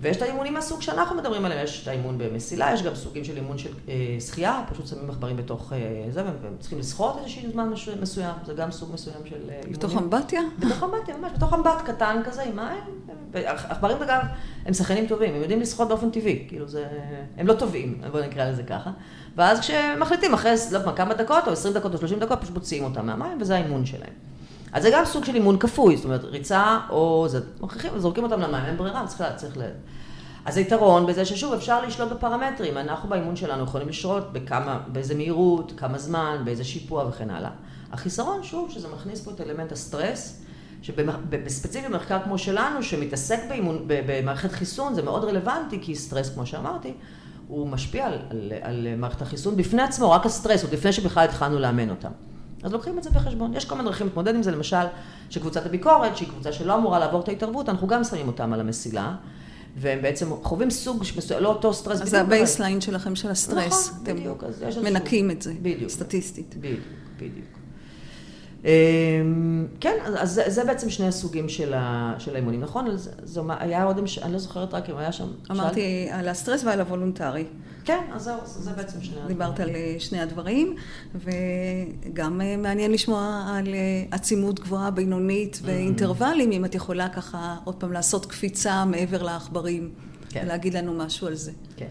ויש 0.00 0.16
את 0.16 0.22
האימונים 0.22 0.54
מהסוג 0.54 0.82
שאנחנו 0.82 1.16
מדברים 1.16 1.44
עליהם, 1.44 1.64
יש 1.64 1.82
את 1.82 1.88
האימון 1.88 2.18
במסילה, 2.18 2.72
יש 2.74 2.82
גם 2.82 2.94
סוגים 2.94 3.24
של 3.24 3.36
אימון 3.36 3.58
של 3.58 3.70
אה, 3.88 4.16
שחייה, 4.20 4.62
פשוט 4.70 4.86
שמים 4.86 5.10
עכברים 5.10 5.36
בתוך 5.36 5.72
אה, 5.72 5.78
זה, 6.10 6.24
והם 6.24 6.56
צריכים 6.60 6.78
לשחות 6.78 7.18
איזשהו 7.18 7.50
זמן 7.52 7.72
מסוים, 8.00 8.34
זה 8.46 8.54
גם 8.54 8.70
סוג 8.70 8.92
מסוים 8.94 9.16
של 9.24 9.34
אה, 9.34 9.54
אימונים. 9.54 9.72
בתוך 9.72 9.96
אמבטיה? 9.96 10.40
בתוך 10.58 10.82
אמבטיה, 10.82 11.16
ממש, 11.16 11.32
בתוך 11.36 11.54
אמבט 11.54 11.82
קטן 11.84 12.20
כזה 12.24 12.42
עם 12.42 12.56
מים. 12.56 13.00
עכברים 13.44 14.02
אגב, 14.02 14.20
הם 14.66 14.74
שחיינים 14.74 15.06
טובים, 15.06 15.34
הם 15.34 15.40
יודעים 15.40 15.60
לשחות 15.60 15.88
באופן 15.88 16.10
טבעי, 16.10 16.44
כאילו 16.48 16.68
זה, 16.68 16.86
הם 17.36 17.46
לא 17.46 17.54
טובים, 17.54 18.02
בוא 18.12 18.20
נקרא 18.20 18.50
לזה 18.50 18.62
ככה. 18.62 18.90
ואז 19.36 19.60
כשמחליטים 19.60 20.34
אחרי, 20.34 20.54
לא 20.72 20.92
כמה 20.96 21.14
דקות, 21.14 21.46
או 21.46 21.52
20 21.52 21.74
דקות 21.74 21.94
או 21.94 21.98
30 21.98 22.18
דקות, 22.18 22.40
פשוט 22.40 22.54
מוציאים 22.54 22.84
אותם 22.84 23.06
מהמים, 23.06 23.38
וזה 23.40 23.54
האימון 23.54 23.86
שלהם. 23.86 24.29
אז 24.72 24.82
זה 24.82 24.90
גם 24.92 25.04
סוג 25.04 25.24
של 25.24 25.34
אימון 25.34 25.58
כפוי, 25.58 25.96
זאת 25.96 26.04
אומרת, 26.04 26.24
ריצה 26.24 26.78
או 26.90 27.26
זה, 27.28 27.40
מכריחים, 27.60 27.98
זורקים 27.98 28.24
אותם 28.24 28.40
למים, 28.40 28.64
אין 28.64 28.76
ברירה, 28.76 29.06
צריך, 29.06 29.24
צריך 29.36 29.56
ל... 29.56 29.62
אז 30.44 30.56
היתרון 30.56 31.06
בזה 31.06 31.24
ששוב, 31.24 31.52
אפשר 31.52 31.86
לשלוט 31.86 32.12
בפרמטרים. 32.12 32.78
אנחנו 32.78 33.08
באימון 33.08 33.36
שלנו 33.36 33.64
יכולים 33.64 33.88
לשלוט 33.88 34.24
בכמה, 34.32 34.80
באיזה 34.92 35.14
מהירות, 35.14 35.72
כמה 35.76 35.98
זמן, 35.98 36.42
באיזה 36.44 36.64
שיפוע 36.64 37.08
וכן 37.08 37.30
הלאה. 37.30 37.50
החיסרון, 37.92 38.42
שוב, 38.42 38.70
שזה 38.70 38.88
מכניס 38.88 39.20
פה 39.20 39.30
את 39.30 39.40
אלמנט 39.40 39.72
הסטרס, 39.72 40.42
שבספציפי 40.82 41.88
במחקר 41.88 42.18
כמו 42.24 42.38
שלנו, 42.38 42.82
שמתעסק 42.82 43.40
באימון, 43.48 43.84
במערכת 43.86 44.52
חיסון, 44.52 44.94
זה 44.94 45.02
מאוד 45.02 45.24
רלוונטי, 45.24 45.78
כי 45.82 45.94
סטרס, 45.94 46.34
כמו 46.34 46.46
שאמרתי, 46.46 46.92
הוא 47.48 47.68
משפיע 47.68 48.06
על, 48.06 48.18
על, 48.30 48.52
על 48.62 48.86
מערכת 48.96 49.22
החיסון 49.22 49.56
בפני 49.56 49.82
עצמו, 49.82 50.10
רק 50.10 50.26
הסטרס, 50.26 50.62
עוד 50.62 50.72
לפני 50.72 50.92
שבכלל 50.92 51.24
התחלנו 51.24 51.58
לאמן 51.58 51.90
אותם. 51.90 52.10
אז 52.62 52.72
לוקחים 52.72 52.98
את 52.98 53.02
זה 53.02 53.10
בחשבון. 53.10 53.54
יש 53.54 53.64
כל 53.64 53.74
מיני 53.74 53.88
דרכים 53.88 54.06
להתמודד 54.06 54.34
עם 54.34 54.42
זה, 54.42 54.50
למשל, 54.50 54.86
שקבוצת 55.30 55.66
הביקורת, 55.66 56.16
שהיא 56.16 56.28
קבוצה 56.28 56.52
שלא 56.52 56.74
אמורה 56.76 56.98
לעבור 56.98 57.20
את 57.20 57.28
ההתערבות, 57.28 57.68
אנחנו 57.68 57.86
גם 57.86 58.04
שמים 58.04 58.26
אותם 58.26 58.52
על 58.52 58.60
המסילה. 58.60 59.14
והם 59.76 60.02
בעצם 60.02 60.26
חווים 60.42 60.70
סוג 60.70 61.04
מסוים, 61.16 61.42
לא 61.42 61.48
אותו 61.48 61.74
סטרס 61.74 61.92
בדיוק. 61.92 62.02
אז 62.02 62.10
זה 62.10 62.20
ה 62.20 62.27
baseline 62.27 62.80
שלכם 62.80 63.16
של 63.16 63.30
הסטרס. 63.30 63.90
נכון, 63.90 64.04
בדיוק. 64.04 64.44
יש 64.68 64.76
מנקים 64.76 65.30
את 65.30 65.42
זה, 65.42 65.52
בדיוק. 65.62 65.90
סטטיסטית. 65.90 66.54
בדיוק, 66.58 66.80
בדיוק. 67.16 67.59
אמ, 68.64 69.66
כן, 69.80 69.96
אז 70.18 70.30
זה, 70.30 70.42
זה 70.46 70.64
בעצם 70.64 70.90
שני 70.90 71.06
הסוגים 71.06 71.48
של, 71.48 71.74
ה, 71.74 72.14
של 72.18 72.34
האימונים, 72.34 72.60
נכון? 72.60 72.96
זה, 72.96 73.10
זה 73.22 73.40
היה 73.58 73.84
עוד, 73.84 73.98
אני 74.22 74.32
לא 74.32 74.38
זוכרת 74.38 74.74
רק 74.74 74.90
אם 74.90 74.96
היה 74.96 75.12
שם... 75.12 75.28
אמרתי 75.50 76.06
שאל... 76.08 76.18
על 76.18 76.28
הסטרס 76.28 76.64
ועל 76.64 76.80
הוולונטרי. 76.80 77.44
כן, 77.84 78.04
אז 78.12 78.22
זהו, 78.22 78.36
זה 78.44 78.72
בעצם 78.72 79.02
שני 79.02 79.16
הדברים. 79.16 79.28
דיברת 79.28 79.60
על 79.60 79.70
אה, 79.70 79.94
שני 79.98 80.20
הדברים, 80.20 80.76
וגם 81.14 82.40
אה, 82.40 82.56
מעניין 82.56 82.92
לשמוע 82.92 83.52
על 83.54 83.74
אה, 83.74 84.04
עצימות 84.10 84.60
גבוהה, 84.60 84.90
בינונית 84.90 85.54
mm-hmm. 85.54 85.66
ואינטרוולים, 85.66 86.52
אם 86.52 86.64
את 86.64 86.74
יכולה 86.74 87.08
ככה 87.08 87.56
עוד 87.64 87.74
פעם 87.74 87.92
לעשות 87.92 88.26
קפיצה 88.26 88.84
מעבר 88.84 89.22
לעכברים, 89.22 89.90
כן. 90.28 90.42
ולהגיד 90.44 90.74
לנו 90.74 90.94
משהו 90.94 91.26
על 91.26 91.34
זה. 91.34 91.52
כן. 91.76 91.86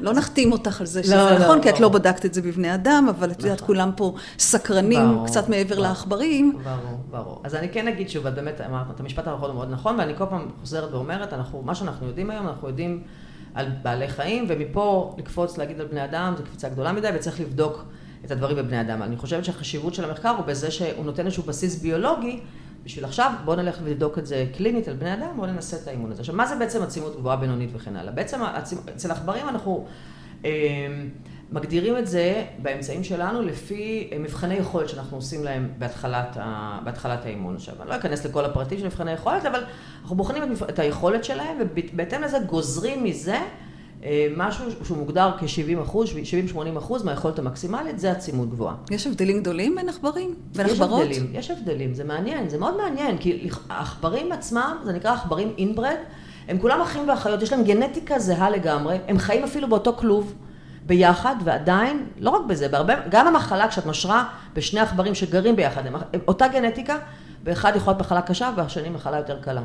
לא 0.00 0.12
נחתים 0.12 0.52
אותך 0.52 0.80
על 0.80 0.86
זה 0.86 1.00
לא, 1.00 1.04
שזה 1.04 1.16
לא, 1.16 1.38
נכון, 1.38 1.58
לא, 1.58 1.62
כי 1.62 1.70
את 1.70 1.80
לא 1.80 1.88
בדקת 1.88 2.26
את 2.26 2.34
זה 2.34 2.42
בבני 2.42 2.74
אדם, 2.74 3.06
אבל 3.10 3.30
את 3.30 3.40
יודעת, 3.40 3.56
נכון. 3.56 3.66
כולם 3.66 3.90
פה 3.96 4.14
סקרנים 4.38 5.12
ברור, 5.14 5.26
קצת 5.26 5.48
מעבר 5.48 5.74
ברור, 5.74 5.88
לעכברים. 5.88 6.58
ברור, 6.64 7.00
ברור. 7.10 7.40
אז 7.44 7.54
אני 7.54 7.68
כן 7.68 7.88
אגיד 7.88 8.10
שוב, 8.10 8.26
את 8.26 8.34
באמת 8.34 8.60
אמרת 8.60 8.86
את 8.94 9.00
המשפט 9.00 9.26
האחרון 9.26 9.54
מאוד 9.54 9.70
נכון, 9.70 9.98
ואני 9.98 10.16
כל 10.18 10.26
פעם 10.26 10.48
חוזרת 10.60 10.92
ואומרת, 10.92 11.32
אנחנו, 11.32 11.62
מה 11.62 11.74
שאנחנו 11.74 12.06
יודעים 12.06 12.30
היום, 12.30 12.48
אנחנו 12.48 12.68
יודעים 12.68 13.02
על 13.54 13.66
בעלי 13.82 14.08
חיים, 14.08 14.46
ומפה 14.48 15.14
לקפוץ 15.18 15.58
להגיד 15.58 15.80
על 15.80 15.86
בני 15.86 16.04
אדם, 16.04 16.34
זו 16.36 16.42
קפיצה 16.44 16.68
גדולה 16.68 16.92
מדי, 16.92 17.08
וצריך 17.14 17.40
לבדוק 17.40 17.84
את 18.24 18.30
הדברים 18.30 18.56
בבני 18.56 18.80
אדם. 18.80 19.02
אני 19.02 19.16
חושבת 19.16 19.44
שהחשיבות 19.44 19.94
של 19.94 20.04
המחקר 20.04 20.30
הוא 20.30 20.44
בזה 20.44 20.70
שהוא 20.70 21.04
נותן 21.04 21.26
איזשהו 21.26 21.42
בסיס 21.42 21.82
ביולוגי, 21.82 22.40
בשביל 22.84 23.04
עכשיו 23.04 23.32
בואו 23.44 23.56
נלך 23.56 23.78
ונבדוק 23.84 24.18
את 24.18 24.26
זה 24.26 24.46
קלינית 24.56 24.88
על 24.88 24.94
בני 24.94 25.14
אדם, 25.14 25.36
בואו 25.36 25.46
ננסה 25.46 25.76
את 25.76 25.88
האימון 25.88 26.12
הזה. 26.12 26.20
עכשיו, 26.20 26.34
מה 26.34 26.46
זה 26.46 26.56
בעצם 26.56 26.82
עצימות 26.82 27.16
גבוהה 27.16 27.36
בינונית 27.36 27.70
וכן 27.72 27.96
הלאה? 27.96 28.12
בעצם 28.12 28.40
אצל 28.96 29.10
עכברים 29.10 29.48
אנחנו 29.48 29.86
אה, 30.44 30.50
מגדירים 31.52 31.96
את 31.96 32.06
זה 32.06 32.44
באמצעים 32.58 33.04
שלנו 33.04 33.42
לפי 33.42 34.10
מבחני 34.20 34.54
יכולת 34.54 34.88
שאנחנו 34.88 35.16
עושים 35.16 35.44
להם 35.44 35.68
בהתחלת, 35.78 36.36
ה, 36.40 36.78
בהתחלת 36.84 37.24
האימון. 37.24 37.54
עכשיו, 37.54 37.74
אני 37.80 37.90
לא 37.90 37.96
אכנס 37.96 38.26
לכל 38.26 38.44
הפרטים 38.44 38.78
של 38.78 38.84
מבחני 38.84 39.12
יכולת, 39.12 39.46
אבל 39.46 39.64
אנחנו 40.02 40.16
בוחנים 40.16 40.42
את, 40.42 40.70
את 40.70 40.78
היכולת 40.78 41.24
שלהם, 41.24 41.56
ובהתאם 41.60 42.22
לזה 42.22 42.38
גוזרים 42.38 43.04
מזה 43.04 43.34
אה, 43.34 43.44
משהו 44.36 44.64
שהוא 44.84 44.98
מוגדר 44.98 45.30
כ-70 45.38 45.82
אחוז, 45.82 46.10
70-80 46.54 46.78
אחוז 46.78 47.02
מהיכולת 47.02 47.38
המקסימלית, 47.38 47.98
זה 47.98 48.10
עצימות 48.10 48.50
גבוהה. 48.50 48.74
יש 48.90 49.06
הבדלים 49.06 49.40
גדולים 49.40 49.74
בין 49.74 49.88
עכברים? 49.88 50.34
בין 50.56 50.66
עכברות? 50.66 51.00
יש 51.00 51.18
הבדלים, 51.18 51.30
יש 51.34 51.50
הבדלים, 51.50 51.94
זה 51.94 52.04
מעניין, 52.04 52.48
זה 52.48 52.58
מאוד 52.58 52.76
מעניין, 52.76 53.18
כי 53.18 53.48
העכברים 53.68 54.32
עצמם, 54.32 54.76
זה 54.84 54.92
נקרא 54.92 55.12
עכברים 55.12 55.54
אינברד, 55.58 55.96
הם 56.48 56.58
כולם 56.58 56.80
אחים 56.80 57.08
ואחיות, 57.08 57.42
יש 57.42 57.52
להם 57.52 57.64
גנטיקה 57.64 58.18
זהה 58.18 58.50
לגמרי, 58.50 58.98
הם 59.08 59.18
חיים 59.18 59.44
אפילו 59.44 59.68
באותו 59.68 59.92
כלוב. 59.96 60.34
ביחד, 60.86 61.34
ועדיין, 61.44 62.06
לא 62.18 62.30
רק 62.30 62.42
בזה, 62.48 62.68
בהרבה, 62.68 62.94
גם 63.10 63.26
המחלה, 63.26 63.68
כשאת 63.68 63.86
משרה 63.86 64.24
בשני 64.54 64.80
עכברים 64.80 65.14
שגרים 65.14 65.56
ביחד, 65.56 65.86
הם, 65.86 65.94
אותה 66.28 66.48
גנטיקה, 66.48 66.96
ואחד 67.44 67.72
יכול 67.76 67.90
להיות 67.92 68.00
מחלה 68.00 68.22
קשה, 68.22 68.50
והשני 68.56 68.88
מחלה 68.88 69.16
יותר 69.16 69.42
קלה. 69.42 69.62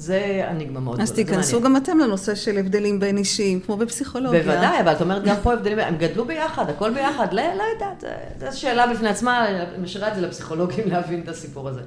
זה 0.00 0.46
אניגמה 0.50 0.80
מאוד 0.80 0.94
גדולה. 0.94 1.02
אז 1.02 1.12
תיכנסו 1.12 1.60
גם 1.60 1.76
אתם 1.76 1.98
לנושא 1.98 2.34
של 2.34 2.58
הבדלים 2.58 3.00
בין 3.00 3.16
אישיים, 3.16 3.60
כמו 3.60 3.76
בפסיכולוגיה. 3.76 4.42
בוודאי, 4.42 4.80
אבל 4.80 4.92
את 4.92 5.00
אומרת 5.00 5.24
גם 5.24 5.36
פה 5.42 5.52
הבדלים, 5.52 5.78
הם 5.78 5.96
גדלו 5.96 6.24
ביחד, 6.24 6.70
הכל 6.70 6.90
ביחד, 6.94 7.32
לא, 7.32 7.42
לא 7.42 7.62
יודעת, 7.74 8.04
זו 8.38 8.60
שאלה 8.60 8.86
בפני 8.86 9.08
עצמה, 9.08 9.48
אני 9.48 9.82
משאירה 9.82 10.08
את 10.08 10.14
זה 10.14 10.20
לפסיכולוגים 10.20 10.88
להבין 10.92 11.20
את 11.20 11.28
הסיפור 11.28 11.68
הזה. 11.68 11.80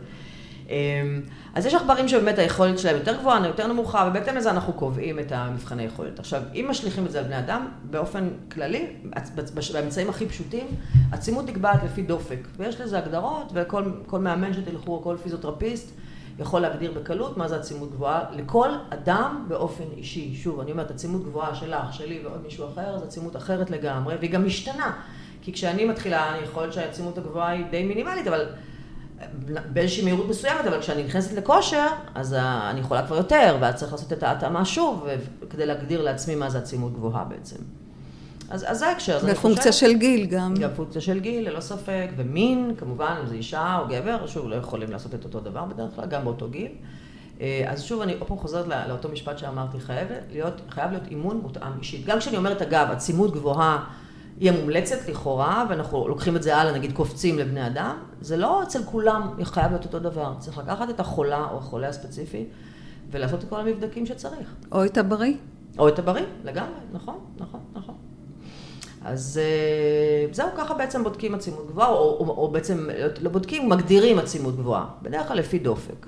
אמ, 0.71 1.21
אז 1.55 1.65
יש 1.65 1.73
עכברים 1.73 2.07
שבאמת 2.07 2.39
היכולת 2.39 2.79
שלהם 2.79 2.95
יותר 2.95 3.17
גבוהה, 3.19 3.47
יותר 3.47 3.67
נמוכה, 3.67 4.07
ובהתאם 4.09 4.35
לזה 4.35 4.51
אנחנו 4.51 4.73
קובעים 4.73 5.19
את 5.19 5.31
המבחני 5.31 5.83
יכולת. 5.83 6.19
עכשיו, 6.19 6.41
אם 6.53 6.65
משליכים 6.69 7.05
את 7.05 7.11
זה 7.11 7.19
על 7.19 7.25
בני 7.25 7.39
אדם, 7.39 7.67
באופן 7.83 8.29
כללי, 8.51 8.87
באמצעים 9.73 10.09
הכי 10.09 10.25
פשוטים, 10.25 10.67
עצימות 11.11 11.47
נקבעת 11.47 11.83
לפי 11.83 12.01
דופק, 12.01 12.47
ויש 12.57 12.81
לזה 12.81 12.97
הגדרות, 12.97 13.51
וכל 13.53 14.19
מאמן 14.19 14.53
שתלכו, 14.53 14.91
או 14.91 15.01
כל 15.03 15.15
פיזיותרפיסט, 15.23 15.91
יכול 16.41 16.61
להגדיר 16.61 16.91
בקלות 16.91 17.37
מה 17.37 17.47
זה 17.47 17.55
עצימות 17.55 17.91
גבוהה 17.91 18.23
לכל 18.31 18.69
אדם 18.89 19.45
באופן 19.47 19.83
אישי. 19.97 20.35
שוב, 20.35 20.59
אני 20.59 20.71
אומרת, 20.71 20.91
עצימות 20.91 21.23
גבוהה 21.23 21.55
שלך, 21.55 21.93
שלי 21.93 22.21
ועוד 22.23 22.41
מישהו 22.43 22.67
אחר, 22.67 22.97
זו 22.99 23.05
עצימות 23.05 23.35
אחרת 23.35 23.69
לגמרי, 23.69 24.15
והיא 24.15 24.31
גם 24.31 24.45
משתנה. 24.45 24.91
כי 25.41 25.53
כשאני 25.53 25.85
מתחילה, 25.85 26.35
אני 26.35 26.43
יכול 26.43 26.63
להיות 26.63 26.73
שהעצימות 26.73 27.17
הגבוהה 27.17 27.51
היא 27.51 27.65
די 27.71 27.83
מינימלית, 27.83 28.27
אבל 28.27 28.45
באיזושהי 29.45 30.03
מהירות 30.03 30.29
מסוימת, 30.29 30.65
אבל 30.65 30.79
כשאני 30.79 31.03
נכנסת 31.03 31.33
לכושר, 31.33 31.87
אז 32.15 32.33
אני 32.69 32.79
יכולה 32.79 33.05
כבר 33.05 33.17
יותר, 33.17 33.57
ואז 33.61 33.75
צריך 33.75 33.91
לעשות 33.91 34.13
את 34.13 34.23
ההתאמה 34.23 34.65
שוב, 34.65 35.07
כדי 35.49 35.65
להגדיר 35.65 36.01
לעצמי 36.01 36.35
מה 36.35 36.49
זה 36.49 36.57
עצימות 36.57 36.93
גבוהה 36.93 37.23
בעצם. 37.23 37.80
אז, 38.51 38.65
אז 38.67 38.79
זה 38.79 38.87
ההקשר. 38.87 39.19
ופונקציה 39.25 39.71
של 39.71 39.93
גיל 39.93 40.25
גם. 40.25 40.53
גם 40.53 40.69
פונקציה 40.75 41.01
של 41.01 41.19
גיל, 41.19 41.49
ללא 41.49 41.59
ספק, 41.59 42.09
ומין, 42.17 42.71
כמובן, 42.77 43.15
אם 43.21 43.27
זה 43.27 43.35
אישה 43.35 43.77
או 43.77 43.87
גבר, 43.87 44.27
שוב, 44.27 44.49
לא 44.49 44.55
יכולים 44.55 44.91
לעשות 44.91 45.15
את 45.15 45.23
אותו 45.23 45.39
דבר 45.39 45.65
בדרך 45.65 45.95
כלל, 45.95 46.05
גם 46.05 46.23
באותו 46.23 46.49
גיל. 46.49 46.71
אה, 47.41 47.63
אז 47.67 47.83
שוב, 47.83 48.01
אני 48.01 48.13
עוד 48.19 48.27
פעם 48.27 48.37
חוזרת 48.37 48.65
לאותו 48.87 49.09
משפט 49.09 49.37
שאמרתי, 49.37 49.79
חייב 49.79 50.07
להיות, 50.31 50.61
חייב 50.69 50.91
להיות 50.91 51.07
אימון 51.07 51.37
מותאם 51.37 51.71
אישית. 51.79 52.05
גם 52.05 52.19
כשאני 52.19 52.37
אומרת, 52.37 52.61
אגב, 52.61 52.87
עצימות 52.91 53.33
גבוהה 53.33 53.83
היא 54.39 54.51
המומלצת 54.51 55.09
לכאורה, 55.09 55.65
ואנחנו 55.69 56.07
לוקחים 56.07 56.35
את 56.35 56.43
זה 56.43 56.57
הלאה, 56.57 56.73
נגיד 56.73 56.93
קופצים 56.93 57.39
לבני 57.39 57.67
אדם, 57.67 57.95
זה 58.21 58.37
לא 58.37 58.63
אצל 58.63 58.83
כולם 58.83 59.29
חייב 59.43 59.71
להיות 59.71 59.85
אותו 59.85 59.99
דבר. 59.99 60.33
צריך 60.39 60.57
לקחת 60.57 60.89
את 60.89 60.99
החולה 60.99 61.47
או 61.51 61.57
החולה 61.57 61.87
הספציפי, 61.87 62.45
ולעשות 63.11 63.43
את 63.43 63.49
כל 63.49 63.59
המבדקים 63.59 64.05
שצריך. 64.05 64.55
או 64.71 64.85
את 64.85 64.97
הבריא. 64.97 65.33
או 65.79 65.87
את 65.87 65.99
הבריא, 65.99 66.25
לגמרי, 66.43 66.79
נכון, 66.93 67.19
נכון, 67.37 67.59
נכון. 67.73 67.95
אז 69.05 69.39
אה, 69.43 70.33
זהו, 70.33 70.47
ככה 70.57 70.73
בעצם 70.73 71.03
בודקים 71.03 71.35
עצימות 71.35 71.67
גבוהה, 71.67 71.89
או, 71.89 71.95
או, 71.95 72.25
או 72.37 72.51
בעצם 72.51 72.87
לא 73.21 73.29
בודקים, 73.29 73.69
מגדירים 73.69 74.19
עצימות 74.19 74.57
גבוהה, 74.57 74.85
בדרך 75.01 75.27
כלל 75.27 75.37
לפי 75.37 75.59
דופק. 75.59 76.07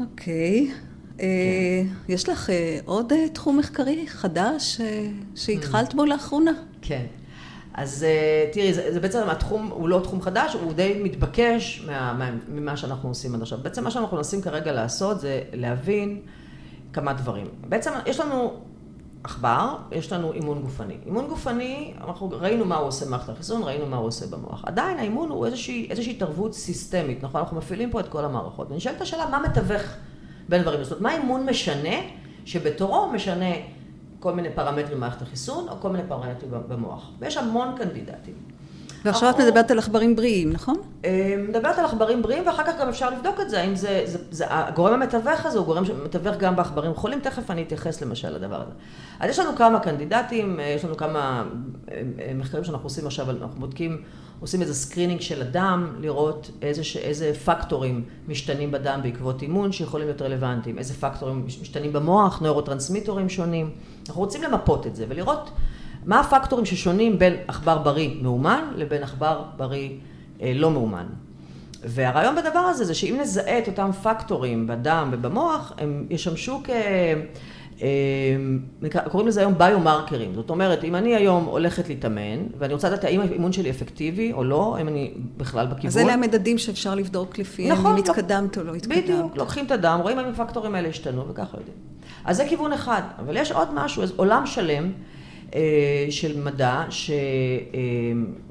אוקיי. 0.00 0.70
Okay. 0.70 0.88
כן. 1.18 2.12
יש 2.12 2.28
לך 2.28 2.50
אה, 2.50 2.78
עוד 2.84 3.12
אה, 3.12 3.28
תחום 3.28 3.58
מחקרי 3.58 4.06
חדש 4.06 4.80
שהתחלת 5.34 5.94
בו 5.94 6.04
לאחרונה? 6.04 6.52
כן. 6.82 7.06
אז 7.74 8.06
תראי, 8.52 8.74
זה, 8.74 8.92
זה 8.92 9.00
בעצם 9.00 9.28
התחום, 9.28 9.66
הוא 9.66 9.88
לא 9.88 10.00
תחום 10.02 10.22
חדש, 10.22 10.54
הוא 10.54 10.72
די 10.72 11.00
מתבקש 11.04 11.84
מה, 11.86 12.12
מה, 12.12 12.30
ממה 12.48 12.76
שאנחנו 12.76 13.08
עושים 13.08 13.34
עד 13.34 13.42
עכשיו. 13.42 13.58
בעצם 13.62 13.84
מה 13.84 13.90
שאנחנו 13.90 14.16
מנסים 14.16 14.42
כרגע 14.42 14.72
לעשות 14.72 15.20
זה 15.20 15.42
להבין 15.52 16.20
כמה 16.92 17.12
דברים. 17.12 17.46
בעצם 17.68 17.90
יש 18.06 18.20
לנו 18.20 18.60
עכבר, 19.24 19.76
יש 19.92 20.12
לנו 20.12 20.32
אימון 20.32 20.62
גופני. 20.62 20.96
אימון 21.06 21.26
גופני, 21.28 21.94
אנחנו 22.00 22.30
ראינו 22.32 22.64
מה 22.64 22.76
הוא 22.76 22.88
עושה 22.88 23.06
במערכת 23.06 23.28
החיסון, 23.28 23.62
ראינו 23.62 23.86
מה 23.86 23.96
הוא 23.96 24.06
עושה 24.06 24.26
במוח. 24.26 24.64
עדיין 24.66 24.98
האימון 24.98 25.28
הוא 25.28 25.46
איזושהי, 25.46 25.86
איזושהי 25.90 26.12
התערבות 26.12 26.54
סיסטמית, 26.54 27.24
נכון? 27.24 27.40
אנחנו 27.40 27.56
מפעילים 27.56 27.90
פה 27.90 28.00
את 28.00 28.08
כל 28.08 28.24
המערכות. 28.24 28.70
ונשאלת 28.70 29.00
השאלה, 29.00 29.30
מה 29.30 29.38
מתווך 29.38 29.82
בין 30.48 30.62
דברים? 30.62 30.84
זאת 30.84 30.92
אומרת, 30.92 31.02
מה 31.02 31.10
האימון 31.10 31.46
משנה, 31.46 31.94
שבתורו 32.44 33.10
משנה 33.12 33.54
כל 34.20 34.32
מיני 34.32 34.48
פרמטרים 34.54 34.96
במערכת 34.96 35.22
החיסון, 35.22 35.68
או 35.68 35.80
כל 35.80 35.90
מיני 35.90 36.04
פרמטרים 36.08 36.52
במוח. 36.68 37.10
ויש 37.18 37.36
המון 37.36 37.74
קנדידטים. 37.78 38.34
ועכשיו 39.04 39.30
את 39.30 39.40
מדברת 39.40 39.70
על 39.70 39.78
עכברים 39.78 40.16
בריאים, 40.16 40.52
נכון? 40.52 40.76
אה, 41.04 41.34
מדברת 41.48 41.78
על 41.78 41.84
עכברים 41.84 42.22
בריאים, 42.22 42.46
ואחר 42.46 42.64
כך 42.66 42.72
גם 42.80 42.88
אפשר 42.88 43.10
לבדוק 43.10 43.40
את 43.40 43.50
זה, 43.50 43.60
האם 43.60 43.76
זה, 43.76 44.02
זה, 44.04 44.18
זה, 44.30 44.44
הגורם 44.48 44.92
המתווך 44.92 45.46
הזה 45.46 45.58
הוא 45.58 45.66
גורם 45.66 45.84
שמתווך 45.84 46.36
גם 46.36 46.56
בעכברים 46.56 46.94
חולים, 46.94 47.20
תכף 47.20 47.50
אני 47.50 47.62
אתייחס 47.62 48.02
למשל 48.02 48.30
לדבר 48.30 48.60
הזה. 48.60 48.70
אז 49.20 49.30
יש 49.30 49.38
לנו 49.38 49.56
כמה 49.56 49.80
קנדידטים, 49.80 50.60
אה, 50.60 50.64
יש 50.64 50.84
לנו 50.84 50.96
כמה 50.96 51.44
אה, 51.90 52.02
מחקרים 52.34 52.64
שאנחנו 52.64 52.86
עושים 52.86 53.06
עכשיו, 53.06 53.30
אנחנו 53.30 53.60
בודקים, 53.60 54.02
עושים 54.40 54.62
איזה 54.62 54.74
screening 54.74 55.20
של 55.20 55.42
הדם, 55.42 55.94
לראות 56.00 56.50
איזה, 56.62 56.82
איזה 57.00 57.32
פקטורים 57.44 58.04
משתנים 58.28 58.70
בדם 58.70 59.00
בעקבות 59.02 59.42
אימון 59.42 59.72
שיכולים 59.72 60.06
להיות 60.06 60.22
רלוונטיים, 60.22 60.78
איזה 60.78 60.94
פקטורים 60.94 61.46
משתנים 61.46 61.92
במוח, 61.92 62.40
נוירוטרנסמיטורים 62.40 63.28
שונים. 63.28 63.70
אנחנו 64.08 64.22
רוצים 64.22 64.42
למפות 64.42 64.86
את 64.86 64.96
זה 64.96 65.04
ולראות 65.08 65.50
מה 66.06 66.20
הפקטורים 66.20 66.64
ששונים 66.64 67.18
בין 67.18 67.34
עכבר 67.48 67.78
בריא 67.78 68.10
מאומן 68.22 68.64
לבין 68.76 69.02
עכבר 69.02 69.42
בריא 69.56 69.90
אה, 70.42 70.52
לא 70.54 70.70
מאומן. 70.70 71.06
והרעיון 71.84 72.36
בדבר 72.36 72.58
הזה 72.58 72.84
זה 72.84 72.94
שאם 72.94 73.16
נזהה 73.20 73.58
את 73.58 73.68
אותם 73.68 73.90
פקטורים 74.02 74.66
בדם 74.66 75.08
ובמוח, 75.12 75.72
הם 75.78 76.06
ישמשו 76.10 76.60
כ... 76.64 76.70
אה, 77.82 78.36
קוראים 79.10 79.28
לזה 79.28 79.40
היום 79.40 79.58
ביומרקרים. 79.58 80.34
זאת 80.34 80.50
אומרת, 80.50 80.84
אם 80.84 80.94
אני 80.94 81.14
היום 81.14 81.44
הולכת 81.44 81.88
להתאמן, 81.88 82.46
ואני 82.58 82.74
רוצה 82.74 82.88
לדעת 82.88 83.04
האם 83.04 83.20
האימון 83.20 83.52
שלי 83.52 83.70
אפקטיבי 83.70 84.32
או 84.32 84.44
לא, 84.44 84.76
האם 84.76 84.88
אני 84.88 85.14
בכלל 85.36 85.66
בכיוון. 85.66 85.86
אז 85.86 85.98
אלה 85.98 86.14
המדדים 86.14 86.58
שאפשר 86.58 86.94
לבדוק 86.94 87.38
לפיהם, 87.38 87.72
נכון, 87.72 87.90
אם 87.90 87.96
לא. 87.96 88.02
התקדמת 88.02 88.58
או 88.58 88.62
לא 88.62 88.74
התקדמת. 88.74 89.04
בדיוק, 89.04 89.36
לוקחים 89.36 89.66
את 89.66 89.70
הדם, 89.70 89.98
רואים 90.02 90.18
אם 90.18 90.24
הפקטורים 90.24 90.74
האלה 90.74 90.88
השתנו, 90.88 91.28
וככה 91.28 91.56
יודעים. 91.56 91.76
אז 92.24 92.36
זה 92.36 92.44
כיוון 92.48 92.72
אחד. 92.72 93.02
אבל 93.18 93.36
יש 93.36 93.52
עוד 93.52 93.68
משהו, 93.74 94.02
עולם 94.16 94.46
שלם. 94.46 94.92
אה, 95.54 96.06
של 96.10 96.40
מדע 96.40 96.84
ש, 96.90 97.10
אה, 97.10 97.16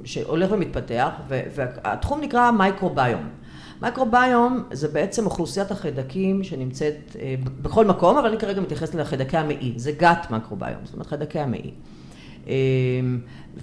שהולך 0.04 0.52
ומתפתח, 0.52 1.10
והתחום 1.28 2.22
נקרא 2.22 2.52
מייקרוביום. 2.52 3.30
מייקרוביום 3.82 4.64
זה 4.72 4.88
בעצם 4.88 5.26
אוכלוסיית 5.26 5.72
החיידקים 5.72 6.44
שנמצאת 6.44 7.16
אה, 7.20 7.36
בכל 7.62 7.86
מקום, 7.86 8.18
אבל 8.18 8.28
אני 8.28 8.38
כרגע 8.38 8.62
מתייחסת 8.62 8.96
לחיידקי 8.96 9.38
המעי, 9.38 9.74
זה 9.76 9.92
גת 9.92 10.28
מייקרוביום, 10.30 10.80
זאת 10.84 10.94
אומרת 10.94 11.08
חיידקי 11.08 11.40
המעי. 11.40 11.72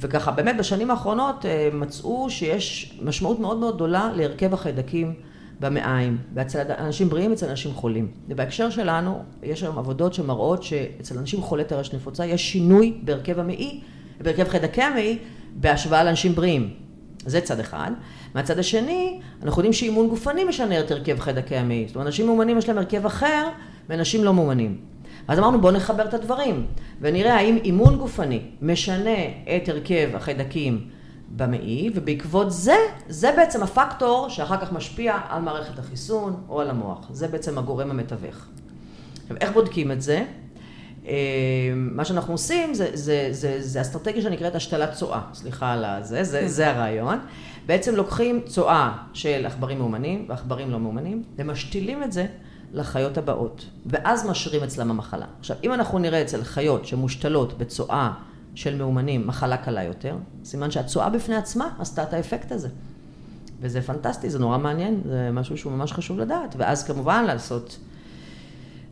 וככה 0.01 0.30
באמת 0.30 0.57
בשנים 0.57 0.91
האחרונות 0.91 1.45
מצאו 1.72 2.30
שיש 2.30 2.99
משמעות 3.03 3.41
מאוד 3.41 3.59
מאוד 3.59 3.74
גדולה 3.74 4.11
להרכב 4.14 4.55
החיידקים 4.55 5.14
במעיים, 5.61 6.18
ואצל 6.34 6.72
אנשים 6.78 7.09
בריאים, 7.09 7.32
אצל 7.32 7.48
אנשים 7.48 7.72
חולים. 7.72 8.09
ובהקשר 8.28 8.70
שלנו, 8.70 9.22
יש 9.42 9.62
היום 9.62 9.78
עבודות 9.78 10.14
שמראות 10.14 10.62
שאצל 10.62 11.18
אנשים 11.18 11.42
חולי 11.42 11.64
טרשת 11.64 11.94
נפוצה 11.94 12.26
יש 12.26 12.52
שינוי 12.52 12.94
בהרכב 13.05 13.38
המעי, 13.38 13.80
בהרכב 14.20 14.48
חיידקי 14.48 14.82
המעי, 14.82 15.18
בהשוואה 15.55 16.05
לאנשים 16.05 16.34
בריאים. 16.34 16.70
זה 17.26 17.40
צד 17.40 17.61
אחד. 17.61 17.90
מהצד 18.34 18.59
השני, 18.59 19.20
אנחנו 19.42 19.61
יודעים 19.61 19.72
שאימון 19.72 20.09
גופני 20.09 20.44
משנה 20.44 20.80
את 20.80 20.90
הרכב 20.90 21.20
חיידקי 21.20 21.57
המעי. 21.57 21.84
זאת 21.86 21.94
אומרת, 21.94 22.07
אנשים 22.07 22.26
מאומנים 22.26 22.59
יש 22.59 22.68
להם 22.68 22.78
הרכב 22.78 23.07
אחר, 23.07 23.48
ואנשים 23.88 24.24
לא 24.24 24.34
מאומנים. 24.34 24.78
אז 25.28 25.38
אמרנו 25.38 25.61
בואו 25.61 25.72
נחבר 25.72 26.05
את 26.05 26.14
הדברים, 26.14 26.66
ונראה 27.00 27.34
האם 27.34 27.59
אימון 27.64 27.96
גופני 27.96 28.40
משנה 28.62 29.18
את 29.57 29.68
הרכב 29.68 30.09
החיידקים 30.14 30.88
במעי, 31.37 31.91
ובעקבות 31.95 32.53
זה, 32.53 32.76
זה 33.09 33.32
בעצם 33.37 33.62
הפקטור 33.62 34.28
שאחר 34.28 34.57
כך 34.57 34.72
משפיע 34.72 35.16
על 35.28 35.43
מערכת 35.43 35.78
החיסון 35.78 36.43
או 36.49 36.61
על 36.61 36.70
המוח. 36.70 37.09
זה 37.12 37.28
בעצם 37.28 37.59
הגורם 37.59 37.91
המתווך. 37.91 38.47
עכשיו, 39.22 39.37
איך 39.41 39.53
בודקים 39.53 39.93
את 39.93 40.03
זה? 40.03 40.24
אה, 41.07 41.12
מה 41.74 42.05
שאנחנו 42.05 42.35
עושים 42.35 42.74
זה, 42.74 42.91
זה, 42.95 43.28
זה, 43.30 43.57
זה 43.61 43.80
אסטרטגיה 43.80 44.22
שנקראת 44.22 44.55
השתלת 44.55 44.93
צואה, 44.93 45.20
סליחה 45.35 45.72
על 45.72 45.85
זה, 46.03 46.24
זה, 46.24 46.41
כן. 46.41 46.47
זה 46.47 46.70
הרעיון. 46.70 47.18
בעצם 47.66 47.95
לוקחים 47.95 48.41
צואה 48.47 48.93
של 49.12 49.47
עכברים 49.47 49.78
מאומנים 49.78 50.24
ועכברים 50.28 50.70
לא 50.70 50.80
מאומנים, 50.80 51.22
ומשתילים 51.37 52.03
את 52.03 52.12
זה 52.12 52.26
לחיות 52.72 53.18
הבאות, 53.18 53.66
ואז 53.87 54.26
משרים 54.26 54.62
אצלם 54.62 54.91
המחלה. 54.91 55.26
עכשיו, 55.41 55.57
אם 55.64 55.72
אנחנו 55.72 55.99
נראה 55.99 56.22
אצל 56.22 56.45
חיות 56.45 56.87
שמושתלות 56.87 57.59
בצואה 57.59 58.12
של 58.55 58.76
מאומנים 58.76 59.26
מחלה 59.26 59.57
קלה 59.57 59.82
יותר, 59.82 60.16
סימן 60.44 60.70
שהצואה 60.70 61.11
בפני 61.11 61.36
עצמה 61.36 61.68
עשתה 61.78 62.02
את 62.02 62.12
האפקט 62.12 62.52
הזה. 62.52 62.68
וזה 63.61 63.82
פנטסטי, 63.82 64.30
זה 64.30 64.38
נורא 64.38 64.59
מעניין, 64.59 65.00
זה 65.09 65.30
משהו 65.32 65.57
שהוא 65.57 65.72
ממש 65.72 65.92
חשוב 65.92 66.18
לדעת. 66.18 66.55
ואז 66.59 66.84
כמובן 66.84 67.24
לעשות 67.24 67.78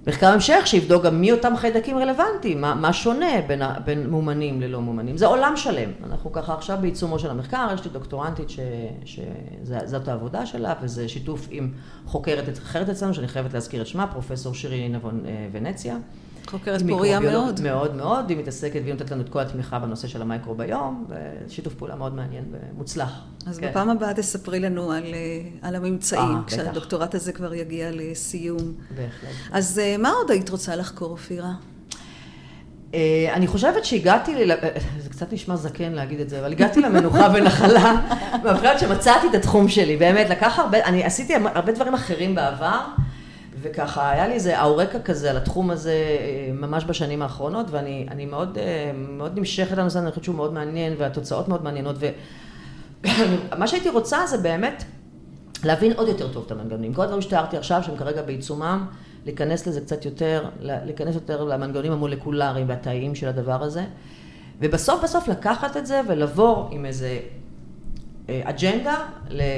מחקר 0.06 0.26
המשך 0.26 0.62
שיבדוק 0.64 1.04
גם 1.04 1.20
מי 1.20 1.32
אותם 1.32 1.56
חיידקים 1.56 1.98
רלוונטיים, 1.98 2.60
מה, 2.60 2.74
מה 2.74 2.92
שונה 2.92 3.40
בין, 3.46 3.62
בין 3.84 4.10
מאומנים 4.10 4.60
ללא 4.60 4.82
מאומנים. 4.82 5.16
זה 5.16 5.26
עולם 5.26 5.52
שלם. 5.56 5.90
אנחנו 6.04 6.32
ככה 6.32 6.54
עכשיו 6.54 6.78
בעיצומו 6.80 7.18
של 7.18 7.30
המחקר, 7.30 7.68
יש 7.74 7.84
לי 7.84 7.90
דוקטורנטית 7.90 8.48
שזאת 9.04 10.08
העבודה 10.08 10.46
שלה, 10.46 10.74
וזה 10.82 11.08
שיתוף 11.08 11.48
עם 11.50 11.72
חוקרת 12.06 12.58
אחרת 12.58 12.88
אצלנו, 12.88 13.14
שאני 13.14 13.28
חייבת 13.28 13.54
להזכיר 13.54 13.82
את 13.82 13.86
שמה, 13.86 14.06
פרופסור 14.06 14.54
שירי 14.54 14.88
נבון 14.88 15.22
אה, 15.26 15.48
ונציה. 15.52 15.96
חוקרת 16.46 16.82
פוריה 16.88 17.20
מאוד. 17.20 17.60
מאוד 17.60 17.94
מאוד, 17.94 18.30
היא 18.30 18.38
מתעסקת 18.38 18.80
והיא 18.82 18.92
נותנת 18.92 19.10
לנו 19.10 19.22
את 19.22 19.28
כל 19.28 19.40
התמיכה 19.40 19.78
בנושא 19.78 20.08
של 20.08 20.22
המייקרוביום, 20.22 21.06
ושיתוף 21.08 21.74
פעולה 21.74 21.94
מאוד 21.94 22.14
מעניין 22.14 22.44
ומוצלח. 22.52 23.24
אז 23.46 23.58
כן. 23.58 23.70
בפעם 23.70 23.90
הבאה 23.90 24.14
תספרי 24.14 24.60
לנו 24.60 24.92
על, 24.92 25.04
אה, 25.14 25.68
על 25.68 25.74
הממצאים, 25.74 26.38
아, 26.46 26.48
כשהדוקטורט 26.48 27.08
בטח. 27.08 27.14
הזה 27.14 27.32
כבר 27.32 27.54
יגיע 27.54 27.90
לסיום. 27.92 28.72
בהחלט. 28.90 29.30
אז 29.52 29.78
אה, 29.78 29.96
מה 29.98 30.10
עוד 30.10 30.30
היית 30.30 30.50
רוצה 30.50 30.76
לחקור, 30.76 31.10
אופירה? 31.10 31.52
אה, 32.94 33.30
אני 33.32 33.46
חושבת 33.46 33.84
שהגעתי, 33.84 34.44
ל... 34.46 34.52
זה 34.98 35.08
קצת 35.08 35.32
נשמע 35.32 35.56
זקן 35.56 35.92
להגיד 35.92 36.20
את 36.20 36.28
זה, 36.28 36.40
אבל 36.40 36.52
הגעתי 36.52 36.80
למנוחה 36.80 37.28
ונחלה, 37.34 37.94
מהבחינת 38.44 38.78
שמצאתי 38.78 39.26
את 39.30 39.34
התחום 39.34 39.68
שלי, 39.68 39.96
באמת, 39.96 40.30
לקח 40.30 40.58
הרבה, 40.58 40.84
אני 40.84 41.04
עשיתי 41.04 41.34
הרבה 41.54 41.72
דברים 41.72 41.94
אחרים 41.94 42.34
בעבר. 42.34 42.80
וככה, 43.62 44.10
היה 44.10 44.28
לי 44.28 44.34
איזה 44.34 44.60
אאורקה 44.60 45.00
כזה 45.00 45.30
על 45.30 45.36
התחום 45.36 45.70
הזה 45.70 45.92
אה, 45.92 46.52
ממש 46.52 46.84
בשנים 46.84 47.22
האחרונות, 47.22 47.66
ואני 47.70 48.26
מאוד, 48.26 48.58
אה, 48.58 48.92
מאוד 48.94 49.38
נמשכת 49.38 49.76
לנושא, 49.76 49.98
אני 49.98 50.10
חושבת 50.10 50.24
שהוא 50.24 50.36
מאוד 50.36 50.52
מעניין, 50.52 50.94
והתוצאות 50.98 51.48
מאוד 51.48 51.64
מעניינות, 51.64 51.96
ומה 53.52 53.66
שהייתי 53.68 53.88
רוצה 53.88 54.26
זה 54.26 54.38
באמת 54.38 54.84
להבין 55.64 55.92
עוד 55.92 56.08
יותר 56.08 56.32
טוב 56.32 56.44
את 56.46 56.52
המנגנונים. 56.52 56.94
כל 56.94 57.02
הדברים 57.02 57.22
שתיארתי 57.22 57.56
עכשיו, 57.56 57.82
שהם 57.82 57.96
כרגע 57.96 58.22
בעיצומם, 58.22 58.86
להיכנס 59.24 59.66
לזה 59.66 59.80
קצת 59.80 60.04
יותר, 60.04 60.44
להיכנס 60.60 61.14
יותר 61.14 61.44
למנגנונים 61.44 61.92
המולקולריים 61.92 62.68
והתאיים 62.68 63.14
של 63.14 63.28
הדבר 63.28 63.62
הזה, 63.62 63.84
ובסוף 64.60 65.04
בסוף 65.04 65.28
לקחת 65.28 65.76
את 65.76 65.86
זה 65.86 66.00
ולבוא 66.08 66.68
עם 66.70 66.86
איזה 66.86 67.18
אג'נדה 68.28 68.96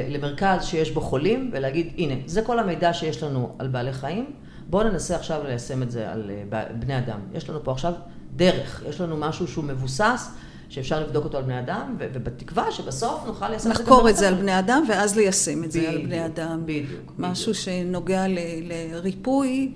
למרכז 0.09 0.65
שיש 0.65 0.91
בו 0.91 1.01
חולים 1.01 1.51
ולהגיד, 1.53 1.93
הנה, 1.99 2.15
זה 2.27 2.43
כל 2.43 2.59
המידע 2.59 2.93
שיש 2.93 3.23
לנו 3.23 3.53
על 3.59 3.69
בעלי 3.69 3.93
חיים, 3.93 4.27
בואו 4.71 4.89
ננסה 4.89 5.17
עכשיו 5.17 5.41
ליישם 5.45 5.83
את 5.83 5.91
זה 5.91 6.13
על 6.13 6.31
אה, 6.53 6.65
בני 6.79 6.99
אדם. 6.99 7.19
יש 7.35 7.51
לנו 7.51 7.65
פה 7.65 7.73
עכשיו 7.73 7.93
דרך, 8.37 8.83
יש 8.89 9.01
לנו 9.01 9.17
משהו 9.17 9.49
שהוא 9.49 9.65
מבוסס, 9.65 10.31
שאפשר 10.69 11.01
לבדוק 11.01 11.25
אותו 11.25 11.39
על 11.39 11.45
בני 11.45 11.59
אדם, 11.59 11.97
ובתקווה 11.99 12.73
שבסוף 12.73 13.27
נוכל 13.27 13.49
ליישם 13.49 13.71
את 13.71 13.77
זה. 13.77 13.83
לחקור 13.83 14.11
את 14.11 14.17
זה 14.17 14.29
על 14.29 14.35
בני 14.35 14.59
אדם, 14.59 14.85
ואז 14.89 15.17
ליישם 15.17 15.65
את 15.65 15.73
זה 15.73 15.89
על 15.89 15.99
בני 15.99 16.27
אדם. 16.27 16.63
בדיוק. 16.65 17.13
משהו 17.19 17.55
שנוגע 17.55 18.25
לריפוי 18.63 19.73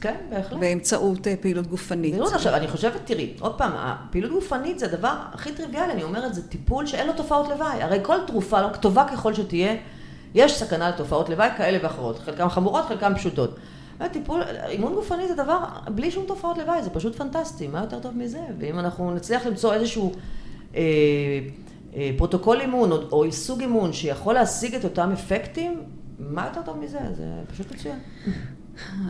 כן, 0.00 0.16
בהחלט. 0.30 0.58
באמצעות 0.60 1.26
אה, 1.26 1.34
פעילות 1.40 1.66
גופנית. 1.66 2.12
פעילות 2.12 2.32
עכשיו, 2.32 2.54
אני 2.54 2.68
חושבת, 2.68 3.00
תראי, 3.04 3.34
עוד 3.40 3.58
פעם, 3.58 3.72
הפעילות 3.74 4.30
גופנית 4.30 4.78
זה 4.78 4.86
הדבר 4.86 5.14
הכי 5.32 5.52
טריוויאלי, 5.52 5.92
אני 5.92 6.02
אומרת, 6.02 6.34
זה 6.34 6.48
טיפול 6.48 6.86
שאין 6.86 7.06
לו 7.06 7.12
תופעות 7.12 7.48
לוואי. 7.48 7.82
הרי 7.82 7.98
כל 8.02 8.16
תרופה, 8.26 8.62
לא, 8.62 8.68
טובה 8.68 9.06
ככל 9.12 9.34
שתהיה, 9.34 9.76
יש 10.34 10.58
סכנה 10.58 10.88
לתופעות 10.88 11.28
לוואי 11.28 11.48
כאלה 11.56 11.78
ואחרות. 11.82 12.18
חלקן 12.18 12.48
חמורות, 12.48 12.84
חלקן 12.84 13.14
פשוטות. 13.14 13.56
טיפול, 14.12 14.42
אימון 14.68 14.94
גופני 14.94 15.28
זה 15.28 15.34
דבר 15.34 15.58
בלי 15.94 16.10
שום 16.10 16.24
תופעות 16.26 16.58
לוואי, 16.58 16.82
זה 16.82 16.90
פשוט 16.90 17.16
פנטסטי, 17.16 17.66
מה 17.66 17.80
יותר 17.80 18.00
טוב 18.00 18.16
מזה? 18.16 18.40
ואם 18.58 18.78
אנחנו 18.78 19.14
נצליח 19.14 19.46
למצוא 19.46 19.74
איזשהו 19.74 20.12
אה, 20.74 20.80
אה, 21.96 22.10
פרוטוקול 22.16 22.60
אימון 22.60 22.92
או, 22.92 22.96
או 23.12 23.32
סוג 23.32 23.60
אימון 23.60 23.92
שיכול 23.92 24.34
להשיג 24.34 24.74
את 24.74 24.84
אותם 24.84 25.10
אפקטים, 25.12 25.82
מה 26.18 26.46
יותר 26.46 26.62
טוב 26.62 26.78
מזה? 26.78 26.98
זה 27.16 27.24
פשוט 27.52 27.72
מצוין. 27.72 27.98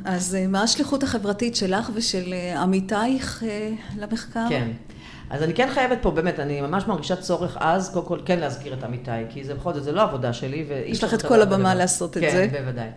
אז 0.05 0.35
אה, 0.35 0.47
מה 0.47 0.63
השליחות 0.63 1.03
החברתית 1.03 1.57
שלך 1.57 1.91
ושל 1.95 2.33
אה, 2.33 2.63
עמיתייך 2.63 3.43
אה, 3.47 3.71
למחקר? 3.99 4.47
כן. 4.49 4.71
אז 5.31 5.43
אני 5.43 5.55
כן 5.55 5.69
חייבת 5.75 5.99
פה, 6.03 6.11
באמת, 6.11 6.41
אני 6.41 6.61
ממש 6.61 6.87
מרגישה 6.87 7.17
צורך 7.17 7.57
אז, 7.61 7.91
קודם 7.93 8.07
כל 8.07 8.19
כן 8.25 8.39
להזכיר 8.39 8.75
את 8.75 8.85
עמיתיי, 8.85 9.27
כי 9.29 9.45
זה 9.45 9.55
בכל 9.55 9.75
זאת, 9.75 9.85
זה 9.85 9.93
לא 9.93 10.03
עבודה 10.03 10.33
שלי, 10.33 10.67
יש 10.87 11.05
לך 11.05 11.15
את 11.15 11.23
כל 11.23 11.43
הבמה 11.43 11.75
לעשות 11.75 12.17
את 12.17 12.23
כן, 12.23 12.31
זה. 12.31 12.49
כן, 12.53 12.63
בוודאי. 12.63 12.89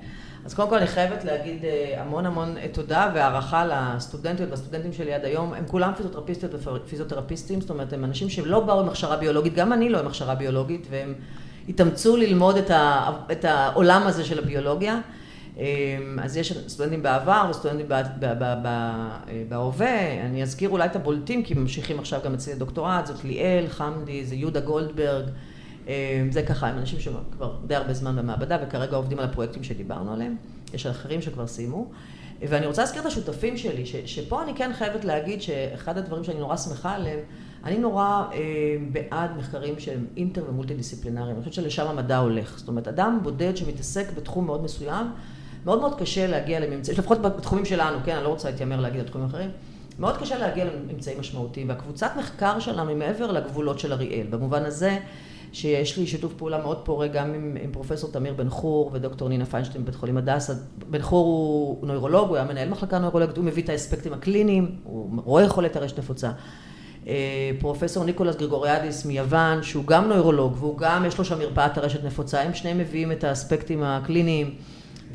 אז 0.45 0.53
קודם 0.53 0.69
כל 0.69 0.77
אני 0.77 0.87
חייבת 0.87 1.23
להגיד 1.23 1.63
המון 1.97 2.25
המון 2.25 2.55
תודה 2.71 3.11
והערכה 3.15 3.65
לסטודנטיות 3.65 4.49
והסטודנטים 4.49 4.93
שלי 4.93 5.13
עד 5.13 5.25
היום. 5.25 5.53
הם 5.53 5.63
כולם 5.67 5.91
פיזיותרפיסטיות 5.97 6.51
ופיזיותרפיסטים, 6.53 7.61
זאת 7.61 7.69
אומרת, 7.69 7.93
הם 7.93 8.03
אנשים 8.05 8.29
שלא 8.29 8.59
באו 8.59 8.79
עם 8.79 8.89
הכשרה 8.89 9.17
ביולוגית, 9.17 9.53
גם 9.53 9.73
אני 9.73 9.89
לא 9.89 9.99
עם 9.99 10.07
הכשרה 10.07 10.35
ביולוגית, 10.35 10.87
והם 10.89 11.13
התאמצו 11.69 12.17
ללמוד 12.17 12.57
את, 12.57 12.71
ה, 12.71 13.09
את 13.31 13.45
העולם 13.45 14.01
הזה 14.05 14.25
של 14.25 14.39
הביולוגיה. 14.39 14.99
אמ, 15.59 16.19
אז 16.23 16.37
יש 16.37 16.53
סטודנטים 16.67 17.03
בעבר 17.03 17.47
וסטודנטים 17.49 17.85
בהווה, 19.49 20.25
אני 20.25 20.43
אזכיר 20.43 20.69
אולי 20.69 20.85
את 20.85 20.95
הבולטים, 20.95 21.43
כי 21.43 21.53
ממשיכים 21.53 21.99
עכשיו 21.99 22.19
גם 22.25 22.33
אצלי 22.33 22.53
הדוקטורט, 22.53 23.05
זאת 23.05 23.23
ליאל, 23.23 23.65
חמדי, 23.67 24.25
זה 24.25 24.35
יהודה 24.35 24.59
גולדברג, 24.59 25.25
אמ, 25.87 25.91
זה 26.31 26.43
ככה, 26.43 26.67
הם 26.67 26.77
אנשים 26.77 26.99
שכבר 26.99 27.55
די 27.67 27.75
הרבה 27.75 27.93
זמן 27.93 28.15
במעבדה 28.15 28.57
וכרגע 28.67 28.95
עובדים 28.95 29.19
על 29.19 29.25
הפרויקטים 29.25 29.63
שדיברנו 29.63 30.13
עליהם, 30.13 30.35
יש 30.73 30.85
אחרים 30.85 31.21
שכבר 31.21 31.47
סיימו. 31.47 31.91
ואני 32.41 32.65
רוצה 32.65 32.81
להזכיר 32.81 33.01
את 33.01 33.05
השותפים 33.05 33.57
שלי, 33.57 33.85
ש, 33.85 33.95
שפה 33.95 34.43
אני 34.43 34.55
כן 34.55 34.71
חייבת 34.73 35.05
להגיד 35.05 35.41
שאחד 35.41 35.97
הדברים 35.97 36.23
שאני 36.23 36.39
נורא 36.39 36.57
שמחה 36.57 36.95
עליהם, 36.95 37.19
אני 37.63 37.77
נורא 37.77 38.23
אה, 38.33 38.39
בעד 38.91 39.37
מחקרים 39.37 39.79
שהם 39.79 40.05
אינטר 40.17 40.43
ומולטי 40.49 40.73
דיסציפלינריים, 40.73 41.35
אני 41.35 41.39
חושבת 41.39 41.53
שלשם 41.53 41.87
המדע 41.87 42.17
הולך. 42.17 42.57
זאת 42.57 42.67
אומרת, 42.67 42.87
אדם 42.87 43.19
בודד 43.23 43.57
שמתעסק 43.57 44.05
בתחום 44.15 44.45
מאוד 44.45 44.63
מסוים, 44.63 45.07
מאוד 45.69 45.79
מאוד 45.79 45.99
קשה 45.99 46.27
להגיע 46.27 46.59
לממצאים, 46.59 46.97
לפחות 46.97 47.21
בתחומים 47.21 47.65
שלנו, 47.65 47.97
כן, 48.05 48.15
אני 48.15 48.23
לא 48.23 48.29
רוצה 48.29 48.49
להתיימר 48.49 48.79
להגיד 48.79 48.99
על 48.99 49.07
תחומים 49.07 49.27
אחרים, 49.27 49.49
מאוד 49.99 50.17
קשה 50.17 50.37
להגיע 50.37 50.65
לממצאים 50.65 51.19
משמעותיים, 51.19 51.69
והקבוצת 51.69 52.11
מחקר 52.19 52.59
שלנו 52.59 52.89
היא 52.89 52.97
מעבר 52.97 53.31
לגבולות 53.31 53.79
של 53.79 53.93
אריאל. 53.93 54.27
במובן 54.29 54.65
הזה, 54.65 54.97
שיש 55.51 55.97
לי 55.97 56.07
שיתוף 56.07 56.33
פעולה 56.33 56.61
מאוד 56.61 56.85
פורה 56.85 57.07
גם 57.07 57.33
עם, 57.33 57.57
עם 57.61 57.71
פרופסור 57.71 58.11
תמיר 58.11 58.33
בן 58.33 58.49
חור 58.49 58.89
ודוקטור 58.93 59.29
נינה 59.29 59.45
פיינשטיין 59.45 59.83
בבית 59.83 59.95
חולים 59.95 60.17
הדסה. 60.17 60.53
בן 60.89 61.01
חור 61.01 61.25
הוא 61.25 61.87
נוירולוג, 61.87 62.27
הוא 62.27 62.35
היה 62.35 62.45
מנהל 62.45 62.69
מחלקה 62.69 62.99
נוירולוגית, 62.99 63.37
הוא 63.37 63.45
מביא 63.45 63.63
את 63.63 63.69
האספקטים 63.69 64.13
הקליניים, 64.13 64.75
הוא 64.83 65.21
רואה 65.25 65.49
חולי 65.49 65.69
טרשת 65.69 65.99
נפוצה. 65.99 66.31
אה, 67.07 67.51
פרופסור 67.59 68.03
ניקולס 68.03 68.35
גרגוריאדיס 68.35 69.05
מיוון, 69.05 69.63
שהוא 69.63 69.85
גם 69.85 70.07
נוירולוג, 70.07 70.53
והוא 70.59 70.77
גם, 70.77 71.05
יש 71.05 71.17
לו 71.17 71.25
שם 71.25 71.39
מרפאת 71.39 71.73
טרשת 71.73 72.03
נפוצה, 72.03 72.41
הם 72.41 72.53
שניהם 72.53 72.77
מביאים 72.77 73.11
את 73.11 73.23
האספקטים 73.23 73.83
הקליניים. 73.83 74.55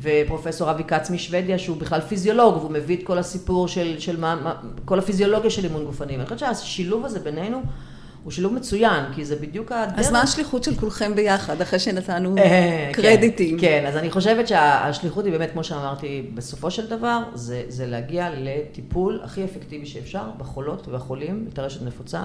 ופרופסור 0.05 0.71
אבי 0.71 0.83
כץ 0.83 1.09
משוודיה, 1.09 1.59
שהוא 1.59 1.77
בכלל 1.77 2.01
פיזיולוג, 2.01 2.57
והוא 2.57 2.71
מביא 2.71 2.97
את 2.97 3.03
כל 3.03 3.17
הסיפור 3.17 3.67
של, 3.67 3.99
של 3.99 4.19
מה, 4.19 4.35
מה, 4.35 4.55
כל 4.85 4.99
הפיזיולוגיה 4.99 5.49
של 5.49 5.63
אימון 5.63 5.85
גופני. 5.85 6.13
ואני 6.13 6.25
חושבת 6.25 6.39
שהשילוב 6.39 7.05
הזה 7.05 7.19
בינינו 7.19 7.61
הוא 8.25 8.31
שילוב 8.31 8.53
מצוין, 8.53 9.03
כי 9.15 9.25
זה 9.25 9.35
בדיוק 9.35 9.71
הדרך. 9.71 9.99
אז 9.99 10.11
מה 10.11 10.21
השליחות 10.21 10.63
של 10.63 10.75
כולכם 10.75 11.15
ביחד, 11.15 11.61
אחרי 11.61 11.79
שנתנו 11.79 12.37
אה, 12.37 12.89
קרדיטים? 12.93 13.59
כן, 13.59 13.67
כן, 13.67 13.85
אז 13.87 13.97
אני 13.97 14.11
חושבת 14.11 14.47
שהשליחות 14.47 15.25
היא 15.25 15.33
באמת, 15.33 15.51
כמו 15.51 15.63
שאמרתי, 15.63 16.31
בסופו 16.33 16.71
של 16.71 16.87
דבר, 16.87 17.23
זה, 17.33 17.63
זה 17.67 17.85
להגיע 17.85 18.29
לטיפול 18.37 19.21
הכי 19.23 19.43
אפקטיבי 19.43 19.85
שאפשר 19.85 20.23
בחולות 20.37 20.87
ובחולים, 20.87 21.45
בטרשת 21.45 21.81
נפוצה. 21.81 22.23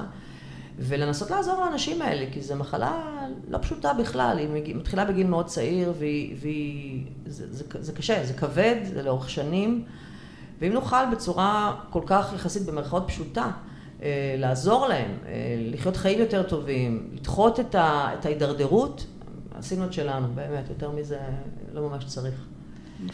ולנסות 0.80 1.30
לעזור 1.30 1.60
לאנשים 1.60 2.02
האלה, 2.02 2.26
כי 2.32 2.40
זו 2.40 2.56
מחלה 2.56 3.26
לא 3.48 3.58
פשוטה 3.58 3.92
בכלל, 3.92 4.38
היא 4.38 4.76
מתחילה 4.76 5.04
בגיל 5.04 5.26
מאוד 5.26 5.46
צעיר, 5.46 5.92
והיא, 5.98 6.36
והיא 6.40 7.04
זה, 7.26 7.46
זה, 7.50 7.64
זה 7.80 7.92
קשה, 7.92 8.26
זה 8.26 8.32
כבד, 8.32 8.76
זה 8.94 9.02
לאורך 9.02 9.30
שנים, 9.30 9.84
ואם 10.60 10.72
נוכל 10.72 11.10
בצורה 11.12 11.80
כל 11.90 12.02
כך 12.06 12.32
יחסית 12.34 12.62
במרכאות 12.62 13.04
פשוטה, 13.06 13.50
אה, 14.02 14.34
לעזור 14.38 14.86
להם, 14.86 15.10
אה, 15.26 15.32
לחיות 15.58 15.96
חיים 15.96 16.18
יותר 16.18 16.42
טובים, 16.42 17.10
לדחות 17.12 17.60
את, 17.60 17.74
ה, 17.74 18.10
את 18.18 18.26
ההידרדרות, 18.26 19.06
עשינו 19.58 19.84
את 19.84 19.92
שלנו, 19.92 20.28
באמת, 20.34 20.68
יותר 20.68 20.90
מזה 20.90 21.18
לא 21.72 21.88
ממש 21.88 22.04
צריך. 22.04 22.34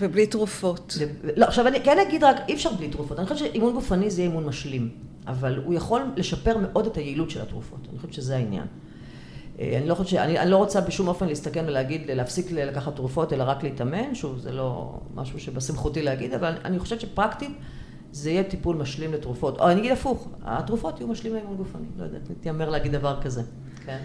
ובלי 0.00 0.26
תרופות. 0.26 0.98
לא, 1.36 1.46
עכשיו 1.46 1.66
אני 1.66 1.80
כן 1.80 1.98
אגיד 2.08 2.24
רק, 2.24 2.36
אי 2.48 2.54
אפשר 2.54 2.72
בלי 2.72 2.88
תרופות. 2.88 3.18
אני 3.18 3.26
חושבת 3.26 3.38
שאימון 3.38 3.72
גופני 3.72 4.10
זה 4.10 4.20
יהיה 4.20 4.30
אימון 4.30 4.44
משלים. 4.44 4.90
אבל 5.26 5.58
הוא 5.64 5.74
יכול 5.74 6.02
לשפר 6.16 6.56
מאוד 6.58 6.86
את 6.86 6.96
היעילות 6.96 7.30
של 7.30 7.42
התרופות. 7.42 7.80
אני 7.90 7.98
חושבת 7.98 8.12
שזה 8.12 8.36
העניין. 8.36 8.66
אה, 9.58 9.78
אני 9.78 9.88
לא, 9.88 9.94
חושב, 9.94 10.16
אני, 10.16 10.38
אני 10.38 10.50
לא 10.50 10.56
רוצה 10.56 10.80
בשום 10.80 11.08
אופן 11.08 11.26
להסתכן 11.26 11.64
ולהגיד, 11.68 12.10
להפסיק 12.10 12.50
לקחת 12.50 12.96
תרופות, 12.96 13.32
אלא 13.32 13.44
רק 13.46 13.62
להתאמן. 13.62 14.14
שוב, 14.14 14.38
זה 14.38 14.52
לא 14.52 14.98
משהו 15.14 15.40
שבסמכותי 15.40 16.02
להגיד, 16.02 16.34
אבל 16.34 16.54
אני 16.64 16.78
חושבת 16.78 17.00
שפרקטית 17.00 17.50
זה 18.12 18.30
יהיה 18.30 18.44
טיפול 18.44 18.76
משלים 18.76 19.12
לתרופות. 19.12 19.60
או 19.60 19.70
אני 19.70 19.80
אגיד 19.80 19.92
הפוך, 19.92 20.28
התרופות 20.42 21.00
יהיו 21.00 21.08
משלים 21.08 21.34
לאימון 21.34 21.56
גופני. 21.56 21.86
לא 21.98 22.04
יודעת, 22.04 22.30
נתיימר 22.30 22.70
להגיד 22.70 22.92
דבר 22.92 23.22
כזה. 23.22 23.42
כן. 23.86 23.98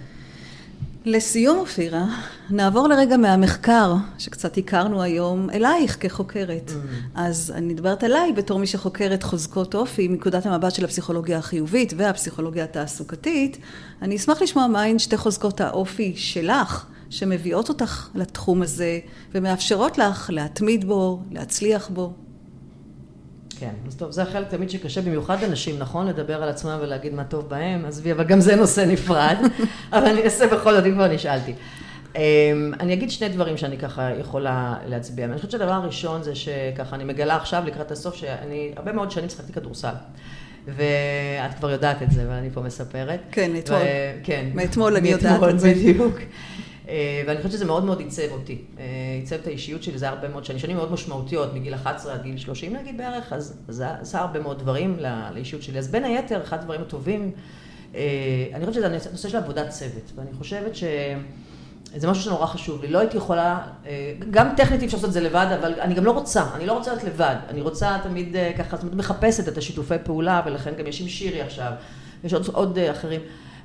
לסיום, 1.05 1.57
אופירה, 1.57 2.05
נעבור 2.49 2.87
לרגע 2.87 3.17
מהמחקר, 3.17 3.95
שקצת 4.17 4.57
הכרנו 4.57 5.01
היום, 5.01 5.49
אלייך 5.49 5.97
כחוקרת. 5.99 6.69
Mm. 6.69 6.73
אז 7.15 7.53
אני 7.55 7.73
מדברת 7.73 8.03
עליי 8.03 8.33
בתור 8.33 8.59
מי 8.59 8.67
שחוקרת 8.67 9.23
חוזקות 9.23 9.75
אופי, 9.75 10.07
מנקודת 10.07 10.45
המבט 10.45 10.75
של 10.75 10.85
הפסיכולוגיה 10.85 11.37
החיובית 11.37 11.93
והפסיכולוגיה 11.97 12.63
התעסוקתית. 12.63 13.57
אני 14.01 14.15
אשמח 14.15 14.41
לשמוע 14.41 14.67
מהן 14.67 14.99
שתי 14.99 15.17
חוזקות 15.17 15.61
האופי 15.61 16.13
שלך, 16.15 16.85
שמביאות 17.09 17.69
אותך 17.69 18.09
לתחום 18.15 18.61
הזה, 18.61 18.99
ומאפשרות 19.31 19.97
לך 19.97 20.29
להתמיד 20.33 20.85
בו, 20.85 21.19
להצליח 21.31 21.89
בו. 21.89 22.13
כן, 23.61 23.73
אז 23.87 23.95
טוב, 23.95 24.11
זה 24.11 24.21
החלק 24.21 24.47
תמיד 24.47 24.69
שקשה 24.69 25.01
במיוחד 25.01 25.43
לנשים, 25.43 25.79
נכון? 25.79 26.07
לדבר 26.07 26.43
על 26.43 26.49
עצמם 26.49 26.77
ולהגיד 26.81 27.13
מה 27.13 27.23
טוב 27.23 27.49
בהם, 27.49 27.85
עזבי, 27.85 28.11
אבל 28.11 28.23
גם 28.23 28.39
זה 28.39 28.55
נושא 28.55 28.81
נפרד, 28.87 29.37
אבל 29.93 30.05
אני 30.05 30.23
אעשה 30.23 30.47
בכל 30.47 30.73
זאת, 30.73 30.85
אם 30.85 30.93
כבר 30.93 31.07
נשאלתי. 31.07 31.53
אמ, 32.15 32.21
אני 32.79 32.93
אגיד 32.93 33.11
שני 33.11 33.29
דברים 33.29 33.57
שאני 33.57 33.77
ככה 33.77 34.09
יכולה 34.19 34.75
להצביע. 34.85 35.25
אני 35.25 35.35
חושבת 35.35 35.51
שהדבר 35.51 35.71
הראשון 35.71 36.23
זה 36.23 36.35
שככה, 36.35 36.95
אני 36.95 37.03
מגלה 37.03 37.35
עכשיו 37.35 37.63
לקראת 37.65 37.91
הסוף, 37.91 38.15
שאני 38.15 38.71
הרבה 38.75 38.91
מאוד 38.91 39.11
שנים 39.11 39.29
שחקתי 39.29 39.53
כדורסל. 39.53 39.93
ואת 40.67 41.53
כבר 41.57 41.71
יודעת 41.71 42.01
את 42.01 42.11
זה, 42.11 42.25
ואני 42.29 42.49
פה 42.49 42.61
מספרת. 42.61 43.19
כן, 43.31 43.51
אתמול. 43.59 43.79
כן. 44.23 44.45
מאתמול 44.53 44.95
אני 44.95 45.09
יודעת 45.09 45.43
את 45.49 45.59
זה. 45.59 45.73
בדיוק. 45.73 46.15
אה, 46.89 47.23
ואני 47.27 47.37
חושבת 47.37 47.51
שזה 47.51 47.65
מאוד 47.65 47.85
מאוד 47.85 47.99
עיצב 47.99 48.31
אותי. 48.31 48.57
אה, 48.79 48.83
עיצב 49.19 49.35
את 49.35 49.47
האישיות 49.47 49.83
שלי, 49.83 49.97
זה 49.97 50.09
הרבה 50.09 50.27
מאוד 50.27 50.45
שנים, 50.45 50.59
שנים 50.59 50.77
מאוד 50.77 50.91
משמעותיות, 50.91 51.53
מגיל 51.53 51.75
11 51.75 52.13
עד 52.13 52.23
גיל 52.23 52.37
30 52.37 52.75
נגיד 52.75 52.97
בערך, 52.97 53.33
אז 53.33 53.59
זה 53.67 53.89
עשה 53.89 54.19
הרבה 54.19 54.39
מאוד 54.39 54.59
דברים 54.59 54.97
לאישיות 55.33 55.63
שלי. 55.63 55.79
אז 55.79 55.87
בין 55.87 56.03
היתר, 56.03 56.41
אחד 56.43 56.59
הדברים 56.59 56.81
הטובים, 56.81 57.31
אה, 57.95 58.01
אני 58.53 58.65
חושבת 58.65 58.73
שזה 58.73 58.85
הנושא 59.09 59.29
של 59.29 59.37
עבודת 59.37 59.69
צוות, 59.69 60.11
ואני 60.15 60.33
חושבת 60.33 60.75
ש... 60.75 60.83
זה 61.95 62.07
משהו 62.07 62.23
שנורא 62.23 62.45
חשוב 62.45 62.81
לי. 62.81 62.87
לא 62.87 62.99
הייתי 62.99 63.17
יכולה, 63.17 63.59
גם 64.29 64.47
טכנית 64.57 64.81
אי 64.81 64.85
אפשר 64.85 64.97
לעשות 64.97 65.07
את 65.07 65.13
זה 65.13 65.21
לבד, 65.21 65.47
אבל 65.59 65.73
אני 65.79 65.93
גם 65.93 66.05
לא 66.05 66.11
רוצה, 66.11 66.43
אני 66.55 66.65
לא 66.65 66.73
רוצה 66.73 66.91
להיות 66.91 67.03
לבד. 67.03 67.35
אני 67.49 67.61
רוצה 67.61 67.97
תמיד 68.03 68.35
ככה, 68.57 68.77
זאת 68.77 68.83
אומרת, 68.83 68.97
מחפשת 68.97 69.47
את 69.47 69.57
השיתופי 69.57 69.95
פעולה, 70.03 70.41
ולכן 70.45 70.71
גם 70.77 70.87
יש 70.87 71.01
עם 71.01 71.07
שירי 71.07 71.41
עכשיו, 71.41 71.71
יש 72.23 72.33
עוד, 72.33 72.47
עוד 72.53 72.79
אחרים. 72.79 73.21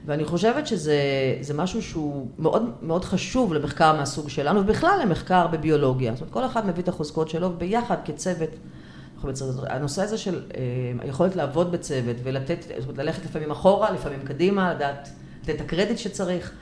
ואני 0.07 0.25
חושבת 0.25 0.67
שזה 0.67 1.55
משהו 1.55 1.83
שהוא 1.83 2.27
מאוד, 2.39 2.71
מאוד 2.83 3.05
חשוב 3.05 3.55
למחקר 3.55 3.97
מהסוג 3.97 4.29
שלנו, 4.29 4.61
ובכלל 4.61 4.99
למחקר 5.03 5.47
בביולוגיה. 5.47 6.13
זאת 6.13 6.21
אומרת, 6.21 6.33
כל 6.33 6.47
אחד 6.47 6.67
מביא 6.67 6.83
את 6.83 6.89
החוזקות 6.89 7.29
שלו, 7.29 7.51
ביחד 7.59 7.97
כצוות. 8.05 8.51
הנושא 9.69 10.03
הזה 10.03 10.19
של 10.19 10.43
אה, 10.55 10.61
היכולת 11.01 11.37
לעבוד 11.37 11.73
בצוות 11.73 12.17
ולתת, 12.23 12.59
זאת 12.79 12.89
אומרת, 12.89 12.99
ללכת 12.99 13.25
לפעמים 13.25 13.51
אחורה, 13.51 13.91
לפעמים 13.91 14.21
קדימה, 14.25 14.75
לדעת, 14.75 15.09
לתת 15.43 15.55
את 15.55 15.61
הקרדיט 15.61 15.99
שצריך. 15.99 16.53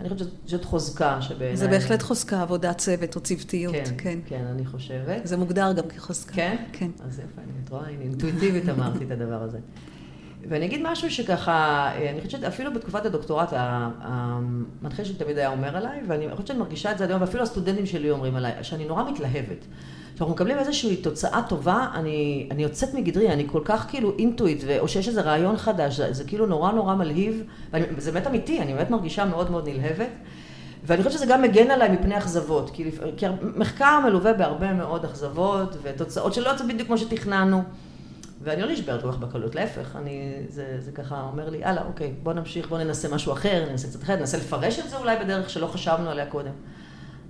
אני 0.00 0.08
חושבת 0.08 0.28
שזאת 0.46 0.64
חוזקה 0.64 1.22
שבעיניי... 1.22 1.56
זה 1.56 1.68
בהחלט 1.68 2.02
חוזקה, 2.02 2.42
עבודת 2.42 2.78
צוות 2.78 3.16
או 3.16 3.20
צוותיות, 3.20 3.74
כן. 3.74 3.94
כן, 3.98 4.18
כן, 4.26 4.44
אני 4.50 4.66
חושבת. 4.66 5.26
זה 5.26 5.36
מוגדר 5.36 5.72
גם 5.72 5.88
כחוזקה. 5.88 6.32
כן? 6.34 6.56
כן. 6.72 6.90
אז 7.04 7.18
יפה, 7.18 7.42
אני 7.42 7.52
רואה, 7.70 7.88
אינטואיטיבית 7.88 8.68
אמרתי 8.68 9.04
את 9.04 9.10
הדבר 9.10 9.42
הזה. 9.42 9.58
ואני 10.48 10.66
אגיד 10.66 10.80
משהו 10.84 11.10
שככה, 11.10 11.52
אה, 11.94 12.10
אני 12.10 12.20
חושבת 12.20 12.40
שאפילו 12.40 12.72
בתקופת 12.74 13.06
הדוקטורט, 13.06 13.48
המנחה 13.52 15.04
שלי 15.04 15.14
תמיד 15.14 15.38
היה 15.38 15.48
אומר 15.48 15.76
עליי, 15.76 16.00
ואני 16.08 16.30
חושבת 16.30 16.46
שאני 16.46 16.58
מרגישה 16.58 16.92
את 16.92 16.98
זה 16.98 17.04
עד 17.04 17.10
היום, 17.10 17.20
ואפילו 17.20 17.42
הסטודנטים 17.42 17.86
שלי 17.86 18.10
אומרים 18.10 18.36
עליי, 18.36 18.52
שאני 18.62 18.84
נורא 18.84 19.10
מתלהבת. 19.10 19.66
כשאנחנו 20.14 20.34
מקבלים 20.34 20.58
איזושהי 20.58 20.96
תוצאה 20.96 21.42
טובה, 21.48 21.86
אני, 21.94 22.48
אני 22.50 22.62
יוצאת 22.62 22.94
מגדרי, 22.94 23.28
אני 23.28 23.46
כל 23.48 23.60
כך 23.64 23.86
כאילו 23.88 24.12
אינטואיט, 24.18 24.64
או 24.78 24.88
שיש 24.88 25.08
איזה 25.08 25.20
רעיון 25.20 25.56
חדש, 25.56 25.96
זה, 25.96 26.12
זה 26.12 26.24
כאילו 26.24 26.46
נורא 26.46 26.72
נורא 26.72 26.94
מלהיב, 26.94 27.44
וזה 27.72 28.12
באמת 28.12 28.26
אמיתי, 28.26 28.60
אני 28.60 28.74
באמת 28.74 28.90
מרגישה 28.90 29.24
מאוד 29.24 29.50
מאוד 29.50 29.68
נלהבת. 29.68 30.08
ואני 30.84 31.02
חושבת 31.02 31.12
שזה 31.12 31.26
גם 31.26 31.42
מגן 31.42 31.70
עליי 31.70 31.88
מפני 31.88 32.18
אכזבות, 32.18 32.70
כי, 32.70 32.90
כי 33.16 33.26
מחקר 33.56 34.00
מלווה 34.04 34.32
בהרבה 34.32 34.72
מאוד 34.72 35.04
אכזבות 35.04 35.76
ותוצאות 35.82 36.34
שלא 36.34 36.48
יוצאות 36.48 36.68
בדיוק 36.68 36.86
כמו 36.86 36.98
שתכננו. 36.98 37.62
ואני 38.42 38.62
לא 38.62 38.72
נשברת 38.72 39.02
כל 39.02 39.12
כך 39.12 39.18
בקלות, 39.18 39.54
להפך, 39.54 39.96
אני, 39.96 40.34
זה, 40.48 40.76
זה 40.78 40.92
ככה 40.92 41.20
אומר 41.20 41.48
לי, 41.48 41.64
הלאה, 41.64 41.84
אוקיי, 41.84 42.14
בוא 42.22 42.32
נמשיך, 42.32 42.68
בוא 42.68 42.78
ננסה 42.78 43.08
משהו 43.08 43.32
אחר, 43.32 43.66
ננסה 43.70 43.88
קצת 43.88 44.02
אחרת, 44.02 44.18
ננסה 44.18 44.36
לפרש 44.36 44.78
את 44.78 44.90
זה 44.90 44.96
אולי 44.96 45.16
בדרך 45.24 45.50
שלא 45.50 45.66
חשבנו 45.66 46.10
עליה 46.10 46.26
קודם. 46.26 46.52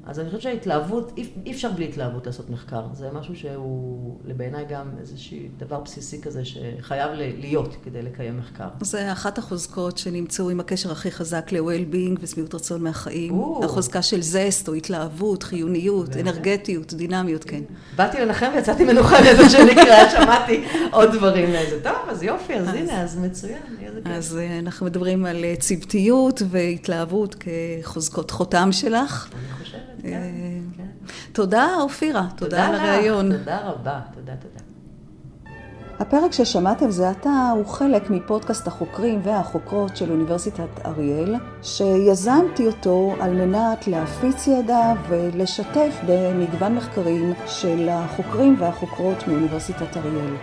אז 0.07 0.21
אני 0.21 0.27
חושבת 0.27 0.43
שההתלהבות, 0.43 1.13
אי, 1.17 1.29
אי 1.47 1.53
אפשר 1.53 1.71
בלי 1.71 1.85
התלהבות 1.85 2.27
לעשות 2.27 2.51
מחקר. 2.51 2.83
זה 2.93 3.09
משהו 3.13 3.37
שהוא 3.37 4.21
בעיניי 4.37 4.65
גם 4.69 4.91
איזשהו 5.01 5.37
דבר 5.59 5.81
בסיסי 5.81 6.23
כזה 6.23 6.43
שחייב 6.45 7.11
להיות 7.15 7.77
כדי 7.85 8.03
לקיים 8.03 8.39
מחקר. 8.39 8.69
זה 8.81 9.13
אחת 9.13 9.39
החוזקות 9.39 9.99
שנמצאו 9.99 10.51
עם 10.51 10.61
הקשר 10.61 10.93
הכי 10.93 11.11
חזק 11.11 11.53
ל-well-being 11.53 12.19
ושביעות 12.21 12.55
רצון 12.55 12.83
מהחיים. 12.83 13.33
או. 13.33 13.65
החוזקה 13.65 14.03
של 14.03 14.23
זסט 14.23 14.69
או 14.69 14.75
התלהבות, 14.75 15.43
חיוניות, 15.43 16.09
באמת. 16.09 16.21
אנרגטיות, 16.21 16.95
דינמיות, 16.95 17.45
כן. 17.45 17.63
באתי 17.97 18.21
לנחם 18.21 18.51
ויצאתי 18.55 18.85
מנוחה 18.85 19.21
לזה 19.21 19.51
שנקרא, 19.51 20.09
שמעתי 20.13 20.65
עוד 20.91 21.13
דברים 21.13 21.51
לזה. 21.51 21.81
טוב, 21.83 21.97
אז 22.09 22.23
יופי, 22.23 22.55
אז, 22.55 22.69
אז 22.69 22.75
הנה, 22.75 23.03
אז 23.03 23.19
מצוין. 23.19 23.63
אז 24.05 24.37
אה, 24.37 24.59
אנחנו 24.59 24.87
מדברים 24.87 25.25
על 25.25 25.45
אה, 25.45 25.55
צוותיות 25.59 26.43
והתלהבות 26.51 27.37
כחוזקות 27.41 28.31
חותם 28.31 28.73
שלך. 28.73 29.29
אני 29.33 29.65
חושבת. 29.65 29.83
כן, 30.03 30.09
אה, 30.09 30.77
כן. 30.77 31.07
תודה, 31.33 31.69
אופירה. 31.81 32.27
תודה 32.37 32.67
על 32.67 32.75
הראיון. 32.75 33.39
תודה 33.39 33.59
רבה. 33.59 34.01
תודה, 34.15 34.33
תודה. 34.37 34.73
הפרק 36.03 36.33
ששמעתם 36.33 36.91
זה 36.91 37.11
עתה 37.11 37.51
הוא 37.55 37.67
חלק 37.67 38.11
מפודקאסט 38.11 38.67
החוקרים 38.67 39.21
והחוקרות 39.23 39.97
של 39.97 40.11
אוניברסיטת 40.11 40.87
אריאל, 40.87 41.35
שיזמתי 41.63 42.67
אותו 42.67 43.15
על 43.21 43.33
מנת 43.35 43.89
להפיץ 43.89 44.47
ידע 44.47 44.93
ולשתף 45.09 46.01
במגוון 46.07 46.75
מחקרים 46.75 47.33
של 47.47 47.89
החוקרים 47.91 48.57
והחוקרות 48.59 49.29
מאוניברסיטת 49.29 49.97
אריאל. 49.97 50.35